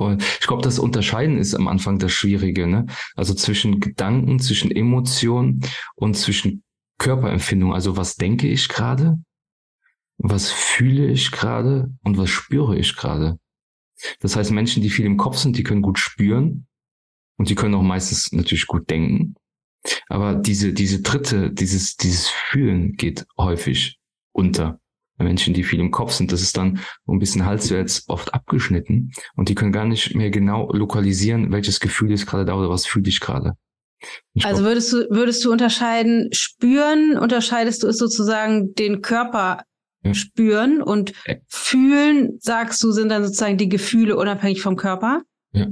Voll. 0.00 0.16
Ich 0.40 0.46
glaube, 0.46 0.62
das 0.62 0.78
Unterscheiden 0.78 1.36
ist 1.36 1.54
am 1.54 1.68
Anfang 1.68 1.98
das 1.98 2.10
Schwierige, 2.10 2.66
ne? 2.66 2.86
Also 3.16 3.34
zwischen 3.34 3.80
Gedanken, 3.80 4.38
zwischen 4.38 4.70
Emotionen 4.70 5.60
und 5.94 6.16
zwischen 6.16 6.62
Körperempfindung. 6.96 7.74
Also 7.74 7.98
was 7.98 8.16
denke 8.16 8.48
ich 8.48 8.70
gerade? 8.70 9.18
Was 10.16 10.50
fühle 10.50 11.06
ich 11.08 11.30
gerade? 11.30 11.92
Und 12.02 12.16
was 12.16 12.30
spüre 12.30 12.78
ich 12.78 12.96
gerade? 12.96 13.38
Das 14.20 14.36
heißt, 14.36 14.52
Menschen, 14.52 14.82
die 14.82 14.88
viel 14.88 15.04
im 15.04 15.18
Kopf 15.18 15.36
sind, 15.36 15.58
die 15.58 15.64
können 15.64 15.82
gut 15.82 15.98
spüren 15.98 16.66
und 17.36 17.50
die 17.50 17.54
können 17.54 17.74
auch 17.74 17.82
meistens 17.82 18.32
natürlich 18.32 18.68
gut 18.68 18.88
denken. 18.88 19.34
Aber 20.08 20.34
diese, 20.34 20.72
diese 20.72 21.02
dritte, 21.02 21.50
dieses, 21.50 21.98
dieses 21.98 22.26
Fühlen 22.26 22.94
geht 22.94 23.26
häufig 23.36 23.98
unter. 24.32 24.80
Menschen, 25.24 25.54
die 25.54 25.64
viel 25.64 25.80
im 25.80 25.90
Kopf 25.90 26.12
sind, 26.12 26.32
das 26.32 26.42
ist 26.42 26.56
dann 26.56 26.80
ein 27.06 27.18
bisschen 27.18 27.44
halswärts 27.44 28.04
oft 28.08 28.34
abgeschnitten 28.34 29.12
und 29.36 29.48
die 29.48 29.54
können 29.54 29.72
gar 29.72 29.86
nicht 29.86 30.14
mehr 30.14 30.30
genau 30.30 30.72
lokalisieren, 30.72 31.52
welches 31.52 31.80
Gefühl 31.80 32.12
ist 32.12 32.26
gerade 32.26 32.44
da 32.44 32.54
oder 32.54 32.70
was 32.70 32.86
fühle 32.86 33.08
ich 33.08 33.20
gerade. 33.20 33.54
also 34.42 34.62
würdest 34.62 34.92
du, 34.92 35.06
würdest 35.10 35.44
du 35.44 35.52
unterscheiden, 35.52 36.28
spüren, 36.32 37.18
unterscheidest 37.18 37.82
du 37.82 37.88
es 37.88 37.98
sozusagen 37.98 38.74
den 38.74 39.02
Körper 39.02 39.64
ja. 40.02 40.14
spüren 40.14 40.82
und 40.82 41.12
fühlen, 41.48 42.38
sagst 42.40 42.82
du, 42.82 42.92
sind 42.92 43.10
dann 43.10 43.24
sozusagen 43.24 43.58
die 43.58 43.68
Gefühle 43.68 44.16
unabhängig 44.16 44.62
vom 44.62 44.76
Körper? 44.76 45.22
Ja. 45.52 45.66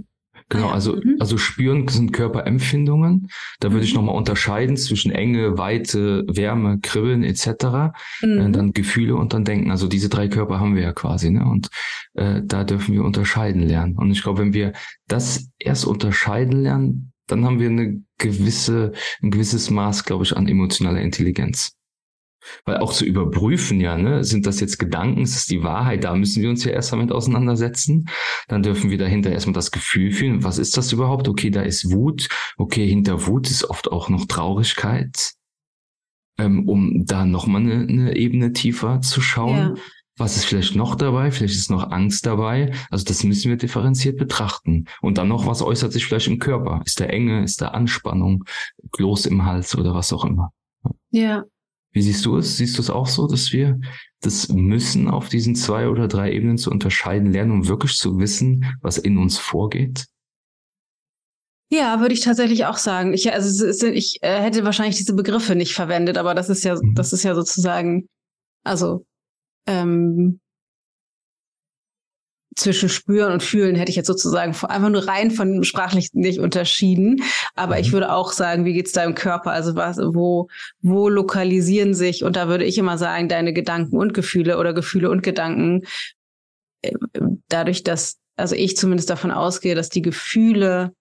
Genau, 0.51 0.69
also, 0.71 0.97
mhm. 0.97 1.17
also 1.21 1.37
spüren 1.37 1.87
sind 1.89 2.13
Körperempfindungen. 2.13 3.29
Da 3.61 3.73
würde 3.73 3.85
ich 3.85 3.93
mhm. 3.93 3.99
nochmal 3.99 4.17
unterscheiden 4.17 4.77
zwischen 4.77 5.13
Enge, 5.13 5.59
Weite, 5.59 6.25
Wärme, 6.27 6.79
Kribbeln 6.81 7.23
etc. 7.23 7.47
Äh, 8.23 8.27
mhm. 8.27 8.53
dann 8.53 8.73
Gefühle 8.73 9.17
und 9.17 9.35
dann 9.35 9.45
Denken. 9.45 9.71
Also 9.71 9.89
diese 9.89 10.09
drei 10.09 10.29
Körper 10.29 10.59
haben 10.59 10.75
wir 10.75 10.83
ja 10.83 10.93
quasi. 10.93 11.31
Ne? 11.31 11.45
Und 11.45 11.69
äh, 12.15 12.41
da 12.43 12.65
dürfen 12.65 12.95
wir 12.95 13.05
unterscheiden 13.05 13.63
lernen. 13.63 13.97
Und 13.97 14.11
ich 14.11 14.23
glaube, 14.23 14.41
wenn 14.41 14.55
wir 14.55 14.73
das 15.07 15.51
erst 15.59 15.85
unterscheiden 15.85 16.63
lernen, 16.63 17.13
dann 17.27 17.45
haben 17.45 17.61
wir 17.61 17.69
eine 17.69 18.03
gewisse, 18.17 18.93
ein 19.23 19.31
gewisses 19.31 19.69
Maß, 19.69 20.05
glaube 20.05 20.25
ich, 20.25 20.35
an 20.35 20.49
emotionaler 20.49 21.03
Intelligenz. 21.03 21.78
Weil 22.65 22.79
auch 22.79 22.93
zu 22.93 23.05
überprüfen, 23.05 23.81
ja, 23.81 23.97
ne, 23.97 24.25
sind 24.25 24.47
das 24.47 24.61
jetzt 24.61 24.79
Gedanken, 24.79 25.23
ist 25.23 25.37
das 25.37 25.47
die 25.47 25.63
Wahrheit? 25.63 26.05
Da 26.05 26.15
müssen 26.15 26.43
wir 26.43 26.51
uns 26.51 26.65
ja 26.65 26.73
erst 26.73 26.93
damit 26.93 27.13
auseinandersetzen. 27.13 28.09
Dann 28.49 28.63
dürfen 28.63 28.91
wir 28.91 28.99
dahinter 28.99 29.31
erstmal 29.31 29.55
das 29.55 29.71
Gefühl 29.71 30.13
fühlen, 30.13 30.45
was 30.45 30.59
ist 30.59 30.77
das 30.77 30.93
überhaupt? 30.93 31.29
Okay, 31.29 31.51
da 31.51 31.63
ist 31.63 31.91
Wut. 31.91 32.29
Okay, 32.57 32.87
hinter 32.87 33.27
Wut 33.27 33.51
ist 33.51 33.65
oft 33.69 33.91
auch 33.91 34.09
noch 34.09 34.27
Traurigkeit. 34.27 35.33
Ähm, 36.39 36.69
um 36.69 37.05
da 37.05 37.25
nochmal 37.25 37.63
eine, 37.63 37.87
eine 37.89 38.17
Ebene 38.17 38.53
tiefer 38.53 39.01
zu 39.01 39.21
schauen. 39.21 39.57
Ja. 39.57 39.75
Was 40.19 40.37
ist 40.37 40.47
vielleicht 40.47 40.75
noch 40.75 40.97
dabei? 40.97 41.31
Vielleicht 41.31 41.55
ist 41.55 41.71
noch 41.71 41.93
Angst 41.93 42.27
dabei. 42.27 42.73
Also 42.91 43.05
das 43.05 43.23
müssen 43.23 43.51
wir 43.51 43.57
differenziert 43.57 44.19
betrachten. 44.19 44.87
Und 45.01 45.17
dann 45.17 45.29
noch, 45.29 45.47
was 45.47 45.63
äußert 45.63 45.93
sich 45.93 46.07
vielleicht 46.07 46.27
im 46.27 46.41
Körper? 46.41 46.83
Ist 46.85 46.99
da 46.99 47.05
Enge? 47.05 47.45
Ist 47.45 47.61
da 47.61 47.69
Anspannung? 47.69 48.45
Kloß 48.93 49.27
im 49.27 49.45
Hals 49.45 49.77
oder 49.77 49.95
was 49.95 50.13
auch 50.13 50.25
immer? 50.25 50.53
Ja, 51.11 51.45
wie 51.99 52.03
siehst 52.03 52.25
du 52.25 52.37
es? 52.37 52.57
Siehst 52.57 52.79
du 52.79 52.83
es 52.83 52.91
auch 52.91 53.09
so, 53.09 53.27
dass 53.27 53.53
wir 53.53 53.81
das 54.21 54.49
müssen 54.51 55.09
auf 55.09 55.29
diesen 55.29 55.57
zwei 55.57 55.89
oder 55.89 56.07
drei 56.07 56.33
Ebenen 56.33 56.57
zu 56.57 56.71
unterscheiden 56.71 57.33
lernen, 57.33 57.51
um 57.51 57.67
wirklich 57.67 57.97
zu 57.97 58.21
wissen, 58.21 58.65
was 58.83 58.99
in 58.99 59.19
uns 59.19 59.37
vorgeht? 59.37 60.07
Ja, 61.73 62.01
würde 62.01 62.15
ich 62.15 62.21
tatsächlich 62.21 62.67
auch 62.67 62.77
sagen. 62.77 63.15
Ich, 63.15 63.33
also 63.33 63.87
ich 63.89 64.19
äh, 64.23 64.41
hätte 64.41 64.65
wahrscheinlich 64.65 64.97
diese 64.97 65.13
Begriffe 65.13 65.57
nicht 65.57 65.75
verwendet, 65.75 66.19
aber 66.19 66.37
das 66.37 66.49
ist 66.49 66.63
ja, 66.63 66.77
mhm. 66.77 66.95
das 66.95 67.13
ist 67.13 67.25
ja 67.25 67.35
sozusagen, 67.35 68.09
also 68.63 69.05
ähm, 69.67 70.39
zwischen 72.59 72.89
Spüren 72.89 73.33
und 73.33 73.43
Fühlen 73.43 73.77
hätte 73.77 73.91
ich 73.91 73.97
jetzt 73.97 74.07
sozusagen 74.07 74.55
einfach 74.67 74.89
nur 74.89 75.07
rein 75.07 75.31
von 75.31 75.63
sprachlich 75.65 76.11
nicht 76.13 76.41
unterschieden. 76.41 77.23
Aber 77.55 77.77
mhm. 77.77 77.81
ich 77.81 77.93
würde 77.93 78.13
auch 78.13 78.33
sagen, 78.33 78.65
wie 78.65 78.73
geht's 78.73 78.93
da 78.93 79.05
im 79.05 79.15
Körper? 79.15 79.53
Also 79.53 79.77
was, 79.77 79.99
wo, 79.99 80.49
wo 80.83 81.09
lokalisieren 81.09 81.95
sich? 81.95 82.25
Und 82.25 82.37
da 82.37 82.49
würde 82.49 82.65
ich 82.65 82.77
immer 82.79 82.99
sagen, 82.99 83.29
deine 83.29 83.53
Gedanken 83.53 83.97
und 83.97 84.15
Gefühle 84.15 84.59
oder 84.59 84.75
Gefühle 84.75 85.11
und 85.11 85.23
Gedanken. 85.23 85.85
Äh, 86.83 86.95
dadurch, 87.49 87.85
dass, 87.85 88.19
also 88.37 88.55
ich 88.55 88.77
zumindest 88.77 89.11
davon 89.11 89.31
ausgehe, 89.31 89.75
dass 89.75 89.89
die 89.89 90.03
Gefühle 90.03 90.93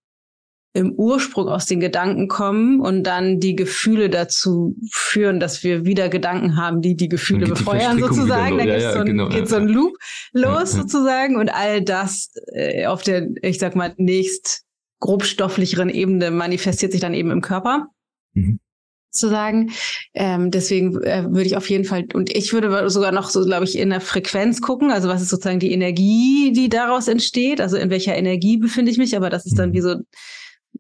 im 0.78 0.94
Ursprung 0.94 1.48
aus 1.48 1.66
den 1.66 1.80
Gedanken 1.80 2.28
kommen 2.28 2.80
und 2.80 3.04
dann 3.04 3.40
die 3.40 3.56
Gefühle 3.56 4.12
dazu 4.12 4.76
führen, 4.92 5.40
dass 5.40 5.64
wir 5.64 5.86
wieder 5.86 6.08
Gedanken 6.08 6.56
haben, 6.56 6.82
die 6.82 6.96
die 6.96 7.10
Gefühle 7.10 7.46
die 7.46 7.52
befeuern 7.52 8.00
sozusagen. 8.00 8.60
Dann 8.60 8.68
ja, 8.68 8.78
ja, 8.78 8.94
so 8.94 9.00
ein, 9.00 9.06
genau, 9.08 9.30
geht 9.30 9.50
so 9.50 9.56
ein 9.56 9.68
Loop 9.68 9.98
los 10.34 10.74
ja, 10.74 10.82
sozusagen 10.82 11.36
und 11.36 11.50
all 11.50 11.82
das 11.82 12.32
äh, 12.54 12.86
auf 12.86 13.02
der, 13.02 13.28
ich 13.42 13.58
sag 13.58 13.76
mal, 13.76 13.96
nächst 13.98 14.66
grobstofflicheren 15.00 15.90
Ebene 15.90 16.30
manifestiert 16.30 16.92
sich 16.92 17.02
dann 17.02 17.16
eben 17.16 17.32
im 17.32 17.42
Körper. 17.42 17.88
Mhm 18.34 18.60
zu 19.10 19.30
sagen. 19.30 19.72
Ähm, 20.14 20.52
deswegen 20.52 21.02
äh, 21.02 21.24
würde 21.26 21.46
ich 21.46 21.58
auf 21.58 21.70
jeden 21.70 21.86
Fall, 21.86 22.06
und 22.14 22.36
ich 22.36 22.54
würde 22.54 22.90
sogar 22.92 23.12
noch 23.12 23.30
so, 23.30 23.44
glaube 23.44 23.64
ich, 23.64 23.78
in 23.78 23.90
der 23.90 24.02
Frequenz 24.02 24.62
gucken, 24.62 24.92
also 24.92 25.10
was 25.10 25.24
ist 25.24 25.30
sozusagen 25.30 25.60
die 25.60 25.72
Energie, 25.72 26.54
die 26.54 26.70
daraus 26.70 27.08
entsteht, 27.08 27.60
also 27.60 27.78
in 27.78 27.90
welcher 27.90 28.16
Energie 28.16 28.58
befinde 28.58 28.92
ich 28.92 29.00
mich, 29.00 29.16
aber 29.18 29.32
das 29.32 29.48
ist 29.48 29.58
dann 29.58 29.70
mhm. 29.70 29.74
wie 29.74 29.82
so 29.82 29.96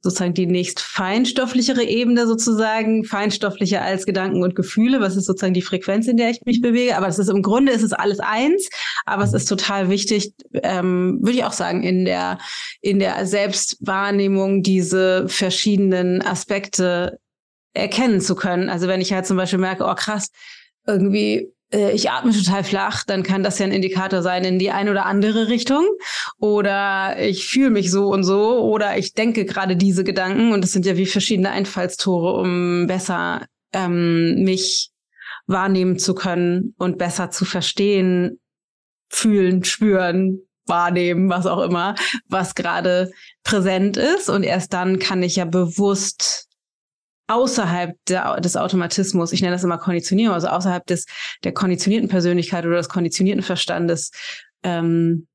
sozusagen 0.02 0.34
die 0.34 0.46
nächst 0.46 0.80
feinstofflichere 0.80 1.84
Ebene 1.84 2.28
sozusagen, 2.28 3.04
feinstofflicher 3.04 3.82
als 3.82 4.06
Gedanken 4.06 4.44
und 4.44 4.56
Gefühle, 4.56 5.00
was 5.02 5.16
ist 5.16 5.26
sozusagen 5.26 5.54
die 5.54 5.62
Frequenz, 5.62 6.08
in 6.08 6.18
der 6.18 6.30
ich 6.30 6.42
mich 6.46 6.62
bewege. 6.62 6.98
Aber 6.98 7.08
es 7.08 7.20
ist 7.20 7.30
im 7.30 7.42
Grunde 7.42 7.72
ist 7.72 7.84
es 7.84 7.94
alles 7.94 8.20
eins, 8.20 8.70
aber 9.06 9.24
es 9.24 9.34
ist 9.34 9.46
total 9.46 9.90
wichtig, 9.90 10.34
ähm, 10.54 11.20
würde 11.22 11.38
ich 11.38 11.44
auch 11.44 11.54
sagen, 11.54 11.84
in 11.84 12.06
der, 12.06 12.38
in 12.82 13.00
der 13.00 13.26
Selbstwahrnehmung 13.26 14.64
diese 14.64 15.28
verschiedenen 15.28 16.22
Aspekte 16.22 17.20
erkennen 17.74 18.22
zu 18.22 18.36
können. 18.36 18.70
Also 18.70 18.88
wenn 18.88 19.02
ich 19.02 19.14
halt 19.14 19.26
zum 19.26 19.38
Beispiel 19.38 19.60
merke, 19.60 19.86
oh 19.86 19.96
krass, 19.96 20.30
irgendwie 20.86 21.52
ich 21.70 22.10
atme 22.10 22.32
total 22.32 22.64
flach, 22.64 23.04
dann 23.04 23.24
kann 23.24 23.44
das 23.44 23.60
ja 23.60 23.66
ein 23.66 23.72
Indikator 23.72 24.22
sein 24.22 24.46
in 24.46 24.60
die 24.60 24.72
eine 24.72 24.92
oder 24.92 25.06
andere 25.06 25.50
Richtung. 25.50 25.86
Oder 26.40 27.20
ich 27.20 27.48
fühle 27.48 27.72
mich 27.72 27.92
so 27.92 28.08
und 28.08 28.24
so. 28.24 28.62
Oder 28.62 28.98
ich 28.98 29.14
denke 29.14 29.46
gerade 29.46 29.76
diese 29.76 30.04
Gedanken. 30.04 30.54
Und 30.54 30.64
das 30.64 30.72
sind 30.72 30.86
ja 30.86 30.98
wie 30.98 31.06
verschiedene 31.06 31.50
Einfallstore, 31.50 32.40
um 32.40 32.88
besser 32.88 33.46
ähm, 33.74 34.44
mich 34.44 34.92
wahrnehmen 35.46 36.00
zu 36.00 36.14
können 36.14 36.74
und 36.78 36.98
besser 36.98 37.32
zu 37.32 37.46
verstehen, 37.46 38.40
fühlen, 39.10 39.64
spüren, 39.64 40.42
wahrnehmen, 40.66 41.30
was 41.30 41.46
auch 41.46 41.62
immer, 41.62 41.96
was 42.28 42.56
gerade 42.56 43.12
präsent 43.44 43.98
ist. 43.98 44.30
Und 44.30 44.44
erst 44.44 44.74
dann 44.74 45.00
kann 45.00 45.24
ich 45.24 45.38
ja 45.38 45.46
bewusst 45.46 46.47
außerhalb 47.28 47.98
der, 48.08 48.40
des 48.40 48.56
Automatismus, 48.56 49.34
ich 49.34 49.42
nenne 49.42 49.56
das 49.56 49.64
immer 49.64 49.78
Konditionierung, 49.78 50.34
also 50.34 50.48
außerhalb 50.48 50.86
des 50.86 51.06
der 51.44 51.54
konditionierten 51.54 52.10
Persönlichkeit 52.10 52.66
oder 52.66 52.78
des 52.78 52.90
konditionierten 52.90 53.44
Verstandes 53.44 54.12
ähm, 54.64 55.28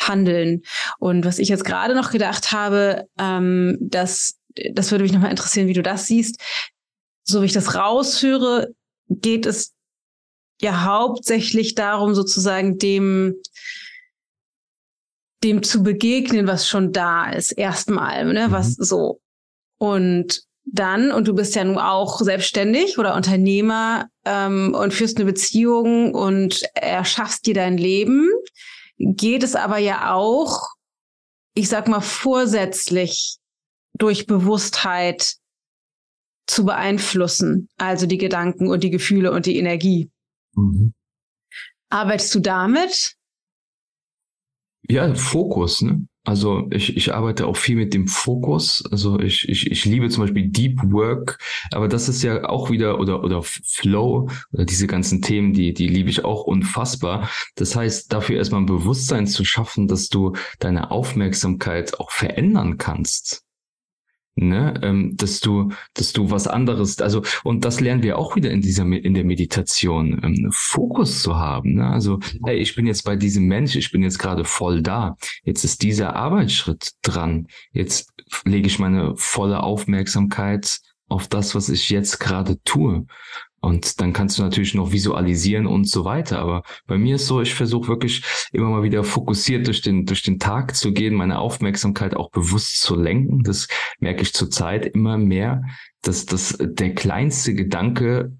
handeln. 0.00 0.62
Und 0.98 1.24
was 1.24 1.38
ich 1.38 1.48
jetzt 1.48 1.64
gerade 1.64 1.94
noch 1.94 2.10
gedacht 2.10 2.52
habe, 2.52 3.06
ähm, 3.18 3.76
dass 3.80 4.38
das 4.72 4.90
würde 4.90 5.04
mich 5.04 5.12
nochmal 5.12 5.30
interessieren, 5.30 5.68
wie 5.68 5.74
du 5.74 5.82
das 5.82 6.06
siehst. 6.06 6.40
So 7.24 7.42
wie 7.42 7.46
ich 7.46 7.52
das 7.52 7.74
raushöre, 7.74 8.68
geht 9.08 9.46
es 9.46 9.74
ja 10.62 10.84
hauptsächlich 10.84 11.74
darum, 11.74 12.14
sozusagen 12.14 12.78
dem 12.78 13.34
dem 15.44 15.62
zu 15.62 15.82
begegnen, 15.82 16.46
was 16.46 16.66
schon 16.66 16.92
da 16.92 17.30
ist, 17.30 17.52
erstmal, 17.52 18.24
ne, 18.32 18.48
mhm. 18.48 18.52
was 18.52 18.72
so. 18.72 19.20
Und 19.78 20.42
dann, 20.66 21.12
und 21.12 21.28
du 21.28 21.34
bist 21.34 21.54
ja 21.54 21.64
nun 21.64 21.78
auch 21.78 22.20
selbstständig 22.20 22.98
oder 22.98 23.14
Unternehmer 23.14 24.08
ähm, 24.24 24.74
und 24.74 24.92
führst 24.92 25.16
eine 25.16 25.26
Beziehung 25.26 26.12
und 26.12 26.62
erschaffst 26.74 27.46
dir 27.46 27.54
dein 27.54 27.78
Leben, 27.78 28.28
geht 28.98 29.42
es 29.44 29.54
aber 29.54 29.78
ja 29.78 30.12
auch, 30.12 30.66
ich 31.54 31.68
sag 31.68 31.88
mal, 31.88 32.00
vorsätzlich 32.00 33.38
durch 33.94 34.26
Bewusstheit 34.26 35.36
zu 36.46 36.64
beeinflussen, 36.64 37.68
also 37.76 38.06
die 38.06 38.18
Gedanken 38.18 38.68
und 38.68 38.82
die 38.84 38.90
Gefühle 38.90 39.32
und 39.32 39.46
die 39.46 39.58
Energie. 39.58 40.10
Mhm. 40.54 40.94
Arbeitest 41.88 42.34
du 42.34 42.40
damit? 42.40 43.14
Ja, 44.88 45.14
Fokus, 45.14 45.82
ne? 45.82 46.06
Also 46.26 46.66
ich, 46.70 46.96
ich 46.96 47.14
arbeite 47.14 47.46
auch 47.46 47.56
viel 47.56 47.76
mit 47.76 47.94
dem 47.94 48.08
Fokus. 48.08 48.84
Also 48.90 49.20
ich, 49.20 49.48
ich, 49.48 49.70
ich 49.70 49.84
liebe 49.84 50.08
zum 50.08 50.24
Beispiel 50.24 50.48
Deep 50.48 50.80
Work, 50.92 51.38
aber 51.70 51.86
das 51.86 52.08
ist 52.08 52.22
ja 52.22 52.48
auch 52.48 52.70
wieder, 52.70 52.98
oder, 52.98 53.22
oder 53.22 53.42
Flow, 53.42 54.28
oder 54.52 54.64
diese 54.64 54.88
ganzen 54.88 55.22
Themen, 55.22 55.52
die, 55.52 55.72
die 55.72 55.86
liebe 55.86 56.10
ich 56.10 56.24
auch 56.24 56.42
unfassbar. 56.42 57.30
Das 57.54 57.76
heißt, 57.76 58.12
dafür 58.12 58.36
erstmal 58.36 58.62
ein 58.62 58.66
Bewusstsein 58.66 59.26
zu 59.28 59.44
schaffen, 59.44 59.86
dass 59.86 60.08
du 60.08 60.32
deine 60.58 60.90
Aufmerksamkeit 60.90 62.00
auch 62.00 62.10
verändern 62.10 62.76
kannst 62.76 63.45
ne, 64.36 64.74
ähm, 64.82 65.16
dass 65.16 65.40
du, 65.40 65.70
dass 65.94 66.12
du 66.12 66.30
was 66.30 66.46
anderes, 66.46 67.00
also 67.00 67.22
und 67.42 67.64
das 67.64 67.80
lernen 67.80 68.02
wir 68.02 68.18
auch 68.18 68.36
wieder 68.36 68.50
in 68.50 68.60
dieser 68.60 68.84
in 68.84 69.14
der 69.14 69.24
Meditation, 69.24 70.20
ähm, 70.22 70.50
Fokus 70.52 71.22
zu 71.22 71.36
haben. 71.36 71.74
Ne? 71.74 71.86
Also, 71.86 72.20
hey, 72.44 72.58
ich 72.58 72.74
bin 72.74 72.86
jetzt 72.86 73.02
bei 73.02 73.16
diesem 73.16 73.46
Mensch, 73.46 73.76
ich 73.76 73.90
bin 73.90 74.02
jetzt 74.02 74.18
gerade 74.18 74.44
voll 74.44 74.82
da. 74.82 75.16
Jetzt 75.42 75.64
ist 75.64 75.82
dieser 75.82 76.14
Arbeitsschritt 76.14 76.92
dran. 77.02 77.48
Jetzt 77.72 78.12
lege 78.44 78.66
ich 78.66 78.78
meine 78.78 79.14
volle 79.16 79.62
Aufmerksamkeit 79.62 80.80
auf 81.08 81.28
das, 81.28 81.54
was 81.54 81.68
ich 81.68 81.88
jetzt 81.88 82.18
gerade 82.18 82.60
tue. 82.64 83.06
Und 83.66 84.00
dann 84.00 84.12
kannst 84.12 84.38
du 84.38 84.44
natürlich 84.44 84.74
noch 84.74 84.92
visualisieren 84.92 85.66
und 85.66 85.88
so 85.88 86.04
weiter. 86.04 86.38
Aber 86.38 86.62
bei 86.86 86.98
mir 86.98 87.16
ist 87.16 87.26
so, 87.26 87.40
ich 87.40 87.52
versuche 87.52 87.88
wirklich 87.88 88.22
immer 88.52 88.70
mal 88.70 88.84
wieder 88.84 89.02
fokussiert 89.02 89.66
durch 89.66 89.80
den, 89.80 90.06
durch 90.06 90.22
den 90.22 90.38
Tag 90.38 90.76
zu 90.76 90.92
gehen, 90.92 91.14
meine 91.14 91.40
Aufmerksamkeit 91.40 92.14
auch 92.14 92.30
bewusst 92.30 92.80
zu 92.80 92.94
lenken. 92.94 93.42
Das 93.42 93.66
merke 93.98 94.22
ich 94.22 94.32
zurzeit 94.32 94.86
immer 94.86 95.18
mehr, 95.18 95.64
dass 96.00 96.26
das 96.26 96.56
der 96.60 96.94
kleinste 96.94 97.54
Gedanke, 97.54 98.38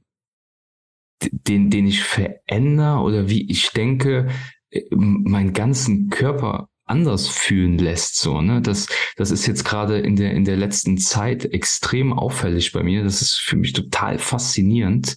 den, 1.20 1.70
den 1.70 1.88
ich 1.88 2.04
verändere 2.04 3.00
oder 3.00 3.28
wie 3.28 3.50
ich 3.50 3.70
denke, 3.70 4.28
äh, 4.70 4.84
meinen 4.92 5.52
ganzen 5.52 6.08
Körper 6.08 6.68
anders 6.86 7.26
fühlen 7.26 7.78
lässt, 7.78 8.16
so, 8.16 8.40
ne? 8.40 8.62
Das, 8.62 8.86
das 9.16 9.32
ist 9.32 9.46
jetzt 9.46 9.64
gerade 9.64 9.98
in 9.98 10.14
der, 10.14 10.32
in 10.32 10.44
der 10.44 10.56
letzten 10.56 10.98
Zeit 10.98 11.44
extrem 11.44 12.12
auffällig 12.12 12.72
bei 12.72 12.84
mir. 12.84 13.02
Das 13.02 13.22
ist 13.22 13.34
für 13.34 13.56
mich 13.56 13.72
total 13.72 14.18
faszinierend, 14.18 15.16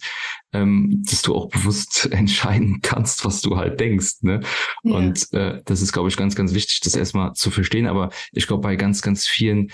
ähm, 0.52 1.02
dass 1.08 1.22
du 1.22 1.34
auch 1.34 1.48
bewusst 1.48 2.06
entscheiden 2.12 2.80
kannst, 2.82 3.24
was 3.24 3.40
du 3.40 3.56
halt 3.56 3.78
denkst, 3.78 4.22
ne? 4.22 4.40
Ja. 4.82 4.96
Und 4.96 5.32
äh, 5.32 5.62
das 5.64 5.80
ist, 5.80 5.92
glaube 5.92 6.08
ich, 6.08 6.16
ganz, 6.16 6.34
ganz 6.34 6.54
wichtig, 6.54 6.80
das 6.80 6.96
erstmal 6.96 7.34
zu 7.34 7.52
verstehen. 7.52 7.86
Aber 7.86 8.10
ich 8.32 8.48
glaube, 8.48 8.62
bei 8.62 8.74
ganz, 8.74 9.00
ganz 9.00 9.28
vielen 9.28 9.70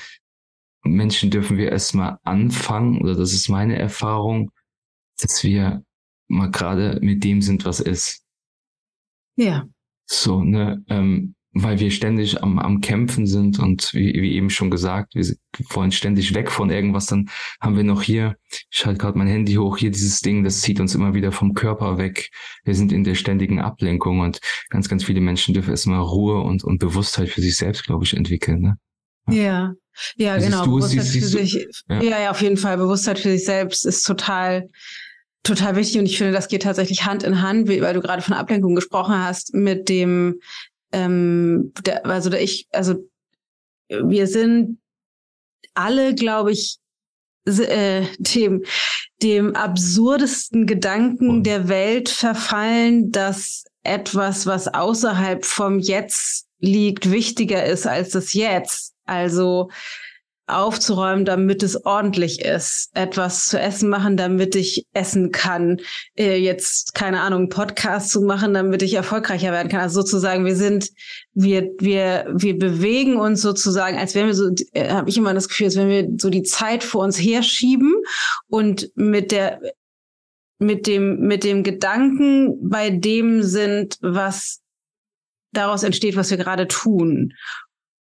Menschen 0.84 1.30
dürfen 1.30 1.56
wir 1.56 1.72
erstmal 1.72 2.18
anfangen, 2.24 3.00
oder 3.00 3.14
das 3.14 3.32
ist 3.32 3.48
meine 3.48 3.78
Erfahrung, 3.78 4.50
dass 5.18 5.42
wir 5.42 5.82
mal 6.28 6.50
gerade 6.50 6.98
mit 7.00 7.24
dem 7.24 7.40
sind, 7.40 7.64
was 7.64 7.80
ist. 7.80 8.22
Ja. 9.36 9.66
So, 10.04 10.42
ne, 10.42 10.84
ähm, 10.88 11.35
weil 11.62 11.80
wir 11.80 11.90
ständig 11.90 12.42
am, 12.42 12.58
am 12.58 12.80
Kämpfen 12.80 13.26
sind 13.26 13.58
und 13.58 13.94
wie, 13.94 14.12
wie 14.20 14.34
eben 14.34 14.50
schon 14.50 14.70
gesagt, 14.70 15.14
wir 15.14 15.24
wollen 15.70 15.90
ständig 15.90 16.34
weg 16.34 16.50
von 16.50 16.70
irgendwas, 16.70 17.06
dann 17.06 17.30
haben 17.60 17.76
wir 17.76 17.84
noch 17.84 18.02
hier, 18.02 18.36
ich 18.70 18.84
halte 18.84 18.98
gerade 18.98 19.16
mein 19.16 19.26
Handy 19.26 19.54
hoch, 19.54 19.78
hier 19.78 19.90
dieses 19.90 20.20
Ding, 20.20 20.44
das 20.44 20.60
zieht 20.60 20.80
uns 20.80 20.94
immer 20.94 21.14
wieder 21.14 21.32
vom 21.32 21.54
Körper 21.54 21.96
weg. 21.96 22.30
Wir 22.64 22.74
sind 22.74 22.92
in 22.92 23.04
der 23.04 23.14
ständigen 23.14 23.60
Ablenkung 23.60 24.20
und 24.20 24.40
ganz, 24.68 24.88
ganz 24.88 25.04
viele 25.04 25.20
Menschen 25.20 25.54
dürfen 25.54 25.70
erstmal 25.70 26.00
Ruhe 26.00 26.42
und, 26.42 26.62
und 26.62 26.78
Bewusstheit 26.78 27.30
für 27.30 27.40
sich 27.40 27.56
selbst, 27.56 27.84
glaube 27.84 28.04
ich, 28.04 28.14
entwickeln. 28.14 28.60
Ne? 28.60 28.78
Ja, 29.30 29.72
ja, 30.16 30.36
genau. 30.36 30.64
Du, 30.64 30.76
Bewusstheit 30.76 31.04
siehst, 31.04 31.32
für 31.32 31.38
siehst 31.38 31.52
sich, 31.52 31.68
ja. 31.88 32.02
ja, 32.02 32.20
ja, 32.20 32.30
auf 32.30 32.42
jeden 32.42 32.58
Fall. 32.58 32.76
Bewusstheit 32.76 33.18
für 33.18 33.30
sich 33.30 33.46
selbst 33.46 33.86
ist 33.86 34.02
total, 34.02 34.68
total 35.42 35.74
wichtig 35.76 35.98
und 35.98 36.06
ich 36.06 36.18
finde, 36.18 36.32
das 36.32 36.48
geht 36.48 36.62
tatsächlich 36.62 37.06
Hand 37.06 37.22
in 37.22 37.40
Hand, 37.40 37.68
weil 37.68 37.94
du 37.94 38.00
gerade 38.02 38.20
von 38.20 38.34
Ablenkung 38.34 38.74
gesprochen 38.74 39.14
hast, 39.14 39.54
mit 39.54 39.88
dem 39.88 40.40
ähm, 40.92 41.72
der, 41.84 42.06
also 42.06 42.30
der 42.30 42.42
ich, 42.42 42.68
also 42.72 43.08
wir 43.88 44.26
sind 44.26 44.78
alle, 45.74 46.14
glaube 46.14 46.52
ich, 46.52 46.78
äh, 47.46 48.06
dem, 48.18 48.64
dem 49.22 49.54
absurdesten 49.54 50.66
Gedanken 50.66 51.44
der 51.44 51.68
Welt 51.68 52.08
verfallen, 52.08 53.12
dass 53.12 53.64
etwas, 53.84 54.46
was 54.46 54.68
außerhalb 54.68 55.44
vom 55.44 55.78
Jetzt 55.78 56.46
liegt, 56.58 57.10
wichtiger 57.10 57.64
ist 57.64 57.86
als 57.86 58.10
das 58.10 58.32
Jetzt. 58.32 58.94
Also 59.04 59.70
aufzuräumen, 60.46 61.24
damit 61.24 61.62
es 61.62 61.84
ordentlich 61.84 62.44
ist, 62.44 62.90
etwas 62.94 63.46
zu 63.46 63.58
essen 63.58 63.88
machen, 63.88 64.16
damit 64.16 64.54
ich 64.54 64.86
essen 64.92 65.32
kann, 65.32 65.80
äh, 66.16 66.36
jetzt 66.36 66.94
keine 66.94 67.20
Ahnung, 67.20 67.48
Podcast 67.48 68.10
zu 68.10 68.20
machen, 68.20 68.54
damit 68.54 68.82
ich 68.82 68.94
erfolgreicher 68.94 69.50
werden 69.50 69.68
kann. 69.68 69.80
Also 69.80 70.02
sozusagen, 70.02 70.44
wir 70.44 70.54
sind, 70.54 70.90
wir, 71.34 71.70
wir, 71.78 72.26
wir 72.32 72.56
bewegen 72.58 73.16
uns 73.16 73.42
sozusagen, 73.42 73.98
als 73.98 74.14
wenn 74.14 74.26
wir 74.26 74.34
so, 74.34 74.50
äh, 74.72 74.90
habe 74.90 75.10
ich 75.10 75.16
immer 75.16 75.34
das 75.34 75.48
Gefühl, 75.48 75.66
als 75.66 75.76
wenn 75.76 75.88
wir 75.88 76.08
so 76.18 76.30
die 76.30 76.44
Zeit 76.44 76.84
vor 76.84 77.02
uns 77.02 77.18
herschieben 77.18 77.94
und 78.48 78.90
mit 78.94 79.32
der 79.32 79.60
mit 80.58 80.86
dem 80.86 81.20
mit 81.20 81.44
dem 81.44 81.64
Gedanken 81.64 82.70
bei 82.70 82.88
dem 82.88 83.42
sind, 83.42 83.98
was 84.00 84.62
daraus 85.52 85.82
entsteht, 85.82 86.16
was 86.16 86.30
wir 86.30 86.38
gerade 86.38 86.68
tun. 86.68 87.34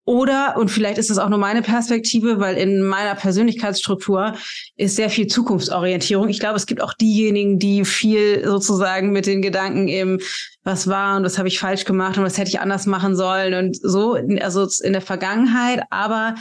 Oder, 0.06 0.58
und 0.58 0.70
vielleicht 0.70 0.98
ist 0.98 1.10
es 1.10 1.18
auch 1.18 1.30
nur 1.30 1.40
meine 1.40 1.62
Perspektive, 1.62 2.40
weil 2.40 2.58
in 2.58 2.82
meiner 2.82 3.16
Persönlichkeitsstruktur 3.16 4.36
ist 4.76 4.98
sehr 4.98 5.10
viel 5.10 5.28
Zukunftsorientierung. 5.28 6.28
Ich 6.28 6.42
glaube, 6.42 6.58
es 6.58 6.66
gibt 6.66 6.82
auch 6.82 6.94
diejenigen, 6.94 7.58
die 7.58 7.86
viel 7.86 8.46
sozusagen 8.46 9.12
mit 9.12 9.28
den 9.28 9.42
Gedanken 9.42 9.88
eben, 9.88 10.20
was 10.64 10.88
war 10.88 11.16
und 11.16 11.24
was 11.24 11.38
habe 11.38 11.48
ich 11.48 11.60
falsch 11.60 11.86
gemacht 11.86 12.18
und 12.18 12.24
was 12.26 12.38
hätte 12.38 12.50
ich 12.50 12.60
anders 12.60 12.86
machen 12.86 13.16
sollen 13.16 13.54
und 13.54 13.78
so, 13.82 14.18
also 14.42 14.68
in 14.84 14.92
der 14.92 15.02
Vergangenheit, 15.02 15.84
aber 15.90 16.36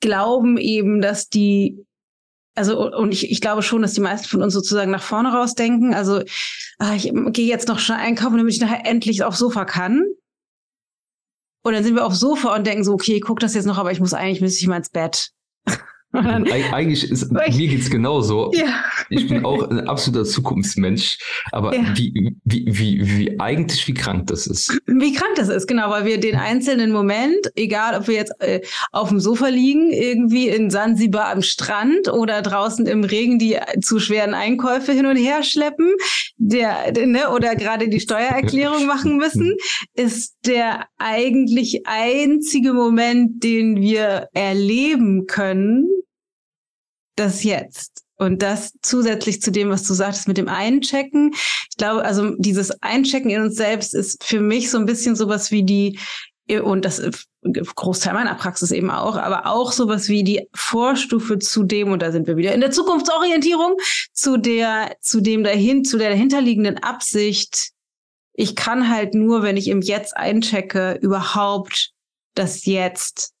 glauben 0.00 0.58
eben, 0.58 1.00
dass 1.00 1.28
die 1.28 1.78
also 2.54 2.92
und 2.92 3.12
ich, 3.12 3.30
ich 3.30 3.40
glaube 3.40 3.62
schon, 3.62 3.80
dass 3.80 3.94
die 3.94 4.02
meisten 4.02 4.28
von 4.28 4.42
uns 4.42 4.52
sozusagen 4.52 4.90
nach 4.90 5.02
vorne 5.02 5.32
rausdenken. 5.32 5.94
Also 5.94 6.22
ah, 6.78 6.94
ich 6.94 7.10
gehe 7.28 7.46
jetzt 7.46 7.66
noch 7.68 7.78
schnell 7.78 7.98
einkaufen, 7.98 8.36
damit 8.36 8.52
ich 8.52 8.60
nachher 8.60 8.84
endlich 8.84 9.24
aufs 9.24 9.38
Sofa 9.38 9.64
kann. 9.64 10.04
Und 11.62 11.74
dann 11.74 11.84
sind 11.84 11.94
wir 11.94 12.04
aufs 12.04 12.20
Sofa 12.20 12.54
und 12.54 12.66
denken 12.66 12.84
so, 12.84 12.92
okay, 12.92 13.20
guck 13.20 13.40
das 13.40 13.54
jetzt 13.54 13.66
noch, 13.66 13.78
aber 13.78 13.92
ich 13.92 14.00
muss 14.00 14.14
eigentlich, 14.14 14.40
müsste 14.40 14.60
ich 14.60 14.66
mal 14.66 14.76
ins 14.76 14.90
Bett. 14.90 15.30
Dann, 16.22 16.46
eigentlich 16.50 17.10
ist, 17.10 17.30
ich, 17.46 17.56
mir 17.56 17.68
geht's 17.68 17.90
genauso. 17.90 18.50
Ja. 18.62 18.84
Ich 19.08 19.28
bin 19.28 19.44
auch 19.44 19.68
ein 19.70 19.88
absoluter 19.88 20.24
Zukunftsmensch. 20.24 21.18
Aber 21.50 21.74
ja. 21.74 21.82
wie, 21.94 22.36
wie, 22.44 22.64
wie, 22.66 23.18
wie 23.18 23.40
eigentlich, 23.40 23.88
wie 23.88 23.94
krank 23.94 24.26
das 24.26 24.46
ist. 24.46 24.78
Wie 24.86 25.12
krank 25.12 25.32
das 25.36 25.48
ist, 25.48 25.66
genau, 25.66 25.90
weil 25.90 26.04
wir 26.04 26.20
den 26.20 26.36
einzelnen 26.36 26.92
Moment, 26.92 27.50
egal 27.56 27.98
ob 27.98 28.08
wir 28.08 28.14
jetzt 28.14 28.32
äh, 28.40 28.60
auf 28.92 29.08
dem 29.08 29.20
Sofa 29.20 29.48
liegen, 29.48 29.90
irgendwie 29.90 30.48
in 30.48 30.70
Sansibar 30.70 31.30
am 31.30 31.42
Strand 31.42 32.08
oder 32.08 32.42
draußen 32.42 32.86
im 32.86 33.04
Regen 33.04 33.38
die 33.38 33.58
zu 33.80 33.98
schweren 33.98 34.34
Einkäufe 34.34 34.92
hin 34.92 35.06
und 35.06 35.16
her 35.16 35.42
schleppen, 35.42 35.94
der, 36.36 36.92
ne, 37.06 37.30
oder 37.30 37.56
gerade 37.56 37.88
die 37.88 38.00
Steuererklärung 38.00 38.86
machen 38.86 39.16
müssen, 39.16 39.56
ist 39.94 40.36
der 40.46 40.86
eigentlich 40.98 41.82
einzige 41.86 42.72
Moment, 42.72 43.42
den 43.42 43.80
wir 43.80 44.28
erleben 44.34 45.26
können, 45.26 45.88
das 47.16 47.42
Jetzt. 47.42 48.02
Und 48.16 48.42
das 48.42 48.72
zusätzlich 48.82 49.42
zu 49.42 49.50
dem, 49.50 49.70
was 49.70 49.82
du 49.84 49.94
sagtest 49.94 50.28
mit 50.28 50.36
dem 50.36 50.48
Einchecken. 50.48 51.32
Ich 51.34 51.76
glaube, 51.76 52.04
also 52.04 52.36
dieses 52.36 52.70
Einchecken 52.82 53.30
in 53.30 53.42
uns 53.42 53.56
selbst 53.56 53.94
ist 53.94 54.22
für 54.22 54.40
mich 54.40 54.70
so 54.70 54.78
ein 54.78 54.86
bisschen 54.86 55.16
sowas 55.16 55.50
wie 55.50 55.64
die, 55.64 55.98
und 56.62 56.84
das 56.84 57.02
Großteil 57.42 58.14
meiner 58.14 58.34
Praxis 58.34 58.70
eben 58.70 58.90
auch, 58.90 59.16
aber 59.16 59.46
auch 59.46 59.72
sowas 59.72 60.08
wie 60.08 60.22
die 60.22 60.48
Vorstufe 60.54 61.38
zu 61.38 61.64
dem, 61.64 61.90
und 61.90 62.02
da 62.02 62.12
sind 62.12 62.26
wir 62.26 62.36
wieder 62.36 62.54
in 62.54 62.60
der 62.60 62.70
Zukunftsorientierung, 62.70 63.76
zu 64.12 64.36
der, 64.36 64.96
zu 65.00 65.20
dem 65.20 65.42
dahin, 65.42 65.84
zu 65.84 65.98
der 65.98 66.10
dahinterliegenden 66.10 66.78
Absicht, 66.78 67.72
ich 68.34 68.56
kann 68.56 68.88
halt 68.88 69.14
nur, 69.14 69.42
wenn 69.42 69.56
ich 69.56 69.68
im 69.68 69.82
Jetzt 69.82 70.16
einchecke, 70.16 70.98
überhaupt 71.02 71.90
das 72.34 72.64
Jetzt 72.64 73.31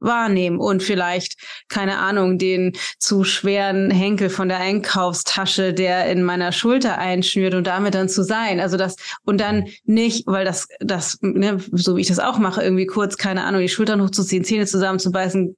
wahrnehmen 0.00 0.58
und 0.58 0.82
vielleicht, 0.82 1.36
keine 1.68 1.98
Ahnung, 1.98 2.38
den 2.38 2.72
zu 2.98 3.24
schweren 3.24 3.90
Henkel 3.90 4.30
von 4.30 4.48
der 4.48 4.58
Einkaufstasche, 4.58 5.72
der 5.72 6.10
in 6.10 6.22
meiner 6.22 6.52
Schulter 6.52 6.98
einschnürt 6.98 7.54
und 7.54 7.66
damit 7.66 7.94
dann 7.94 8.08
zu 8.08 8.22
sein. 8.22 8.60
Also 8.60 8.76
das, 8.76 8.96
und 9.24 9.40
dann 9.40 9.66
nicht, 9.84 10.26
weil 10.26 10.44
das, 10.44 10.68
das, 10.80 11.18
ne, 11.20 11.58
so 11.72 11.96
wie 11.96 12.02
ich 12.02 12.08
das 12.08 12.18
auch 12.18 12.38
mache, 12.38 12.62
irgendwie 12.62 12.86
kurz, 12.86 13.16
keine 13.16 13.44
Ahnung, 13.44 13.60
die 13.60 13.68
Schultern 13.68 14.02
hochzuziehen, 14.02 14.44
Zähne 14.44 14.66
zusammenzubeißen 14.66 15.56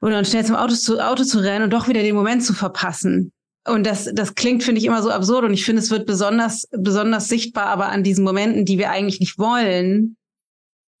und 0.00 0.10
dann 0.10 0.24
schnell 0.24 0.44
zum 0.44 0.56
Auto 0.56 0.74
zu, 0.74 1.00
Auto 1.00 1.24
zu 1.24 1.38
rennen 1.38 1.64
und 1.64 1.72
doch 1.72 1.88
wieder 1.88 2.02
den 2.02 2.14
Moment 2.14 2.44
zu 2.44 2.54
verpassen. 2.54 3.32
Und 3.66 3.84
das, 3.84 4.08
das 4.12 4.34
klingt, 4.34 4.62
finde 4.62 4.80
ich, 4.80 4.86
immer 4.86 5.02
so 5.02 5.10
absurd. 5.10 5.44
Und 5.44 5.52
ich 5.52 5.64
finde, 5.64 5.82
es 5.82 5.90
wird 5.90 6.06
besonders, 6.06 6.68
besonders 6.70 7.28
sichtbar, 7.28 7.66
aber 7.66 7.88
an 7.88 8.04
diesen 8.04 8.24
Momenten, 8.24 8.64
die 8.64 8.78
wir 8.78 8.90
eigentlich 8.90 9.18
nicht 9.18 9.38
wollen, 9.38 10.16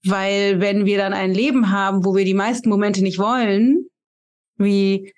weil 0.08 0.60
wenn 0.60 0.86
wir 0.86 0.98
dann 0.98 1.12
ein 1.12 1.32
Leben 1.32 1.70
haben, 1.70 2.04
wo 2.04 2.14
wir 2.14 2.24
die 2.24 2.34
meisten 2.34 2.68
Momente 2.68 3.02
nicht 3.02 3.18
wollen, 3.18 3.86
wie, 4.58 5.12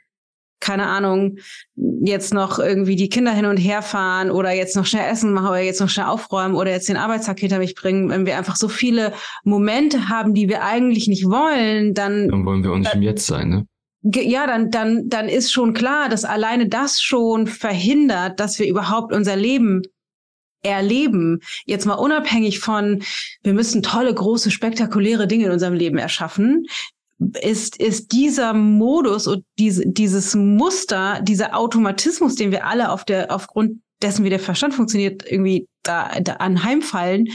keine 0.60 0.86
Ahnung, 0.86 1.38
jetzt 1.76 2.34
noch 2.34 2.58
irgendwie 2.58 2.96
die 2.96 3.08
Kinder 3.08 3.32
hin 3.32 3.46
und 3.46 3.56
her 3.56 3.82
fahren 3.82 4.30
oder 4.30 4.52
jetzt 4.52 4.76
noch 4.76 4.86
schnell 4.86 5.10
essen 5.10 5.32
machen 5.32 5.48
oder 5.48 5.60
jetzt 5.60 5.80
noch 5.80 5.88
schnell 5.88 6.06
aufräumen 6.06 6.54
oder 6.54 6.70
jetzt 6.70 6.88
den 6.88 6.96
Arbeitstag 6.96 7.38
hinter 7.38 7.58
mich 7.58 7.74
bringen, 7.74 8.08
wenn 8.08 8.26
wir 8.26 8.36
einfach 8.36 8.56
so 8.56 8.68
viele 8.68 9.12
Momente 9.44 10.08
haben, 10.08 10.34
die 10.34 10.48
wir 10.48 10.64
eigentlich 10.64 11.08
nicht 11.08 11.26
wollen, 11.26 11.94
dann. 11.94 12.28
Dann 12.28 12.44
wollen 12.44 12.64
wir 12.64 12.72
uns 12.72 12.92
im 12.92 13.02
Jetzt 13.02 13.26
sein, 13.26 13.48
ne? 13.48 13.66
ja, 14.02 14.46
dann, 14.46 14.70
dann, 14.70 15.08
dann 15.08 15.28
ist 15.28 15.52
schon 15.52 15.74
klar, 15.74 16.08
dass 16.08 16.24
alleine 16.24 16.68
das 16.68 17.00
schon 17.00 17.46
verhindert, 17.46 18.40
dass 18.40 18.58
wir 18.58 18.68
überhaupt 18.68 19.12
unser 19.12 19.36
Leben 19.36 19.82
erleben. 20.62 21.40
Jetzt 21.64 21.86
mal 21.86 21.94
unabhängig 21.94 22.60
von, 22.60 23.02
wir 23.42 23.54
müssen 23.54 23.82
tolle, 23.82 24.12
große, 24.12 24.50
spektakuläre 24.50 25.26
Dinge 25.26 25.46
in 25.46 25.52
unserem 25.52 25.74
Leben 25.74 25.98
erschaffen, 25.98 26.66
ist, 27.40 27.76
ist 27.80 28.12
dieser 28.12 28.52
Modus 28.52 29.26
und 29.26 29.44
diese, 29.58 29.84
dieses 29.86 30.34
Muster, 30.34 31.20
dieser 31.22 31.56
Automatismus, 31.56 32.36
den 32.36 32.52
wir 32.52 32.66
alle 32.66 32.90
auf 32.90 33.04
der, 33.04 33.34
aufgrund 33.34 33.82
dessen, 34.02 34.24
wie 34.24 34.30
der 34.30 34.40
Verstand 34.40 34.74
funktioniert, 34.74 35.24
irgendwie 35.28 35.66
da, 35.82 36.20
da 36.20 36.34
anheimfallen, 36.34 37.28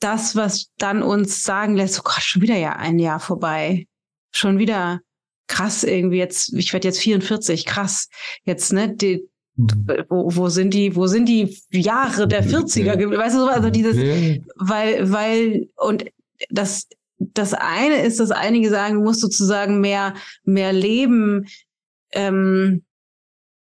das, 0.00 0.36
was 0.36 0.68
dann 0.78 1.02
uns 1.02 1.42
sagen 1.42 1.76
lässt, 1.76 1.98
oh 1.98 2.02
Gott, 2.04 2.22
schon 2.22 2.42
wieder 2.42 2.56
ja 2.56 2.76
ein 2.76 2.98
Jahr 2.98 3.20
vorbei. 3.20 3.86
Schon 4.32 4.58
wieder 4.58 5.00
krass 5.46 5.84
irgendwie 5.84 6.18
jetzt, 6.18 6.52
ich 6.54 6.72
werde 6.72 6.88
jetzt 6.88 7.00
44, 7.00 7.64
krass. 7.64 8.08
Jetzt, 8.44 8.72
ne, 8.72 8.94
die. 8.94 9.28
Wo, 9.56 10.34
wo 10.34 10.48
sind 10.48 10.74
die, 10.74 10.96
wo 10.96 11.06
sind 11.06 11.28
die 11.28 11.56
Jahre 11.70 12.26
der 12.26 12.44
40er? 12.44 13.16
Weißt 13.16 13.36
du, 13.36 13.40
so, 13.40 13.48
also 13.48 13.70
dieses, 13.70 13.96
weil, 14.56 15.12
weil, 15.12 15.68
und 15.76 16.04
das, 16.50 16.88
das 17.18 17.54
eine 17.54 18.02
ist, 18.02 18.18
dass 18.18 18.30
einige 18.30 18.70
sagen, 18.70 18.96
du 18.96 19.02
musst 19.02 19.20
sozusagen 19.20 19.80
mehr, 19.80 20.14
mehr 20.44 20.72
Leben 20.72 21.46
ähm, 22.12 22.82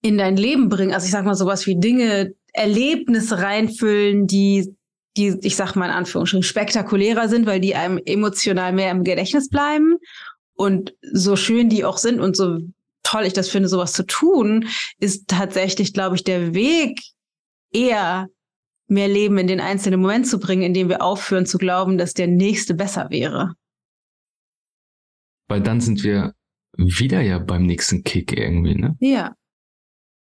in 0.02 0.18
dein 0.18 0.38
Leben 0.38 0.70
bringen. 0.70 0.94
Also 0.94 1.06
ich 1.06 1.12
sag 1.12 1.26
mal 1.26 1.36
sowas 1.36 1.68
wie 1.68 1.80
Dinge, 1.80 2.34
Erlebnisse 2.54 3.40
reinfüllen, 3.40 4.28
die, 4.28 4.76
die, 5.18 5.38
ich 5.42 5.56
sag 5.56 5.76
mal 5.76 5.86
in 5.86 5.92
Anführungsstrichen, 5.92 6.44
spektakulärer 6.44 7.30
sind, 7.30 7.46
weil 7.46 7.60
die 7.60 7.76
einem 7.76 8.00
emotional 8.06 8.74
mehr 8.74 8.92
im 8.92 9.04
Gedächtnis 9.04 9.50
bleiben. 9.50 9.98
Und 10.58 10.96
so 11.02 11.36
schön 11.36 11.70
die 11.70 11.84
auch 11.84 11.98
sind 11.98 12.22
und 12.22 12.38
so 12.38 12.60
toll 13.06 13.26
ich 13.26 13.34
das 13.34 13.50
finde, 13.50 13.70
sowas 13.70 13.94
zu 13.94 14.06
tun, 14.06 14.68
ist 15.00 15.28
tatsächlich, 15.28 15.94
glaube 15.94 16.16
ich, 16.16 16.24
der 16.24 16.54
Weg 16.54 17.00
eher 17.72 18.28
mehr 18.88 19.08
Leben 19.08 19.38
in 19.38 19.48
den 19.48 19.60
einzelnen 19.60 20.02
Moment 20.02 20.28
zu 20.28 20.40
bringen, 20.40 20.64
indem 20.64 20.90
wir 20.90 21.02
aufhören 21.02 21.46
zu 21.46 21.58
glauben, 21.58 21.98
dass 21.98 22.14
der 22.14 22.28
nächste 22.28 22.74
besser 22.74 23.10
wäre. 23.10 23.54
Weil 25.48 25.62
dann 25.62 25.82
sind 25.82 26.04
wir 26.04 26.34
wieder 26.76 27.22
ja 27.22 27.40
beim 27.40 27.64
nächsten 27.64 28.04
Kick 28.04 28.38
irgendwie, 28.38 28.76
ne? 28.76 28.96
Ja 29.00 29.34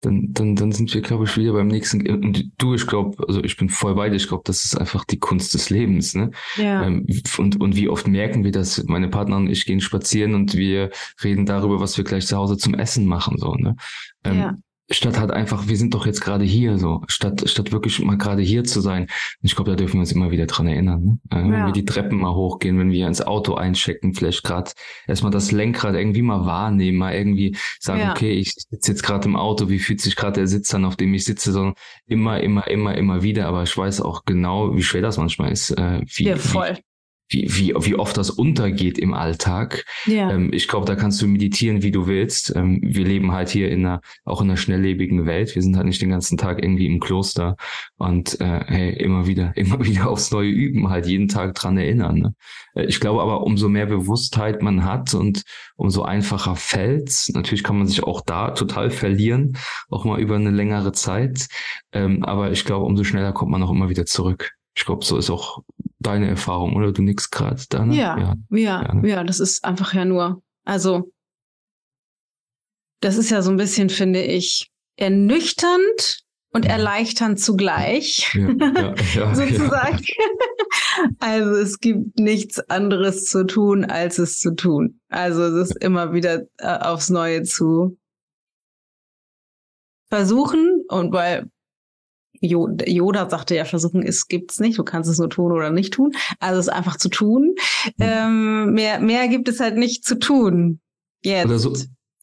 dann, 0.03 0.33
dann, 0.33 0.55
dann 0.55 0.71
sind 0.71 0.93
wir, 0.93 1.01
glaube 1.01 1.23
ich, 1.23 1.37
wieder 1.37 1.53
beim 1.53 1.67
nächsten. 1.67 2.07
Und 2.07 2.51
du, 2.57 2.75
ich 2.75 2.85
glaube, 2.85 3.25
also 3.27 3.43
ich 3.43 3.57
bin 3.57 3.69
voll 3.69 3.95
bei 3.95 4.09
dir, 4.09 4.17
ich 4.17 4.27
glaube, 4.27 4.43
das 4.45 4.65
ist 4.65 4.75
einfach 4.75 5.05
die 5.05 5.17
Kunst 5.19 5.53
des 5.53 5.69
Lebens. 5.69 6.13
Ne? 6.13 6.31
Ja. 6.57 6.83
Ähm, 6.83 7.07
und, 7.37 7.59
und 7.59 7.75
wie 7.75 7.89
oft 7.89 8.07
merken 8.07 8.43
wir 8.43 8.51
das? 8.51 8.83
Meine 8.83 9.07
Partner 9.07 9.37
und 9.37 9.49
ich 9.49 9.65
gehen 9.65 9.79
spazieren 9.79 10.35
und 10.35 10.55
wir 10.55 10.91
reden 11.23 11.45
darüber, 11.45 11.79
was 11.79 11.97
wir 11.97 12.03
gleich 12.03 12.27
zu 12.27 12.37
Hause 12.37 12.57
zum 12.57 12.73
Essen 12.73 13.05
machen. 13.05 13.37
So, 13.37 13.55
ne? 13.55 13.75
Ähm, 14.23 14.37
ja 14.37 14.57
statt 14.89 15.17
halt 15.17 15.31
einfach, 15.31 15.67
wir 15.67 15.77
sind 15.77 15.93
doch 15.93 16.05
jetzt 16.05 16.21
gerade 16.21 16.43
hier 16.43 16.77
so, 16.77 17.01
statt, 17.07 17.43
statt 17.49 17.71
wirklich 17.71 17.99
mal 17.99 18.17
gerade 18.17 18.41
hier 18.41 18.63
zu 18.63 18.81
sein. 18.81 19.07
Ich 19.41 19.55
glaube, 19.55 19.71
da 19.71 19.75
dürfen 19.75 19.93
wir 19.93 19.99
uns 20.01 20.11
immer 20.11 20.31
wieder 20.31 20.45
dran 20.45 20.67
erinnern. 20.67 21.03
Ne? 21.03 21.19
Äh, 21.31 21.37
ja. 21.37 21.43
Wenn 21.43 21.65
wir 21.67 21.71
die 21.71 21.85
Treppen 21.85 22.19
mal 22.19 22.33
hochgehen, 22.33 22.77
wenn 22.79 22.91
wir 22.91 23.07
ins 23.07 23.21
Auto 23.21 23.55
einchecken, 23.55 24.13
vielleicht 24.13 24.43
gerade 24.43 24.71
erstmal 25.07 25.31
das 25.31 25.51
Lenkrad 25.51 25.95
irgendwie 25.95 26.21
mal 26.21 26.45
wahrnehmen, 26.45 26.97
mal 26.97 27.13
irgendwie 27.13 27.55
sagen, 27.79 28.01
ja. 28.01 28.11
okay, 28.11 28.33
ich 28.33 28.53
sitze 28.53 28.91
jetzt 28.91 29.03
gerade 29.03 29.27
im 29.27 29.35
Auto, 29.35 29.69
wie 29.69 29.79
fühlt 29.79 30.01
sich 30.01 30.15
gerade 30.15 30.41
der 30.41 30.47
Sitz 30.47 30.73
an, 30.73 30.85
auf 30.85 30.95
dem 30.95 31.13
ich 31.13 31.23
sitze, 31.25 31.51
sondern 31.51 31.75
immer, 32.07 32.41
immer, 32.41 32.67
immer, 32.67 32.95
immer 32.95 33.23
wieder. 33.23 33.47
Aber 33.47 33.63
ich 33.63 33.75
weiß 33.75 34.01
auch 34.01 34.25
genau, 34.25 34.75
wie 34.75 34.83
schwer 34.83 35.01
das 35.01 35.17
manchmal 35.17 35.51
ist. 35.51 35.71
Äh, 35.71 36.01
wie, 36.15 36.25
ja, 36.25 36.35
voll. 36.35 36.77
Wie, 36.77 36.92
wie, 37.29 37.47
wie, 37.49 37.73
wie 37.79 37.95
oft 37.95 38.17
das 38.17 38.29
untergeht 38.29 38.97
im 38.97 39.13
Alltag. 39.13 39.85
Ja. 40.05 40.31
Ähm, 40.31 40.51
ich 40.53 40.67
glaube, 40.67 40.85
da 40.85 40.95
kannst 40.95 41.21
du 41.21 41.27
meditieren, 41.27 41.81
wie 41.81 41.91
du 41.91 42.07
willst. 42.07 42.55
Ähm, 42.55 42.79
wir 42.83 43.05
leben 43.05 43.31
halt 43.31 43.49
hier 43.49 43.69
in 43.69 43.85
einer, 43.85 44.01
auch 44.25 44.41
in 44.41 44.49
einer 44.49 44.57
schnelllebigen 44.57 45.25
Welt. 45.25 45.55
Wir 45.55 45.61
sind 45.61 45.75
halt 45.75 45.87
nicht 45.87 46.01
den 46.01 46.09
ganzen 46.09 46.37
Tag 46.37 46.63
irgendwie 46.63 46.85
im 46.85 46.99
Kloster 46.99 47.55
und 47.97 48.39
äh, 48.39 48.61
hey, 48.65 48.93
immer 48.93 49.27
wieder, 49.27 49.53
immer 49.55 49.83
wieder 49.83 50.09
aufs 50.09 50.31
Neue 50.31 50.49
üben, 50.49 50.89
halt 50.89 51.07
jeden 51.07 51.27
Tag 51.27 51.55
dran 51.55 51.77
erinnern. 51.77 52.19
Ne? 52.19 52.35
Äh, 52.75 52.85
ich 52.85 52.99
glaube 52.99 53.21
aber, 53.21 53.41
umso 53.41 53.69
mehr 53.69 53.85
Bewusstheit 53.85 54.61
man 54.61 54.83
hat 54.83 55.13
und 55.13 55.43
umso 55.75 56.03
einfacher 56.03 56.55
fällt's. 56.55 57.29
Natürlich 57.29 57.63
kann 57.63 57.77
man 57.77 57.87
sich 57.87 58.03
auch 58.03 58.21
da 58.21 58.51
total 58.51 58.91
verlieren, 58.91 59.57
auch 59.89 60.05
mal 60.05 60.19
über 60.19 60.35
eine 60.35 60.51
längere 60.51 60.91
Zeit. 60.91 61.47
Ähm, 61.91 62.23
aber 62.23 62.51
ich 62.51 62.65
glaube, 62.65 62.85
umso 62.85 63.03
schneller 63.03 63.33
kommt 63.33 63.51
man 63.51 63.63
auch 63.63 63.71
immer 63.71 63.89
wieder 63.89 64.05
zurück. 64.05 64.51
Ich 64.75 64.85
glaube, 64.85 65.05
so 65.05 65.17
ist 65.17 65.29
auch 65.29 65.61
deine 66.03 66.27
Erfahrung, 66.27 66.75
oder? 66.75 66.91
Du 66.91 67.01
nix 67.01 67.31
gerade 67.31 67.63
da? 67.69 67.85
Ja, 67.85 68.17
ja, 68.17 68.35
ja, 68.49 68.81
ja, 68.83 68.93
ne? 68.93 69.09
ja, 69.09 69.23
das 69.23 69.39
ist 69.39 69.63
einfach 69.63 69.93
ja 69.93 70.05
nur, 70.05 70.41
also 70.65 71.11
das 73.01 73.17
ist 73.17 73.29
ja 73.29 73.41
so 73.41 73.51
ein 73.51 73.57
bisschen, 73.57 73.89
finde 73.89 74.21
ich, 74.21 74.71
ernüchternd 74.95 76.23
und 76.51 76.65
erleichternd 76.65 77.39
zugleich, 77.39 78.33
ja, 78.35 78.93
ja, 79.15 79.35
sozusagen. 79.35 80.05
also 81.19 81.51
es 81.55 81.79
gibt 81.79 82.19
nichts 82.19 82.59
anderes 82.69 83.25
zu 83.25 83.45
tun, 83.45 83.85
als 83.85 84.19
es 84.19 84.39
zu 84.39 84.55
tun. 84.55 84.99
Also 85.09 85.43
es 85.43 85.69
ist 85.69 85.83
immer 85.83 86.13
wieder 86.13 86.43
äh, 86.59 86.77
aufs 86.77 87.09
Neue 87.09 87.43
zu 87.43 87.97
versuchen 90.09 90.85
und 90.89 91.11
weil 91.11 91.49
Yoda 92.43 93.29
sagte 93.29 93.55
ja, 93.55 93.65
versuchen 93.65 94.01
ist, 94.03 94.27
gibt's 94.27 94.59
nicht. 94.59 94.77
Du 94.77 94.83
kannst 94.83 95.09
es 95.09 95.17
nur 95.17 95.29
tun 95.29 95.51
oder 95.51 95.71
nicht 95.71 95.93
tun. 95.93 96.11
Also 96.39 96.59
es 96.59 96.67
ist 96.67 96.73
einfach 96.73 96.97
zu 96.97 97.09
tun. 97.09 97.55
Mhm. 97.85 97.91
Ähm, 97.99 98.73
mehr, 98.73 98.99
mehr 98.99 99.27
gibt 99.27 99.47
es 99.47 99.59
halt 99.59 99.77
nicht 99.77 100.05
zu 100.05 100.19
tun. 100.19 100.79
Jetzt. 101.23 101.45
Oder 101.45 101.59
so. 101.59 101.73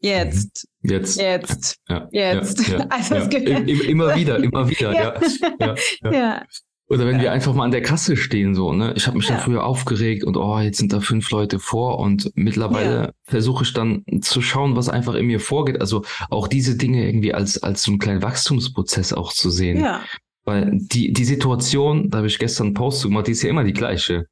Jetzt. 0.01 0.67
Mhm. 0.83 0.91
Jetzt. 0.91 1.21
Jetzt. 1.21 1.77
Ja. 1.89 2.09
Jetzt. 2.11 2.69
Ja, 2.69 2.79
ja, 2.79 2.87
also 2.91 3.15
ja. 3.15 3.59
Immer 3.59 4.17
wieder, 4.17 4.39
immer 4.39 4.69
wieder, 4.69 4.93
ja. 5.61 5.75
ja. 6.11 6.43
Ja. 6.91 6.97
Oder 6.97 7.07
wenn 7.07 7.21
wir 7.21 7.33
einfach 7.33 7.55
mal 7.55 7.65
an 7.65 7.71
der 7.71 7.83
Kasse 7.83 8.17
stehen, 8.17 8.55
so, 8.55 8.73
ne? 8.73 8.93
Ich 8.97 9.07
habe 9.07 9.17
mich 9.17 9.29
ja. 9.29 9.37
dann 9.37 9.45
früher 9.45 9.65
aufgeregt 9.65 10.25
und 10.25 10.37
oh, 10.37 10.59
jetzt 10.59 10.79
sind 10.79 10.93
da 10.93 11.01
fünf 11.01 11.31
Leute 11.31 11.59
vor 11.59 11.99
und 11.99 12.31
mittlerweile 12.35 12.95
ja. 12.95 13.13
versuche 13.25 13.65
ich 13.65 13.73
dann 13.73 14.05
zu 14.23 14.43
schauen, 14.43 14.77
was 14.77 14.89
einfach 14.89 15.15
in 15.15 15.27
mir 15.27 15.41
vorgeht. 15.41 15.81
Also 15.81 16.05
auch 16.31 16.49
diese 16.49 16.77
Dinge 16.77 17.07
irgendwie 17.07 17.33
als, 17.33 17.63
als 17.63 17.85
so 17.85 17.93
einen 17.93 18.01
kleinen 18.01 18.23
Wachstumsprozess 18.23 19.13
auch 19.13 19.33
zu 19.33 19.51
sehen. 19.51 19.81
Ja. 19.81 20.03
Weil 20.45 20.71
die, 20.73 21.13
die 21.13 21.25
Situation, 21.25 22.11
da 22.11 22.19
habe 22.19 22.27
ich 22.27 22.39
gestern 22.39 22.69
einen 22.69 22.75
Post 22.75 23.05
gemacht, 23.05 23.29
die 23.29 23.33
ist 23.33 23.43
ja 23.43 23.51
immer 23.51 23.65
die 23.65 23.73
gleiche. 23.73 24.27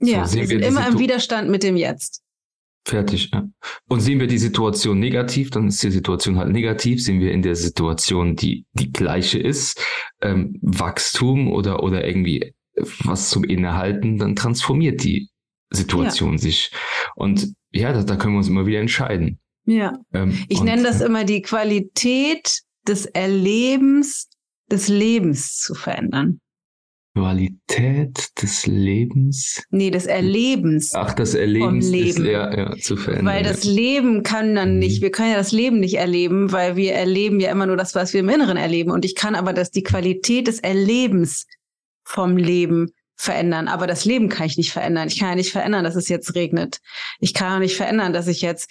Ja, 0.00 0.26
so, 0.26 0.38
wir 0.38 0.46
sind 0.46 0.60
immer 0.62 0.84
Situ 0.84 0.92
im 0.92 0.98
Widerstand 0.98 1.50
mit 1.50 1.62
dem 1.62 1.76
Jetzt. 1.76 2.22
Fertig, 2.90 3.30
ja. 3.32 3.48
Und 3.88 4.00
sehen 4.00 4.18
wir 4.18 4.26
die 4.26 4.38
Situation 4.38 4.98
negativ, 4.98 5.50
dann 5.50 5.68
ist 5.68 5.82
die 5.82 5.92
Situation 5.92 6.38
halt 6.38 6.50
negativ. 6.50 7.02
Sehen 7.02 7.20
wir 7.20 7.30
in 7.30 7.42
der 7.42 7.54
Situation, 7.54 8.34
die 8.34 8.66
die 8.72 8.90
gleiche 8.90 9.38
ist, 9.38 9.80
ähm, 10.20 10.58
Wachstum 10.60 11.52
oder, 11.52 11.84
oder 11.84 12.04
irgendwie 12.04 12.52
was 13.04 13.30
zum 13.30 13.44
Innehalten, 13.44 14.18
dann 14.18 14.34
transformiert 14.34 15.04
die 15.04 15.28
Situation 15.70 16.32
ja. 16.32 16.38
sich. 16.38 16.72
Und 17.14 17.52
ja, 17.70 17.92
da, 17.92 18.02
da 18.02 18.16
können 18.16 18.34
wir 18.34 18.38
uns 18.38 18.48
immer 18.48 18.66
wieder 18.66 18.80
entscheiden. 18.80 19.38
Ja. 19.66 19.92
Ähm, 20.12 20.44
ich 20.48 20.60
nenne 20.60 20.82
das 20.82 21.00
immer 21.00 21.24
die 21.24 21.42
Qualität 21.42 22.62
des 22.88 23.06
Erlebens 23.06 24.28
des 24.70 24.88
Lebens 24.88 25.58
zu 25.58 25.74
verändern. 25.74 26.40
Qualität 27.14 28.28
des 28.40 28.66
Lebens? 28.66 29.62
Nee, 29.70 29.90
des 29.90 30.06
Erlebens. 30.06 30.94
Ach, 30.94 31.12
das 31.12 31.34
Erlebens 31.34 31.88
Leben. 31.88 32.08
ist 32.08 32.18
ja, 32.18 32.56
ja, 32.56 32.76
zu 32.76 32.96
verändern. 32.96 33.26
Weil 33.26 33.42
das 33.42 33.64
Leben 33.64 34.22
kann 34.22 34.54
dann 34.54 34.78
nicht, 34.78 35.00
mhm. 35.00 35.04
wir 35.04 35.10
können 35.10 35.30
ja 35.30 35.36
das 35.36 35.52
Leben 35.52 35.80
nicht 35.80 35.94
erleben, 35.94 36.52
weil 36.52 36.76
wir 36.76 36.94
erleben 36.94 37.40
ja 37.40 37.50
immer 37.50 37.66
nur 37.66 37.76
das, 37.76 37.94
was 37.94 38.12
wir 38.12 38.20
im 38.20 38.28
Inneren 38.28 38.56
erleben. 38.56 38.90
Und 38.90 39.04
ich 39.04 39.14
kann 39.14 39.34
aber 39.34 39.52
das, 39.52 39.70
die 39.70 39.82
Qualität 39.82 40.46
des 40.46 40.60
Erlebens 40.60 41.46
vom 42.04 42.36
Leben 42.36 42.92
verändern. 43.16 43.68
Aber 43.68 43.86
das 43.86 44.04
Leben 44.04 44.28
kann 44.28 44.46
ich 44.46 44.56
nicht 44.56 44.72
verändern. 44.72 45.08
Ich 45.08 45.18
kann 45.18 45.30
ja 45.30 45.34
nicht 45.34 45.52
verändern, 45.52 45.84
dass 45.84 45.96
es 45.96 46.08
jetzt 46.08 46.34
regnet. 46.34 46.78
Ich 47.18 47.34
kann 47.34 47.54
auch 47.54 47.58
nicht 47.58 47.76
verändern, 47.76 48.12
dass 48.12 48.28
ich 48.28 48.40
jetzt 48.40 48.70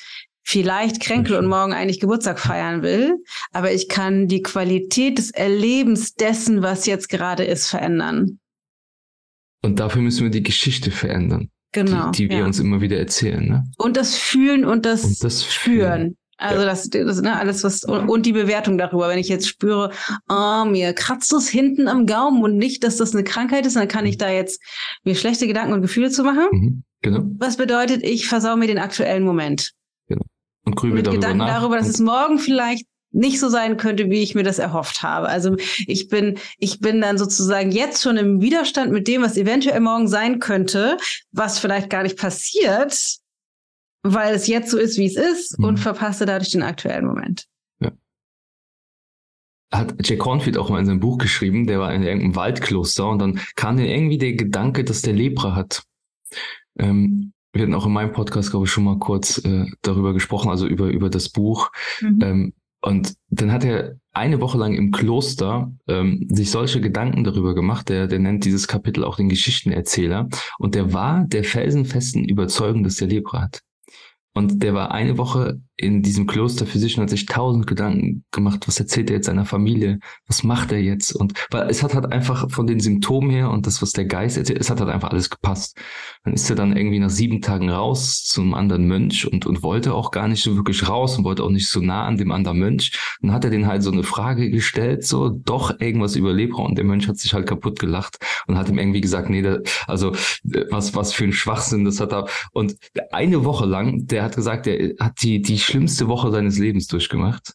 vielleicht 0.49 0.99
kränkel 0.99 1.35
und 1.35 1.45
morgen 1.45 1.73
eigentlich 1.73 1.99
Geburtstag 1.99 2.39
feiern 2.39 2.81
will, 2.81 3.23
aber 3.51 3.71
ich 3.71 3.87
kann 3.87 4.27
die 4.27 4.41
Qualität 4.41 5.19
des 5.19 5.29
Erlebens 5.29 6.15
dessen, 6.15 6.63
was 6.63 6.87
jetzt 6.87 7.07
gerade 7.07 7.43
ist, 7.43 7.67
verändern. 7.67 8.39
Und 9.61 9.79
dafür 9.79 10.01
müssen 10.01 10.23
wir 10.23 10.31
die 10.31 10.41
Geschichte 10.41 10.89
verändern. 10.89 11.51
Genau. 11.71 12.09
Die, 12.09 12.23
die 12.23 12.29
wir 12.31 12.39
ja. 12.39 12.45
uns 12.45 12.59
immer 12.59 12.81
wieder 12.81 12.97
erzählen. 12.97 13.47
Ne? 13.47 13.63
Und 13.77 13.95
das 13.95 14.15
Fühlen 14.15 14.65
und 14.65 14.87
das, 14.87 15.03
und 15.03 15.23
das 15.23 15.43
Führen. 15.43 16.17
Also 16.37 16.61
ja. 16.61 16.65
das, 16.65 16.89
das 16.89 17.21
ne, 17.21 17.37
alles 17.37 17.63
was 17.63 17.83
und 17.83 18.25
die 18.25 18.31
Bewertung 18.33 18.79
darüber. 18.79 19.07
Wenn 19.09 19.19
ich 19.19 19.27
jetzt 19.27 19.47
spüre, 19.47 19.91
oh, 20.29 20.65
mir 20.65 20.93
kratzt 20.93 21.31
es 21.31 21.47
hinten 21.47 21.87
am 21.87 22.07
Gaumen 22.07 22.41
und 22.41 22.57
nicht, 22.57 22.83
dass 22.83 22.97
das 22.97 23.13
eine 23.13 23.23
Krankheit 23.23 23.67
ist, 23.67 23.75
dann 23.75 23.87
kann 23.87 24.07
ich 24.07 24.17
da 24.17 24.31
jetzt 24.31 24.59
mir 25.03 25.13
schlechte 25.13 25.45
Gedanken 25.45 25.73
und 25.73 25.81
Gefühle 25.81 26.09
zu 26.09 26.23
machen. 26.23 26.47
Mhm, 26.51 26.83
genau. 27.03 27.25
Was 27.37 27.57
bedeutet, 27.57 28.01
ich 28.03 28.27
versau 28.27 28.55
mir 28.55 28.67
den 28.67 28.79
aktuellen 28.79 29.23
Moment 29.23 29.73
und 30.69 30.75
grübel 30.75 30.97
mit 30.97 31.07
darüber 31.07 31.19
Gedanken 31.19 31.47
darüber, 31.47 31.77
dass 31.77 31.87
es 31.87 31.99
morgen 31.99 32.39
vielleicht 32.39 32.85
nicht 33.11 33.39
so 33.39 33.49
sein 33.49 33.77
könnte, 33.77 34.09
wie 34.09 34.21
ich 34.21 34.35
mir 34.35 34.43
das 34.43 34.59
erhofft 34.59 35.01
habe. 35.01 35.27
Also 35.29 35.55
ich 35.87 36.09
bin, 36.09 36.37
ich 36.57 36.79
bin 36.79 37.01
dann 37.01 37.17
sozusagen 37.17 37.71
jetzt 37.71 38.03
schon 38.03 38.17
im 38.17 38.41
Widerstand 38.41 38.91
mit 38.91 39.07
dem, 39.07 39.23
was 39.23 39.37
eventuell 39.37 39.79
morgen 39.79 40.07
sein 40.07 40.39
könnte, 40.39 40.97
was 41.31 41.59
vielleicht 41.59 41.89
gar 41.89 42.03
nicht 42.03 42.17
passiert, 42.17 43.17
weil 44.03 44.35
es 44.35 44.47
jetzt 44.47 44.71
so 44.71 44.77
ist, 44.77 44.97
wie 44.97 45.07
es 45.07 45.15
ist 45.15 45.57
mhm. 45.57 45.65
und 45.65 45.77
verpasse 45.77 46.25
dadurch 46.25 46.51
den 46.51 46.63
aktuellen 46.63 47.05
Moment. 47.05 47.45
Ja. 47.79 47.91
Hat 49.71 49.95
Jack 50.07 50.19
Cornfield 50.19 50.57
auch 50.57 50.69
mal 50.69 50.79
in 50.79 50.85
seinem 50.85 50.99
Buch 50.99 51.17
geschrieben, 51.17 51.65
der 51.65 51.79
war 51.79 51.93
in 51.93 52.03
irgendeinem 52.03 52.35
Waldkloster 52.35 53.09
und 53.09 53.19
dann 53.19 53.39
kam 53.55 53.77
dir 53.77 53.87
irgendwie 53.87 54.19
der 54.19 54.33
Gedanke, 54.33 54.83
dass 54.83 55.01
der 55.01 55.13
Lepra 55.13 55.55
hat. 55.55 55.83
Ähm, 56.77 57.33
wir 57.53 57.63
hatten 57.63 57.73
auch 57.73 57.85
in 57.85 57.93
meinem 57.93 58.11
Podcast, 58.11 58.51
glaube 58.51 58.65
ich, 58.65 58.71
schon 58.71 58.83
mal 58.83 58.99
kurz 58.99 59.39
äh, 59.43 59.65
darüber 59.81 60.13
gesprochen, 60.13 60.49
also 60.49 60.67
über, 60.67 60.87
über 60.87 61.09
das 61.09 61.29
Buch. 61.29 61.71
Mhm. 62.01 62.19
Ähm, 62.21 62.53
und 62.81 63.15
dann 63.29 63.51
hat 63.51 63.65
er 63.65 63.97
eine 64.13 64.39
Woche 64.39 64.57
lang 64.57 64.73
im 64.73 64.91
Kloster 64.91 65.71
ähm, 65.87 66.27
sich 66.29 66.51
solche 66.51 66.79
Gedanken 66.79 67.23
darüber 67.23 67.53
gemacht. 67.53 67.89
Der, 67.89 68.07
der 68.07 68.19
nennt 68.19 68.45
dieses 68.45 68.67
Kapitel 68.67 69.03
auch 69.03 69.17
den 69.17 69.29
Geschichtenerzähler. 69.29 70.29
Und 70.57 70.75
der 70.75 70.93
war 70.93 71.25
der 71.25 71.43
felsenfesten 71.43 72.23
Überzeugung, 72.23 72.83
dass 72.83 72.95
der 72.95 73.07
Lepra 73.07 73.41
hat. 73.41 73.61
Und 74.33 74.63
der 74.63 74.73
war 74.73 74.91
eine 74.91 75.17
Woche 75.17 75.61
in 75.79 76.01
diesem 76.01 76.27
Kloster 76.27 76.65
für 76.65 76.77
sich 76.77 76.97
und 76.97 77.03
hat 77.03 77.09
sich 77.09 77.25
tausend 77.25 77.65
Gedanken 77.65 78.25
gemacht, 78.31 78.67
was 78.67 78.79
erzählt 78.79 79.09
er 79.09 79.17
jetzt 79.17 79.27
seiner 79.27 79.45
Familie, 79.45 79.99
was 80.27 80.43
macht 80.43 80.73
er 80.73 80.81
jetzt? 80.81 81.15
Und 81.15 81.33
weil 81.51 81.69
es 81.69 81.83
hat 81.83 81.93
halt 81.93 82.11
einfach 82.11 82.51
von 82.51 82.67
den 82.67 82.81
Symptomen 82.81 83.29
her 83.29 83.49
und 83.49 83.65
das, 83.65 83.81
was 83.81 83.93
der 83.93 84.05
Geist 84.05 84.37
erzählt, 84.37 84.59
es 84.59 84.69
hat 84.69 84.81
halt 84.81 84.89
einfach 84.89 85.11
alles 85.11 85.29
gepasst. 85.29 85.77
Dann 86.23 86.33
ist 86.33 86.49
er 86.49 86.57
dann 86.57 86.75
irgendwie 86.75 86.99
nach 86.99 87.09
sieben 87.09 87.41
Tagen 87.41 87.69
raus 87.69 88.25
zum 88.25 88.53
anderen 88.53 88.87
Mönch 88.87 89.25
und, 89.31 89.45
und 89.45 89.63
wollte 89.63 89.93
auch 89.93 90.11
gar 90.11 90.27
nicht 90.27 90.43
so 90.43 90.57
wirklich 90.57 90.87
raus 90.89 91.17
und 91.17 91.23
wollte 91.23 91.43
auch 91.43 91.49
nicht 91.49 91.69
so 91.69 91.79
nah 91.79 92.05
an 92.05 92.17
dem 92.17 92.31
anderen 92.31 92.59
Mönch. 92.59 92.99
Dann 93.21 93.31
hat 93.31 93.45
er 93.45 93.51
den 93.51 93.67
halt 93.67 93.81
so 93.81 93.91
eine 93.91 94.03
Frage 94.03 94.49
gestellt, 94.49 95.05
so 95.05 95.29
doch 95.29 95.79
irgendwas 95.79 96.17
über 96.17 96.33
Lepra 96.33 96.63
und 96.63 96.77
der 96.77 96.85
Mönch 96.85 97.07
hat 97.07 97.17
sich 97.17 97.33
halt 97.33 97.47
kaputt 97.47 97.79
gelacht 97.79 98.17
und 98.47 98.57
hat 98.57 98.67
ihm 98.67 98.77
irgendwie 98.77 99.01
gesagt, 99.01 99.29
nee, 99.29 99.41
der, 99.41 99.61
also 99.87 100.11
was, 100.43 100.93
was 100.93 101.13
für 101.13 101.23
ein 101.23 101.33
Schwachsinn 101.33 101.85
das 101.85 102.01
hat 102.01 102.11
er. 102.11 102.27
Und 102.51 102.75
eine 103.11 103.45
Woche 103.45 103.65
lang, 103.65 104.07
der 104.07 104.23
hat 104.23 104.35
gesagt, 104.35 104.67
er 104.67 104.93
hat 104.99 105.21
die, 105.21 105.41
die 105.41 105.57
schlimmste 105.69 106.07
Woche 106.07 106.31
seines 106.31 106.57
Lebens 106.57 106.87
durchgemacht. 106.87 107.53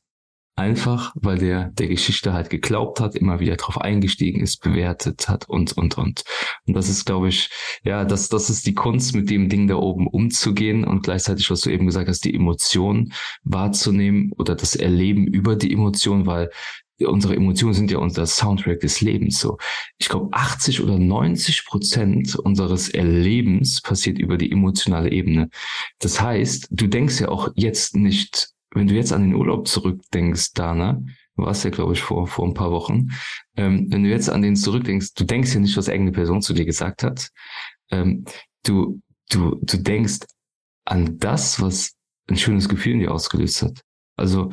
Einfach, 0.57 1.13
weil 1.17 1.39
der 1.39 1.71
der 1.73 1.89
Geschichte 1.89 2.33
halt 2.33 2.49
geglaubt 2.49 3.01
hat, 3.01 3.17
immer 3.17 3.41
wieder 3.41 3.57
drauf 3.57 3.81
eingestiegen 3.81 4.41
ist, 4.41 4.63
bewertet 4.63 5.29
hat 5.29 5.49
und, 5.49 5.77
und, 5.77 5.99
und. 5.99 6.23
Und 6.65 6.75
das 6.75 6.89
ist, 6.89 7.07
glaube 7.07 7.29
ich, 7.29 7.51
ja, 7.83 8.05
das, 8.05 8.29
das 8.29 8.51
ist 8.51 8.65
die 8.65 8.75
Kunst, 8.75 9.17
mit 9.17 9.31
dem 9.31 9.49
Ding 9.49 9.67
da 9.67 9.75
oben 9.75 10.07
umzugehen 10.07 10.85
und 10.85 11.03
gleichzeitig, 11.03 11.51
was 11.51 11.63
du 11.63 11.71
eben 11.71 11.87
gesagt 11.87 12.09
hast, 12.09 12.25
die 12.25 12.35
Emotion 12.35 13.13
wahrzunehmen 13.43 14.31
oder 14.39 14.55
das 14.55 14.77
Erleben 14.77 15.27
über 15.27 15.57
die 15.57 15.73
Emotion, 15.73 16.25
weil 16.25 16.51
unsere 17.01 17.35
Emotionen 17.35 17.75
sind 17.75 17.91
ja 17.91 17.99
unser 17.99 18.27
Soundtrack 18.27 18.81
des 18.81 19.01
Lebens. 19.01 19.41
So, 19.41 19.59
ich 19.99 20.09
glaube, 20.09 20.29
80 20.33 20.83
oder 20.83 20.99
90 20.99 21.65
Prozent 21.67 22.37
unseres 22.37 22.89
Erlebens 22.89 23.81
passiert 23.81 24.19
über 24.19 24.37
die 24.37 24.53
emotionale 24.53 25.11
Ebene. 25.11 25.49
Das 25.99 26.21
heißt, 26.21 26.69
du 26.71 26.87
denkst 26.87 27.21
ja 27.21 27.29
auch 27.29 27.49
jetzt 27.57 27.97
nicht, 27.97 28.51
wenn 28.75 28.87
du 28.87 28.95
jetzt 28.95 29.13
an 29.13 29.23
den 29.23 29.35
Urlaub 29.35 29.67
zurückdenkst, 29.67 30.53
Dana, 30.55 31.03
du 31.37 31.43
warst 31.43 31.65
ja, 31.65 31.71
glaube 31.71 31.95
ich, 31.95 32.03
vor, 32.03 32.27
vor 32.27 32.47
ein 32.47 32.55
paar 32.55 32.71
Wochen, 32.71 33.09
ähm, 33.57 33.87
wenn 33.91 34.05
du 34.05 34.11
jetzt 34.11 34.31
an 34.31 34.43
den 34.43 34.57
zurückdenkst, 34.57 35.15
du 35.15 35.25
denkst 35.25 35.55
ja 35.55 35.61
nicht, 35.61 35.77
was 35.77 35.89
irgendeine 35.89 36.17
Person 36.17 36.43
zu 36.43 36.55
dir 36.55 36.65
gesagt 36.65 37.03
hat. 37.03 37.31
Ähm, 37.91 38.25
du, 38.65 39.01
du, 39.31 39.59
du 39.63 39.77
denkst 39.79 40.21
an 40.85 41.19
das, 41.19 41.61
was 41.61 41.95
ein 42.29 42.37
schönes 42.37 42.69
Gefühl 42.69 42.95
in 42.95 43.01
dir 43.01 43.13
ausgelöst 43.13 43.63
hat. 43.63 43.83
Also 44.17 44.51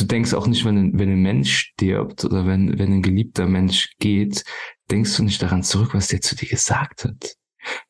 du 0.00 0.06
denkst 0.06 0.34
auch 0.34 0.46
nicht, 0.46 0.64
wenn 0.64 0.78
ein, 0.78 0.98
wenn 0.98 1.10
ein 1.10 1.22
Mensch 1.22 1.72
stirbt 1.72 2.24
oder 2.24 2.46
wenn, 2.46 2.78
wenn 2.78 2.92
ein 2.92 3.02
geliebter 3.02 3.46
Mensch 3.46 3.94
geht, 3.98 4.44
denkst 4.90 5.16
du 5.16 5.24
nicht 5.24 5.42
daran 5.42 5.62
zurück, 5.62 5.94
was 5.94 6.08
der 6.08 6.20
zu 6.20 6.34
dir 6.36 6.48
gesagt 6.48 7.04
hat. 7.04 7.36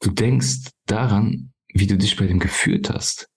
Du 0.00 0.10
denkst 0.10 0.70
daran, 0.86 1.52
wie 1.72 1.86
du 1.86 1.96
dich 1.96 2.16
bei 2.16 2.26
dem 2.26 2.38
gefühlt 2.38 2.90
hast. 2.90 3.28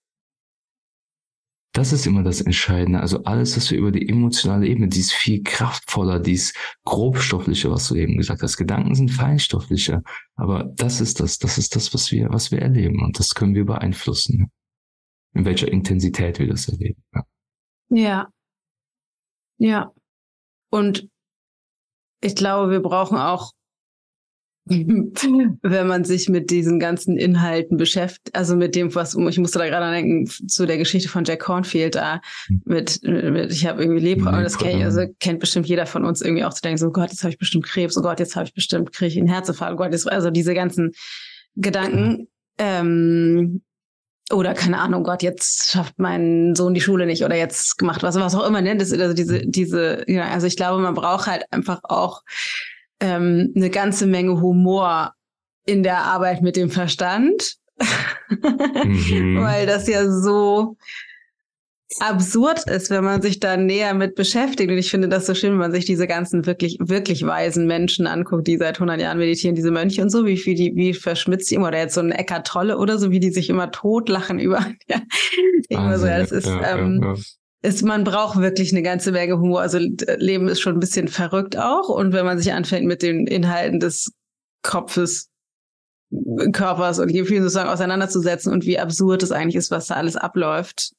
Das 1.75 1.91
ist 1.91 2.05
immer 2.05 2.21
das 2.21 2.41
Entscheidende. 2.41 2.99
Also 2.99 3.23
alles, 3.23 3.57
was 3.57 3.71
wir 3.71 3.79
über 3.79 3.91
die 3.91 4.07
emotionale 4.07 4.67
Ebene, 4.67 4.89
die 4.89 4.99
ist 4.99 5.11
viel 5.11 5.41
kraftvoller, 5.41 6.19
die 6.19 6.33
ist 6.33 6.55
grobstofflicher, 6.85 7.71
was 7.71 7.87
du 7.87 7.95
eben 7.95 8.15
gesagt 8.17 8.43
hast. 8.43 8.57
Gedanken 8.57 8.93
sind 8.93 9.09
feinstofflicher. 9.09 10.03
Aber 10.35 10.65
das 10.75 11.01
ist 11.01 11.19
das, 11.19 11.39
das 11.39 11.57
ist 11.57 11.75
das, 11.75 11.91
was 11.93 12.11
wir, 12.11 12.29
was 12.29 12.51
wir 12.51 12.61
erleben. 12.61 13.01
Und 13.01 13.17
das 13.17 13.33
können 13.33 13.55
wir 13.55 13.65
beeinflussen. 13.65 14.51
In 15.33 15.45
welcher 15.45 15.67
Intensität 15.67 16.37
wir 16.37 16.47
das 16.47 16.69
erleben. 16.69 17.03
Ja. 17.11 17.23
ja. 17.89 18.32
Ja. 19.63 19.93
Und 20.71 21.07
ich 22.21 22.35
glaube, 22.35 22.69
wir 22.69 22.81
brauchen 22.81 23.17
auch, 23.17 23.51
wenn 24.65 25.87
man 25.87 26.03
sich 26.03 26.29
mit 26.29 26.49
diesen 26.49 26.79
ganzen 26.79 27.17
Inhalten 27.17 27.77
beschäftigt, 27.77 28.35
also 28.35 28.55
mit 28.55 28.75
dem, 28.75 28.93
was, 28.93 29.15
ich 29.15 29.37
musste 29.37 29.59
da 29.59 29.67
gerade 29.67 29.91
denken, 29.91 30.27
zu 30.27 30.65
der 30.65 30.77
Geschichte 30.77 31.09
von 31.09 31.23
Jack 31.23 31.41
Cornfield 31.41 31.95
da, 31.95 32.21
mit, 32.65 33.01
mit 33.03 33.51
ich 33.51 33.65
habe 33.65 33.81
irgendwie 33.83 34.01
Lepra, 34.01 34.31
aber 34.31 34.43
das 34.43 34.57
kennt, 34.57 34.83
also 34.83 35.05
kennt 35.19 35.39
bestimmt 35.39 35.67
jeder 35.67 35.85
von 35.85 36.05
uns 36.05 36.21
irgendwie 36.21 36.43
auch 36.43 36.53
zu 36.53 36.61
denken, 36.61 36.77
so 36.77 36.91
Gott, 36.91 37.11
jetzt 37.11 37.23
habe 37.23 37.31
ich 37.31 37.37
bestimmt 37.37 37.65
Krebs, 37.65 37.97
oh 37.97 38.01
Gott, 38.01 38.19
jetzt 38.19 38.35
habe 38.35 38.47
ich 38.47 38.53
bestimmt, 38.53 38.91
kriege 38.93 39.11
ich 39.11 39.17
einen 39.17 39.27
Herzinfarkt, 39.27 39.73
oh 39.73 39.77
Gott, 39.77 39.91
jetzt, 39.91 40.09
also 40.09 40.29
diese 40.29 40.53
ganzen 40.53 40.91
Gedanken, 41.55 42.27
ähm, 42.57 43.61
oder 44.31 44.53
keine 44.53 44.79
Ahnung, 44.79 45.03
Gott, 45.03 45.21
jetzt 45.21 45.71
schafft 45.71 45.95
mein 45.97 46.55
Sohn 46.55 46.73
die 46.73 46.81
Schule 46.81 47.05
nicht 47.05 47.23
oder 47.23 47.35
jetzt 47.35 47.77
gemacht 47.77 48.03
was, 48.03 48.15
was 48.15 48.35
auch 48.35 48.45
immer, 48.45 48.61
ne? 48.61 48.77
Das, 48.77 48.91
also 48.91 49.13
diese, 49.13 49.45
diese, 49.45 50.03
ja, 50.07 50.29
also 50.29 50.47
ich 50.47 50.55
glaube, 50.55 50.81
man 50.81 50.93
braucht 50.93 51.27
halt 51.27 51.43
einfach 51.51 51.81
auch 51.83 52.21
ähm, 52.99 53.51
eine 53.55 53.69
ganze 53.69 54.05
Menge 54.05 54.39
Humor 54.41 55.13
in 55.65 55.83
der 55.83 55.99
Arbeit 55.99 56.41
mit 56.41 56.55
dem 56.55 56.69
Verstand, 56.69 57.55
mhm. 58.29 59.41
weil 59.41 59.65
das 59.65 59.87
ja 59.87 60.09
so 60.09 60.77
absurd 61.99 62.67
ist, 62.69 62.89
wenn 62.89 63.03
man 63.03 63.21
sich 63.21 63.39
da 63.39 63.57
näher 63.57 63.93
mit 63.93 64.15
beschäftigt. 64.15 64.69
Und 64.69 64.77
ich 64.77 64.89
finde 64.89 65.09
das 65.09 65.25
so 65.25 65.35
schön, 65.35 65.51
wenn 65.51 65.59
man 65.59 65.71
sich 65.71 65.85
diese 65.85 66.07
ganzen 66.07 66.45
wirklich, 66.45 66.77
wirklich 66.79 67.25
weisen 67.25 67.67
Menschen 67.67 68.07
anguckt, 68.07 68.47
die 68.47 68.57
seit 68.57 68.75
100 68.75 68.99
Jahren 68.99 69.17
meditieren, 69.17 69.55
diese 69.55 69.71
Mönche 69.71 70.01
und 70.01 70.09
so, 70.09 70.25
wie, 70.25 70.43
wie 70.45 70.55
die, 70.55 70.75
wie 70.75 70.93
verschmitzt 70.93 71.47
sie 71.47 71.55
immer, 71.55 71.69
oder 71.69 71.79
jetzt 71.79 71.95
so 71.95 72.01
ein 72.01 72.11
Eckart 72.11 72.47
Tolle 72.47 72.77
oder 72.77 72.97
so, 72.97 73.11
wie 73.11 73.19
die 73.19 73.31
sich 73.31 73.49
immer 73.49 73.71
totlachen 73.71 74.39
über, 74.39 74.65
ja, 74.87 75.01
immer 75.69 75.97
so, 75.99 76.07
ja, 76.07 76.19
das 76.19 76.31
ist, 76.31 76.47
ja, 76.47 76.77
ähm, 76.77 77.01
ja, 77.03 77.15
ist, 77.63 77.83
man 77.83 78.03
braucht 78.03 78.39
wirklich 78.39 78.71
eine 78.71 78.83
ganze 78.83 79.11
Menge 79.11 79.39
Humor. 79.39 79.61
Also 79.61 79.79
Leben 79.79 80.49
ist 80.49 80.59
schon 80.59 80.75
ein 80.75 80.81
bisschen 80.81 81.07
verrückt 81.07 81.57
auch. 81.57 81.87
Und 81.87 82.11
wenn 82.11 82.25
man 82.25 82.37
sich 82.37 82.51
anfängt 82.51 82.85
mit 82.85 83.01
den 83.01 83.25
Inhalten 83.25 83.79
des 83.79 84.11
Kopfes 84.63 85.29
Körpers 86.51 86.99
und 86.99 87.11
Gefühlen 87.11 87.41
sozusagen 87.41 87.69
auseinanderzusetzen 87.69 88.51
und 88.51 88.65
wie 88.65 88.79
absurd 88.79 89.23
es 89.23 89.31
eigentlich 89.31 89.55
ist, 89.55 89.71
was 89.71 89.87
da 89.87 89.95
alles 89.95 90.15
abläuft, 90.15 90.93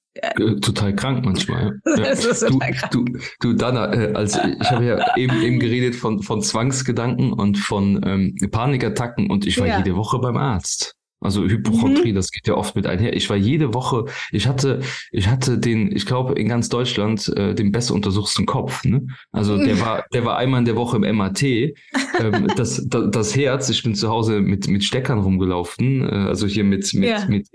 total 0.61 0.95
krank 0.95 1.25
manchmal. 1.25 1.81
Ja. 1.85 1.95
Das 2.05 2.25
ist 2.25 2.41
total 2.41 2.71
du, 2.71 2.77
krank. 2.77 2.91
Du, 2.93 3.05
du 3.41 3.53
Dana, 3.55 3.93
äh, 3.93 4.12
als 4.15 4.39
ich 4.61 4.71
habe 4.71 4.85
ja 4.85 5.17
eben, 5.17 5.41
eben 5.43 5.59
geredet 5.59 5.95
von, 5.95 6.23
von 6.23 6.43
Zwangsgedanken 6.43 7.33
und 7.33 7.59
von 7.59 8.01
ähm, 8.05 8.37
Panikattacken 8.51 9.31
und 9.31 9.47
ich 9.47 9.59
war 9.59 9.67
ja. 9.67 9.79
jede 9.79 9.97
Woche 9.97 10.19
beim 10.19 10.37
Arzt. 10.37 10.97
Also 11.25 11.43
Hypochondrie, 11.45 12.12
mhm. 12.12 12.16
das 12.16 12.31
geht 12.31 12.47
ja 12.47 12.55
oft 12.55 12.77
mit 12.77 12.87
einher. 12.87 13.16
Ich 13.16 13.31
war 13.31 13.37
jede 13.37 13.72
Woche, 13.72 14.05
ich 14.31 14.47
hatte, 14.47 14.81
ich 15.11 15.27
hatte 15.27 15.59
den, 15.59 15.91
ich 15.97 16.05
glaube 16.05 16.35
in 16.35 16.49
ganz 16.49 16.68
Deutschland 16.68 17.33
äh, 17.35 17.55
den 17.55 17.72
besser 17.72 17.95
untersuchsten 17.95 18.45
Kopf. 18.45 18.85
Ne? 18.85 19.07
Also 19.33 19.57
der 19.57 19.81
war, 19.81 20.05
der 20.12 20.27
war 20.27 20.37
einmal 20.37 20.59
in 20.59 20.66
der 20.66 20.77
Woche 20.77 20.99
im 20.99 21.16
MAT. 21.16 21.43
ähm, 21.43 21.75
das, 22.57 22.87
das, 22.87 23.11
das 23.11 23.35
Herz, 23.35 23.70
ich 23.70 23.83
bin 23.83 23.95
zu 23.95 24.11
Hause 24.11 24.43
mit 24.43 24.68
mit 24.68 24.85
Steckern 24.85 25.20
rumgelaufen, 25.20 26.03
äh, 26.03 26.12
also 26.12 26.47
hier 26.47 26.64
mit 26.64 26.93
mit 26.93 27.09
ja. 27.09 27.25
mit, 27.27 27.49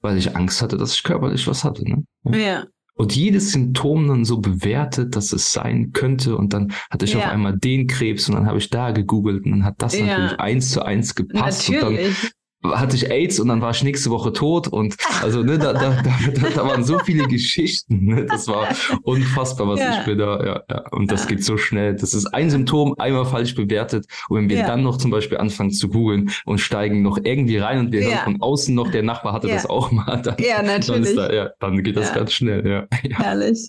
weil 0.00 0.16
ich 0.16 0.34
Angst 0.34 0.62
hatte, 0.62 0.78
dass 0.78 0.94
ich 0.94 1.02
körperlich 1.02 1.46
was 1.46 1.62
hatte. 1.62 1.84
Ne? 1.86 2.04
Ja. 2.24 2.38
ja. 2.38 2.64
Und 3.00 3.16
jedes 3.16 3.52
Symptom 3.52 4.08
dann 4.08 4.26
so 4.26 4.40
bewertet, 4.40 5.16
dass 5.16 5.32
es 5.32 5.54
sein 5.54 5.92
könnte. 5.92 6.36
Und 6.36 6.52
dann 6.52 6.72
hatte 6.90 7.06
ich 7.06 7.14
ja. 7.14 7.20
auf 7.20 7.26
einmal 7.28 7.56
den 7.56 7.86
Krebs 7.86 8.28
und 8.28 8.34
dann 8.34 8.46
habe 8.46 8.58
ich 8.58 8.68
da 8.68 8.90
gegoogelt 8.90 9.46
und 9.46 9.52
dann 9.52 9.64
hat 9.64 9.76
das 9.78 9.98
natürlich 9.98 10.38
eins 10.38 10.70
zu 10.70 10.82
eins 10.84 11.14
gepasst. 11.14 11.70
Natürlich. 11.70 12.08
Und 12.08 12.14
dann 12.14 12.30
hatte 12.62 12.96
ich 12.96 13.10
AIDS 13.10 13.40
und 13.40 13.48
dann 13.48 13.62
war 13.62 13.70
ich 13.70 13.82
nächste 13.82 14.10
Woche 14.10 14.32
tot 14.32 14.68
und 14.68 14.96
also 15.22 15.42
ne, 15.42 15.58
da, 15.58 15.72
da, 15.72 16.02
da, 16.02 16.48
da 16.54 16.66
waren 16.66 16.84
so 16.84 16.98
viele 16.98 17.26
Geschichten, 17.26 18.04
ne, 18.04 18.26
das 18.26 18.48
war 18.48 18.68
unfassbar, 19.02 19.68
was 19.68 19.80
ja. 19.80 19.98
ich 19.98 20.04
bin 20.04 20.18
da, 20.18 20.44
ja, 20.44 20.62
ja, 20.68 20.88
und 20.90 21.10
das 21.10 21.26
geht 21.26 21.42
so 21.42 21.56
schnell. 21.56 21.94
Das 21.96 22.12
ist 22.12 22.26
ein 22.26 22.50
Symptom 22.50 22.94
einmal 22.98 23.24
falsch 23.24 23.54
bewertet 23.54 24.06
und 24.28 24.36
wenn 24.36 24.50
wir 24.50 24.58
ja. 24.58 24.66
dann 24.66 24.82
noch 24.82 24.98
zum 24.98 25.10
Beispiel 25.10 25.38
anfangen 25.38 25.70
zu 25.70 25.88
googeln 25.88 26.30
und 26.44 26.58
steigen 26.58 27.02
noch 27.02 27.18
irgendwie 27.22 27.56
rein 27.56 27.78
und 27.78 27.92
wir 27.92 28.04
hören 28.04 28.18
von 28.24 28.42
außen 28.42 28.74
noch, 28.74 28.90
der 28.90 29.02
Nachbar 29.02 29.32
hatte 29.32 29.48
das 29.48 29.64
auch 29.64 29.90
mal, 29.90 30.20
dann, 30.22 30.36
ja, 30.38 30.62
natürlich. 30.62 31.14
Dann, 31.14 31.30
da, 31.30 31.50
dann 31.60 31.82
geht 31.82 31.96
das 31.96 32.12
ganz 32.12 32.32
schnell, 32.32 32.66
ja. 32.66 32.86
Herrlich. 33.10 33.66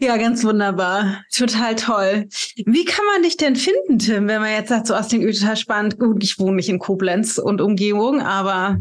Ja. 0.00 0.16
ganz 0.16 0.44
wunderbar, 0.44 1.22
total 1.34 1.76
toll. 1.76 2.26
Wie 2.66 2.84
kann 2.84 3.04
man 3.12 3.22
dich 3.22 3.36
denn 3.36 3.54
finden, 3.54 3.98
Tim, 3.98 4.26
wenn 4.28 4.40
man 4.40 4.50
jetzt 4.50 4.68
sagt, 4.68 4.88
so 4.88 4.94
aus 4.94 5.08
dem 5.08 5.22
total 5.22 5.56
spannend, 5.56 5.98
gut, 5.98 6.22
ich 6.24 6.38
wohne 6.38 6.56
nicht 6.56 6.68
in 6.68 6.78
Koblenz 6.78 7.38
und 7.38 7.60
Umgebung, 7.68 8.20
aber 8.20 8.78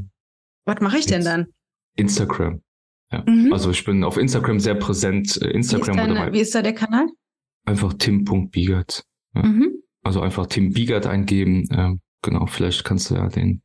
was 0.66 0.80
mache 0.82 0.98
ich 0.98 1.06
denn 1.06 1.24
dann? 1.24 1.48
Instagram. 1.96 2.62
Ja. 3.12 3.24
Mhm. 3.26 3.54
Also 3.54 3.72
ich 3.72 3.84
bin 3.86 4.04
auf 4.04 4.18
Instagram 4.18 4.60
sehr 4.60 4.76
präsent. 4.76 5.40
Äh, 5.42 5.50
Instagram 5.50 5.98
wie 5.98 6.02
ist, 6.02 6.08
deine, 6.08 6.34
wie 6.34 6.40
ist 6.40 6.56
da 6.56 6.62
der 6.62 6.74
Kanal? 6.74 7.08
Einfach 7.66 7.94
tim.biegert. 7.94 9.04
Ja. 9.36 9.44
Mhm. 9.44 9.84
Also 10.04 10.22
einfach 10.22 10.48
Tim 10.48 10.72
Biegert 10.72 11.06
eingeben. 11.06 11.68
Ähm, 11.72 12.00
genau, 12.22 12.46
vielleicht 12.46 12.86
kannst 12.86 13.10
du 13.10 13.16
ja 13.16 13.28
den 13.28 13.62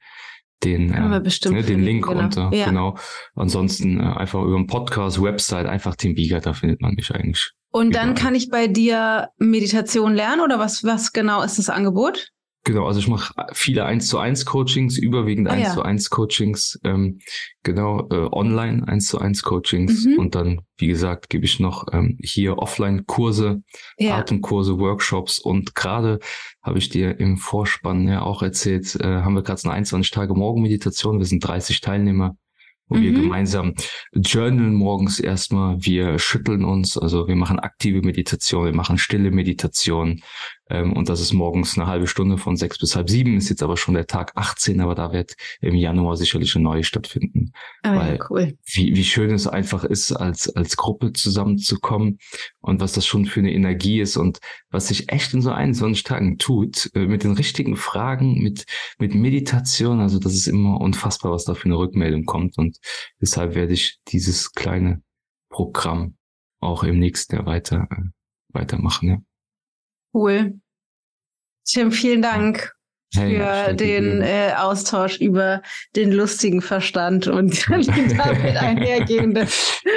den, 0.64 0.92
äh, 0.92 1.00
ne, 1.00 1.62
den 1.62 1.82
Link 1.82 2.06
genau. 2.06 2.20
runter. 2.20 2.50
Ja. 2.52 2.66
Genau. 2.66 2.96
Ansonsten 3.34 3.98
äh, 3.98 4.04
einfach 4.04 4.42
über 4.42 4.56
den 4.56 4.66
Podcast, 4.66 5.20
Website, 5.20 5.66
einfach 5.66 5.96
Tim 5.96 6.14
Biegert, 6.14 6.46
da 6.46 6.52
findet 6.52 6.80
man 6.80 6.94
mich 6.94 7.12
eigentlich. 7.12 7.52
Und 7.72 7.94
dann 7.94 8.14
kann 8.14 8.34
ich 8.34 8.50
bei 8.50 8.68
dir 8.68 9.30
Meditation 9.38 10.14
lernen 10.14 10.42
oder 10.42 10.58
was, 10.58 10.84
was 10.84 11.12
genau 11.12 11.42
ist 11.42 11.58
das 11.58 11.70
Angebot? 11.70 12.28
Genau, 12.64 12.86
also 12.86 13.00
ich 13.00 13.08
mache 13.08 13.34
viele 13.54 13.84
1 13.84 14.06
zu 14.06 14.18
1 14.18 14.46
Coachings, 14.46 14.96
überwiegend 14.96 15.48
ah, 15.48 15.52
1 15.52 15.66
ja. 15.66 15.74
zu 15.74 15.82
1 15.82 16.10
Coachings, 16.10 16.78
ähm, 16.84 17.18
genau, 17.64 18.06
äh, 18.10 18.28
online 18.30 18.86
1 18.86 19.08
zu 19.08 19.18
1 19.18 19.42
Coachings 19.42 20.04
mhm. 20.04 20.18
und 20.18 20.34
dann, 20.36 20.60
wie 20.76 20.86
gesagt, 20.86 21.28
gebe 21.28 21.44
ich 21.44 21.58
noch 21.58 21.86
ähm, 21.92 22.18
hier 22.22 22.58
Offline-Kurse, 22.58 23.62
ja. 23.98 24.16
Atemkurse, 24.16 24.78
Workshops 24.78 25.40
und 25.40 25.74
gerade 25.74 26.20
habe 26.62 26.78
ich 26.78 26.88
dir 26.88 27.18
im 27.18 27.36
Vorspann 27.36 28.06
ja 28.06 28.22
auch 28.22 28.42
erzählt, 28.42 28.94
äh, 28.94 29.06
haben 29.06 29.34
wir 29.34 29.42
gerade 29.42 29.64
eine 29.64 29.72
21 29.72 30.12
Tage 30.12 30.32
Morgenmeditation, 30.34 31.18
wir 31.18 31.26
sind 31.26 31.40
30 31.40 31.80
Teilnehmer 31.80 32.36
wo 32.92 32.98
mhm. 32.98 33.02
wir 33.02 33.12
gemeinsam 33.12 33.74
journalen 34.12 34.74
morgens 34.74 35.18
erstmal. 35.18 35.76
Wir 35.80 36.18
schütteln 36.18 36.64
uns, 36.64 36.98
also 36.98 37.26
wir 37.26 37.36
machen 37.36 37.58
aktive 37.58 38.02
Meditation, 38.02 38.66
wir 38.66 38.74
machen 38.74 38.98
stille 38.98 39.30
Meditation. 39.30 40.22
Ähm, 40.72 40.94
und 40.94 41.10
das 41.10 41.20
ist 41.20 41.34
morgens 41.34 41.76
eine 41.76 41.86
halbe 41.86 42.06
Stunde 42.06 42.38
von 42.38 42.56
sechs 42.56 42.78
bis 42.78 42.96
halb 42.96 43.10
sieben, 43.10 43.36
ist 43.36 43.50
jetzt 43.50 43.62
aber 43.62 43.76
schon 43.76 43.92
der 43.92 44.06
Tag 44.06 44.32
18, 44.36 44.80
aber 44.80 44.94
da 44.94 45.12
wird 45.12 45.34
im 45.60 45.74
Januar 45.74 46.16
sicherlich 46.16 46.56
eine 46.56 46.64
neue 46.64 46.82
stattfinden. 46.82 47.52
Oh, 47.84 47.90
weil 47.90 48.16
ja, 48.16 48.26
cool. 48.30 48.58
wie, 48.64 48.96
wie 48.96 49.04
schön 49.04 49.30
es 49.32 49.46
einfach 49.46 49.84
ist, 49.84 50.12
als, 50.12 50.48
als 50.48 50.78
Gruppe 50.78 51.12
zusammenzukommen 51.12 52.18
und 52.60 52.80
was 52.80 52.92
das 52.92 53.04
schon 53.04 53.26
für 53.26 53.40
eine 53.40 53.52
Energie 53.52 54.00
ist 54.00 54.16
und 54.16 54.38
was 54.70 54.88
sich 54.88 55.12
echt 55.12 55.34
in 55.34 55.42
so 55.42 55.50
21 55.50 56.04
Tagen 56.04 56.38
tut, 56.38 56.90
äh, 56.94 57.06
mit 57.06 57.22
den 57.22 57.32
richtigen 57.32 57.76
Fragen, 57.76 58.42
mit, 58.42 58.64
mit 58.98 59.14
Meditation. 59.14 60.00
Also 60.00 60.18
das 60.18 60.32
ist 60.32 60.46
immer 60.46 60.80
unfassbar, 60.80 61.32
was 61.32 61.44
da 61.44 61.52
für 61.52 61.66
eine 61.66 61.76
Rückmeldung 61.76 62.24
kommt. 62.24 62.56
Und 62.56 62.78
deshalb 63.20 63.54
werde 63.54 63.74
ich 63.74 63.98
dieses 64.08 64.52
kleine 64.52 65.02
Programm 65.50 66.16
auch 66.60 66.82
im 66.82 66.98
nächsten 66.98 67.34
Jahr 67.34 67.44
weiter, 67.44 67.88
äh, 67.90 68.04
weitermachen, 68.54 69.08
ja. 69.08 69.18
Cool. 70.14 70.61
Tim, 71.64 71.92
vielen 71.92 72.22
Dank 72.22 72.72
hey, 73.14 73.36
für 73.36 73.74
den 73.74 74.20
äh, 74.22 74.52
Austausch 74.56 75.20
über 75.20 75.62
den 75.96 76.12
lustigen 76.12 76.62
Verstand 76.62 77.26
und 77.26 77.68
den 77.70 78.16
damit 78.16 78.56
einhergehenden 78.56 79.46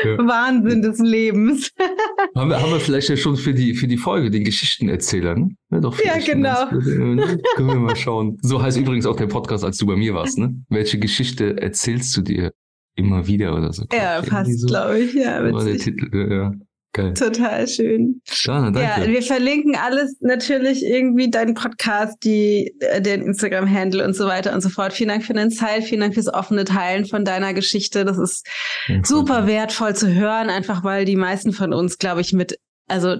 ja. 0.03 0.17
Wahnsinn 0.17 0.81
des 0.81 0.99
Lebens. 0.99 1.71
haben, 2.35 2.49
wir, 2.49 2.61
haben 2.61 2.71
wir 2.71 2.79
vielleicht 2.79 3.09
ja 3.09 3.17
schon 3.17 3.37
für 3.37 3.53
die, 3.53 3.73
für 3.73 3.87
die 3.87 3.97
Folge 3.97 4.29
den 4.29 4.43
Geschichtenerzähler, 4.43 5.35
ne? 5.35 5.49
Ja, 5.71 5.79
doch 5.79 6.03
ja 6.03 6.17
genau. 6.17 6.69
Ne? 6.71 7.39
Können 7.55 7.67
wir 7.67 7.75
mal 7.75 7.95
schauen. 7.95 8.37
So 8.45 8.61
heißt 8.61 8.77
übrigens 8.77 9.05
auch 9.05 9.15
der 9.15 9.27
Podcast, 9.27 9.63
als 9.63 9.77
du 9.77 9.85
bei 9.85 9.95
mir 9.95 10.13
warst. 10.13 10.37
Ne? 10.37 10.55
Welche 10.69 10.99
Geschichte 10.99 11.59
erzählst 11.59 12.15
du 12.15 12.21
dir 12.21 12.51
immer 12.95 13.27
wieder 13.27 13.55
oder 13.55 13.73
so? 13.73 13.85
Ja, 13.91 14.21
passt, 14.21 14.59
so, 14.59 14.67
glaube 14.67 14.99
ich. 14.99 15.13
Ja, 15.13 15.51
war 15.51 15.63
der 15.63 15.77
Titel, 15.77 16.31
ja. 16.31 16.53
Geil. 16.95 17.13
Total 17.13 17.67
schön. 17.67 18.21
Ja, 18.45 18.71
danke. 18.71 18.79
Ja, 18.79 19.05
wir 19.05 19.21
verlinken 19.21 19.75
alles 19.75 20.15
natürlich 20.21 20.81
irgendwie 20.85 21.29
deinen 21.29 21.53
Podcast, 21.53 22.19
die, 22.23 22.73
äh, 22.79 23.01
den 23.01 23.21
Instagram-Handle 23.21 24.05
und 24.05 24.15
so 24.15 24.27
weiter 24.27 24.53
und 24.53 24.61
so 24.61 24.69
fort. 24.69 24.93
Vielen 24.93 25.09
Dank 25.09 25.25
für 25.25 25.33
deine 25.33 25.49
Zeit, 25.49 25.83
vielen 25.83 25.99
Dank 25.99 26.13
fürs 26.13 26.33
offene 26.33 26.63
Teilen 26.63 27.05
von 27.05 27.25
deiner 27.25 27.53
Geschichte. 27.53 28.05
Das 28.05 28.17
ist 28.17 28.47
ja, 28.87 29.03
super 29.03 29.41
cool. 29.41 29.47
wertvoll 29.47 29.93
zu 29.93 30.07
hören, 30.13 30.49
einfach 30.49 30.85
weil 30.85 31.03
die 31.03 31.17
meisten 31.17 31.51
von 31.51 31.73
uns, 31.73 31.97
glaube 31.97 32.21
ich, 32.21 32.31
mit, 32.31 32.57
also 32.87 33.17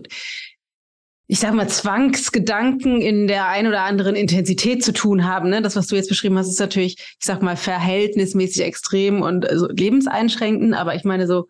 ich 1.28 1.40
sag 1.40 1.54
mal, 1.54 1.68
Zwangsgedanken 1.68 3.02
in 3.02 3.28
der 3.28 3.50
ein 3.50 3.68
oder 3.68 3.82
anderen 3.82 4.16
Intensität 4.16 4.86
zu 4.86 4.94
tun 4.94 5.26
haben. 5.26 5.50
Ne? 5.50 5.62
Das, 5.62 5.76
was 5.76 5.88
du 5.88 5.98
jetzt 5.98 6.08
beschrieben 6.08 6.38
hast, 6.38 6.48
ist 6.48 6.62
natürlich, 6.62 6.96
ich 6.98 7.26
sag 7.26 7.42
mal, 7.42 7.58
verhältnismäßig 7.58 8.64
extrem 8.64 9.22
und 9.22 9.50
also 9.50 9.68
lebenseinschränkend, 9.68 10.76
aber 10.76 10.96
ich 10.96 11.04
meine 11.04 11.28
so 11.28 11.48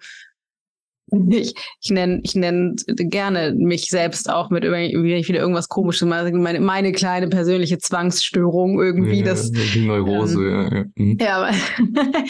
ich, 1.30 1.54
ich 1.82 1.92
nenne 1.92 2.22
ich 2.24 2.36
nenn 2.36 2.76
gerne 2.88 3.54
mich 3.56 3.88
selbst 3.88 4.30
auch 4.30 4.50
mit 4.50 4.64
irgendwie, 4.64 5.28
wieder 5.28 5.40
irgendwas 5.40 5.70
komisches 5.70 6.08
mache, 6.08 6.32
meine, 6.32 6.60
meine 6.60 6.92
kleine 6.92 7.28
persönliche 7.28 7.78
Zwangsstörung 7.78 8.82
irgendwie. 8.82 9.20
Ja, 9.20 9.26
das, 9.26 9.52
die 9.52 9.86
Neurose, 9.86 10.40
ähm, 10.96 11.18
ja. 11.20 11.26
Ja, 11.26 11.52
mhm. 11.78 11.96
ja 12.00 12.24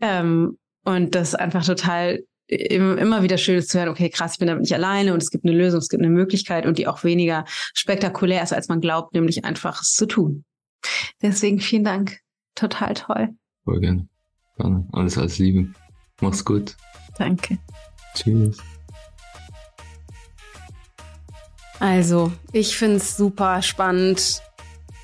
ähm, 0.00 0.58
und 0.84 1.14
das 1.14 1.34
einfach 1.34 1.64
total 1.64 2.20
immer 2.48 3.22
wieder 3.22 3.36
schön 3.36 3.58
ist 3.58 3.68
zu 3.68 3.78
hören, 3.78 3.90
okay, 3.90 4.08
krass, 4.08 4.32
ich 4.34 4.38
bin 4.38 4.48
damit 4.48 4.62
nicht 4.62 4.74
alleine 4.74 5.12
und 5.12 5.22
es 5.22 5.30
gibt 5.30 5.44
eine 5.44 5.54
Lösung, 5.54 5.80
es 5.80 5.88
gibt 5.88 6.02
eine 6.02 6.12
Möglichkeit 6.12 6.64
und 6.64 6.78
die 6.78 6.86
auch 6.86 7.04
weniger 7.04 7.44
spektakulär 7.74 8.42
ist, 8.42 8.54
als 8.54 8.68
man 8.68 8.80
glaubt, 8.80 9.12
nämlich 9.12 9.44
einfach 9.44 9.82
es 9.82 9.92
zu 9.92 10.06
tun. 10.06 10.44
Deswegen 11.20 11.60
vielen 11.60 11.84
Dank. 11.84 12.20
Total 12.54 12.94
toll. 12.94 13.28
Voll 13.64 13.80
gerne. 13.80 14.08
Alles 14.92 15.18
als 15.18 15.38
Liebe. 15.38 15.68
Mach's 16.20 16.44
gut. 16.44 16.74
Danke. 17.18 17.58
Tschüss. 18.18 18.58
Also, 21.80 22.32
ich 22.52 22.76
finde 22.76 22.96
es 22.96 23.16
super 23.16 23.62
spannend, 23.62 24.42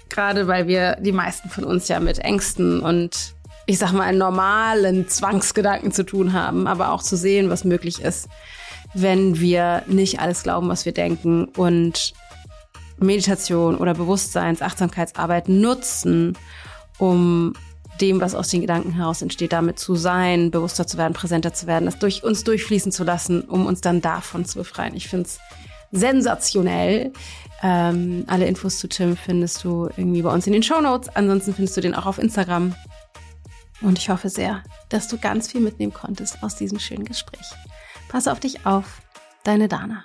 gerade 0.09 0.49
weil 0.49 0.67
wir 0.67 0.97
die 0.97 1.12
meisten 1.12 1.49
von 1.49 1.65
uns 1.65 1.89
ja 1.89 2.01
mit 2.01 2.19
Ängsten 2.19 2.81
und 2.81 3.35
ich 3.67 3.79
sag 3.79 3.93
mal 3.93 4.15
normalen 4.15 5.09
Zwangsgedanken 5.09 5.93
zu 5.93 6.05
tun 6.05 6.33
haben, 6.33 6.67
aber 6.67 6.91
auch 6.91 7.03
zu 7.03 7.17
sehen, 7.17 7.49
was 7.49 7.65
möglich 7.65 8.03
ist, 8.03 8.29
wenn 8.93 9.41
wir 9.41 9.83
nicht 9.87 10.21
alles 10.21 10.43
glauben, 10.43 10.69
was 10.69 10.85
wir 10.85 10.93
denken 10.93 11.47
und 11.57 12.12
Meditation 12.99 13.77
oder 13.77 13.95
Bewusstseins, 13.95 14.62
Achtsamkeitsarbeit 14.62 15.49
nutzen, 15.49 16.37
um 16.99 17.55
dem, 18.01 18.20
was 18.20 18.34
aus 18.34 18.49
den 18.49 18.61
Gedanken 18.61 18.92
heraus 18.92 19.22
entsteht, 19.22 19.53
damit 19.53 19.78
zu 19.78 19.95
sein, 19.95 20.51
bewusster 20.51 20.86
zu 20.86 20.99
werden, 20.99 21.12
präsenter 21.12 21.53
zu 21.53 21.66
werden, 21.66 21.86
das 21.86 21.99
durch 21.99 22.24
uns 22.24 22.45
durchfließen 22.45 22.92
zu 22.92 23.05
lassen, 23.05 23.42
um 23.42 23.66
uns 23.66 23.80
dann 23.80 24.01
davon 24.01 24.45
zu 24.45 24.59
befreien. 24.59 24.95
Ich 24.95 25.09
finde 25.09 25.26
es 25.26 25.38
sensationell. 25.92 27.12
Ähm, 27.62 28.24
alle 28.26 28.47
Infos 28.47 28.78
zu 28.78 28.88
Tim 28.88 29.16
findest 29.16 29.64
du 29.64 29.88
irgendwie 29.97 30.22
bei 30.22 30.32
uns 30.32 30.47
in 30.47 30.53
den 30.53 30.62
Show 30.62 30.80
Notes. 30.80 31.09
Ansonsten 31.14 31.55
findest 31.55 31.76
du 31.76 31.80
den 31.80 31.95
auch 31.95 32.07
auf 32.07 32.18
Instagram. 32.18 32.74
Und 33.80 33.99
ich 33.99 34.09
hoffe 34.09 34.28
sehr, 34.28 34.62
dass 34.88 35.09
du 35.09 35.18
ganz 35.18 35.51
viel 35.51 35.61
mitnehmen 35.61 35.92
konntest 35.92 36.42
aus 36.42 36.57
diesem 36.57 36.78
schönen 36.78 37.05
Gespräch. 37.05 37.47
Pass 38.09 38.28
auf 38.28 38.40
dich 38.40 38.66
auf, 38.66 39.03
deine 39.45 39.68
Dana. 39.68 40.05